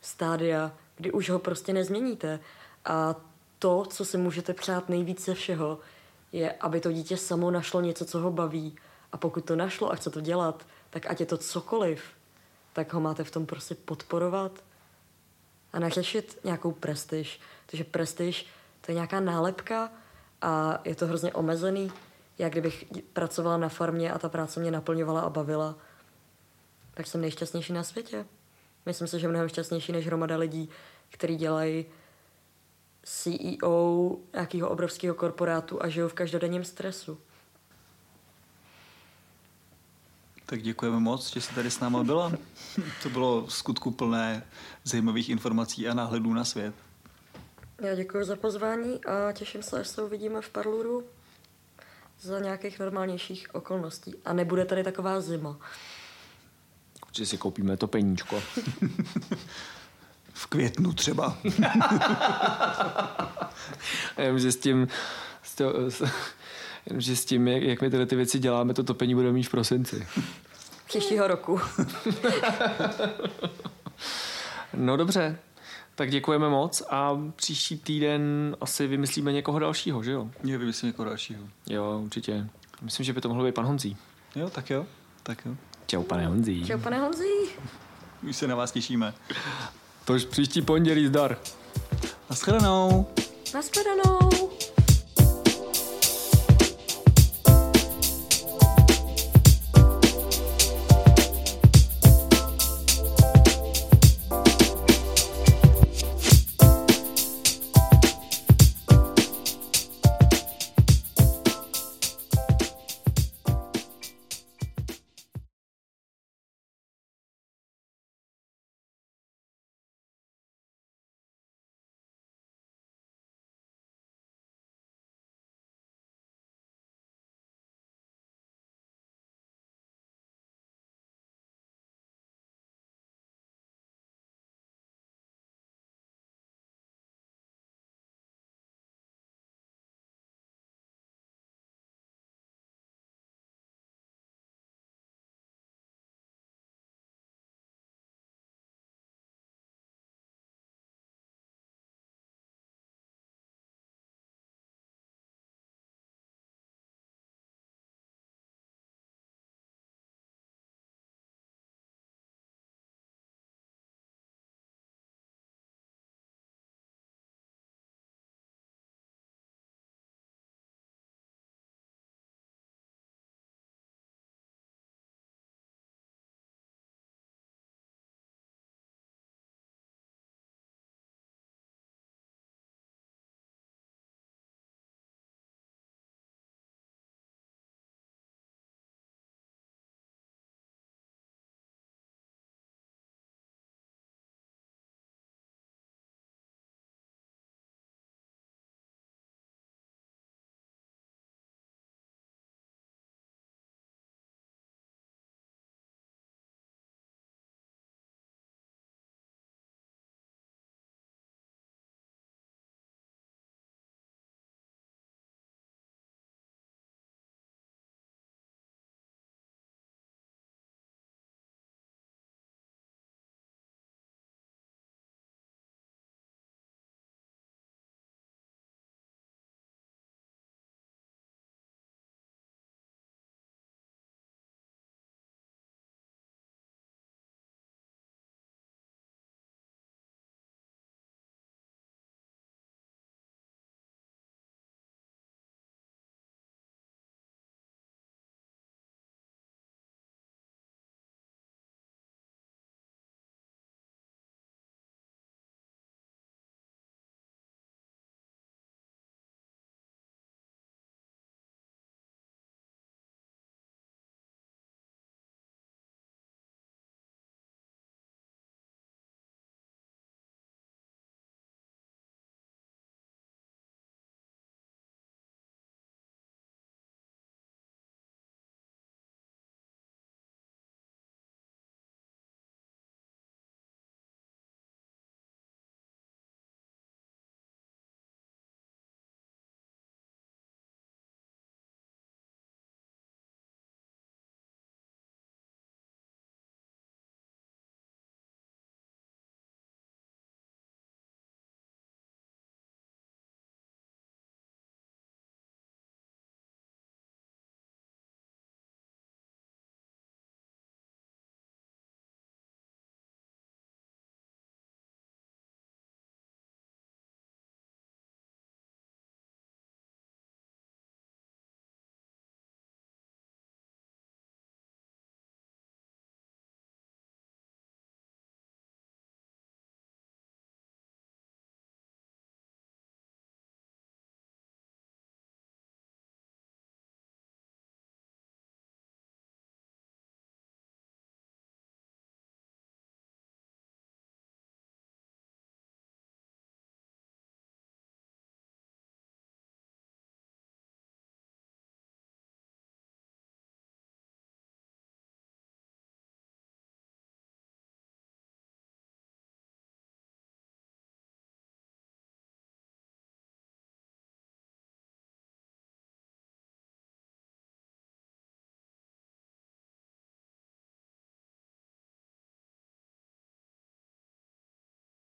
stádia, 0.00 0.72
kdy 0.96 1.12
už 1.12 1.30
ho 1.30 1.38
prostě 1.38 1.72
nezměníte. 1.72 2.40
A 2.84 3.14
to, 3.58 3.84
co 3.84 4.04
si 4.04 4.16
můžete 4.16 4.54
přát 4.54 4.88
nejvíce 4.88 5.34
všeho, 5.34 5.78
je, 6.32 6.52
aby 6.52 6.80
to 6.80 6.92
dítě 6.92 7.16
samo 7.16 7.50
našlo 7.50 7.80
něco, 7.80 8.04
co 8.04 8.18
ho 8.18 8.30
baví. 8.30 8.76
A 9.12 9.16
pokud 9.16 9.44
to 9.44 9.56
našlo 9.56 9.92
a 9.92 9.96
chce 9.96 10.10
to 10.10 10.20
dělat, 10.20 10.66
tak 10.90 11.06
ať 11.06 11.20
je 11.20 11.26
to 11.26 11.38
cokoliv, 11.38 12.02
tak 12.72 12.92
ho 12.92 13.00
máte 13.00 13.24
v 13.24 13.30
tom 13.30 13.46
prostě 13.46 13.74
podporovat 13.74 14.52
a 15.72 15.78
neřešit 15.78 16.38
nějakou 16.44 16.72
prestiž. 16.72 17.40
Protože 17.66 17.84
prestiž 17.84 18.46
to 18.80 18.92
je 18.92 18.94
nějaká 18.94 19.20
nálepka 19.20 19.90
a 20.42 20.78
je 20.84 20.94
to 20.94 21.06
hrozně 21.06 21.32
omezený. 21.32 21.92
já 22.38 22.48
kdybych 22.48 22.84
pracovala 23.12 23.56
na 23.56 23.68
farmě 23.68 24.12
a 24.12 24.18
ta 24.18 24.28
práce 24.28 24.60
mě 24.60 24.70
naplňovala 24.70 25.20
a 25.20 25.30
bavila, 25.30 25.74
tak 26.98 27.06
jsem 27.06 27.20
nejšťastnější 27.20 27.72
na 27.72 27.82
světě. 27.84 28.26
Myslím 28.86 29.08
si, 29.08 29.20
že 29.20 29.28
mnohem 29.28 29.48
šťastnější 29.48 29.92
než 29.92 30.06
hromada 30.06 30.36
lidí, 30.36 30.68
kteří 31.10 31.36
dělají 31.36 31.86
CEO 33.02 34.16
nějakého 34.32 34.68
obrovského 34.68 35.14
korporátu 35.14 35.82
a 35.82 35.88
žijou 35.88 36.08
v 36.08 36.14
každodenním 36.14 36.64
stresu. 36.64 37.18
Tak 40.46 40.62
děkujeme 40.62 41.00
moc, 41.00 41.32
že 41.32 41.40
jsi 41.40 41.54
tady 41.54 41.70
s 41.70 41.80
náma 41.80 42.04
byla. 42.04 42.32
To 43.02 43.10
bylo 43.10 43.46
v 43.46 43.52
skutku 43.52 43.90
plné 43.90 44.46
zajímavých 44.84 45.28
informací 45.28 45.88
a 45.88 45.94
náhledů 45.94 46.34
na 46.34 46.44
svět. 46.44 46.74
Já 47.80 47.94
děkuji 47.94 48.24
za 48.24 48.36
pozvání 48.36 49.04
a 49.04 49.32
těším 49.32 49.62
se, 49.62 49.80
až 49.80 49.88
se 49.88 50.02
uvidíme 50.02 50.40
v 50.40 50.50
Parluru 50.50 51.04
za 52.20 52.38
nějakých 52.38 52.78
normálnějších 52.78 53.54
okolností. 53.54 54.14
A 54.24 54.32
nebude 54.32 54.64
tady 54.64 54.84
taková 54.84 55.20
zima. 55.20 55.58
Určitě 57.08 57.26
si 57.26 57.38
koupíme 57.38 57.76
to 57.76 57.86
peníčko. 57.86 58.42
v 60.32 60.46
květnu 60.46 60.92
třeba. 60.92 61.38
Jenom, 64.18 64.38
že 64.38 64.52
s 64.52 64.56
tím, 64.56 64.88
s 65.42 65.54
to, 65.54 65.90
s, 65.90 66.00
jenom, 66.86 67.00
že 67.00 67.16
s 67.16 67.24
tím, 67.24 67.48
jak, 67.48 67.62
jak 67.62 67.82
my 67.82 67.90
tyhle 67.90 68.06
ty 68.06 68.16
věci 68.16 68.38
děláme, 68.38 68.74
to 68.74 68.82
topení 68.82 69.14
budeme 69.14 69.32
mít 69.32 69.42
v 69.42 69.50
prosinci. 69.50 70.06
Příštího 70.86 71.26
roku. 71.28 71.60
no 74.74 74.96
dobře, 74.96 75.38
tak 75.94 76.10
děkujeme 76.10 76.48
moc 76.48 76.82
a 76.90 77.18
příští 77.36 77.78
týden 77.78 78.56
asi 78.60 78.86
vymyslíme 78.86 79.32
někoho 79.32 79.58
dalšího, 79.58 80.02
že 80.02 80.12
jo? 80.12 80.30
Jo, 80.44 80.58
vymyslíme 80.58 80.88
někoho 80.88 81.06
dalšího. 81.06 81.42
Jo, 81.66 82.00
určitě. 82.04 82.46
Myslím, 82.82 83.04
že 83.04 83.12
by 83.12 83.20
to 83.20 83.28
mohl 83.28 83.44
být 83.44 83.54
pan 83.54 83.64
Honzí. 83.64 83.96
Jo, 84.36 84.50
tak 84.50 84.70
jo. 84.70 84.86
Tak 85.22 85.46
jo. 85.46 85.56
Čau, 85.90 86.02
pane 86.02 86.26
Honzí. 86.26 86.66
Čau, 86.66 86.78
pane 86.78 86.98
Honzí. 87.00 87.48
Už 88.28 88.36
se 88.36 88.46
na 88.46 88.54
vás 88.54 88.72
těšíme. 88.72 89.14
Tož 90.04 90.24
příští 90.24 90.62
pondělí 90.62 91.06
zdar. 91.06 91.38
Naschledanou. 92.30 93.06
Naschledanou. 93.54 94.50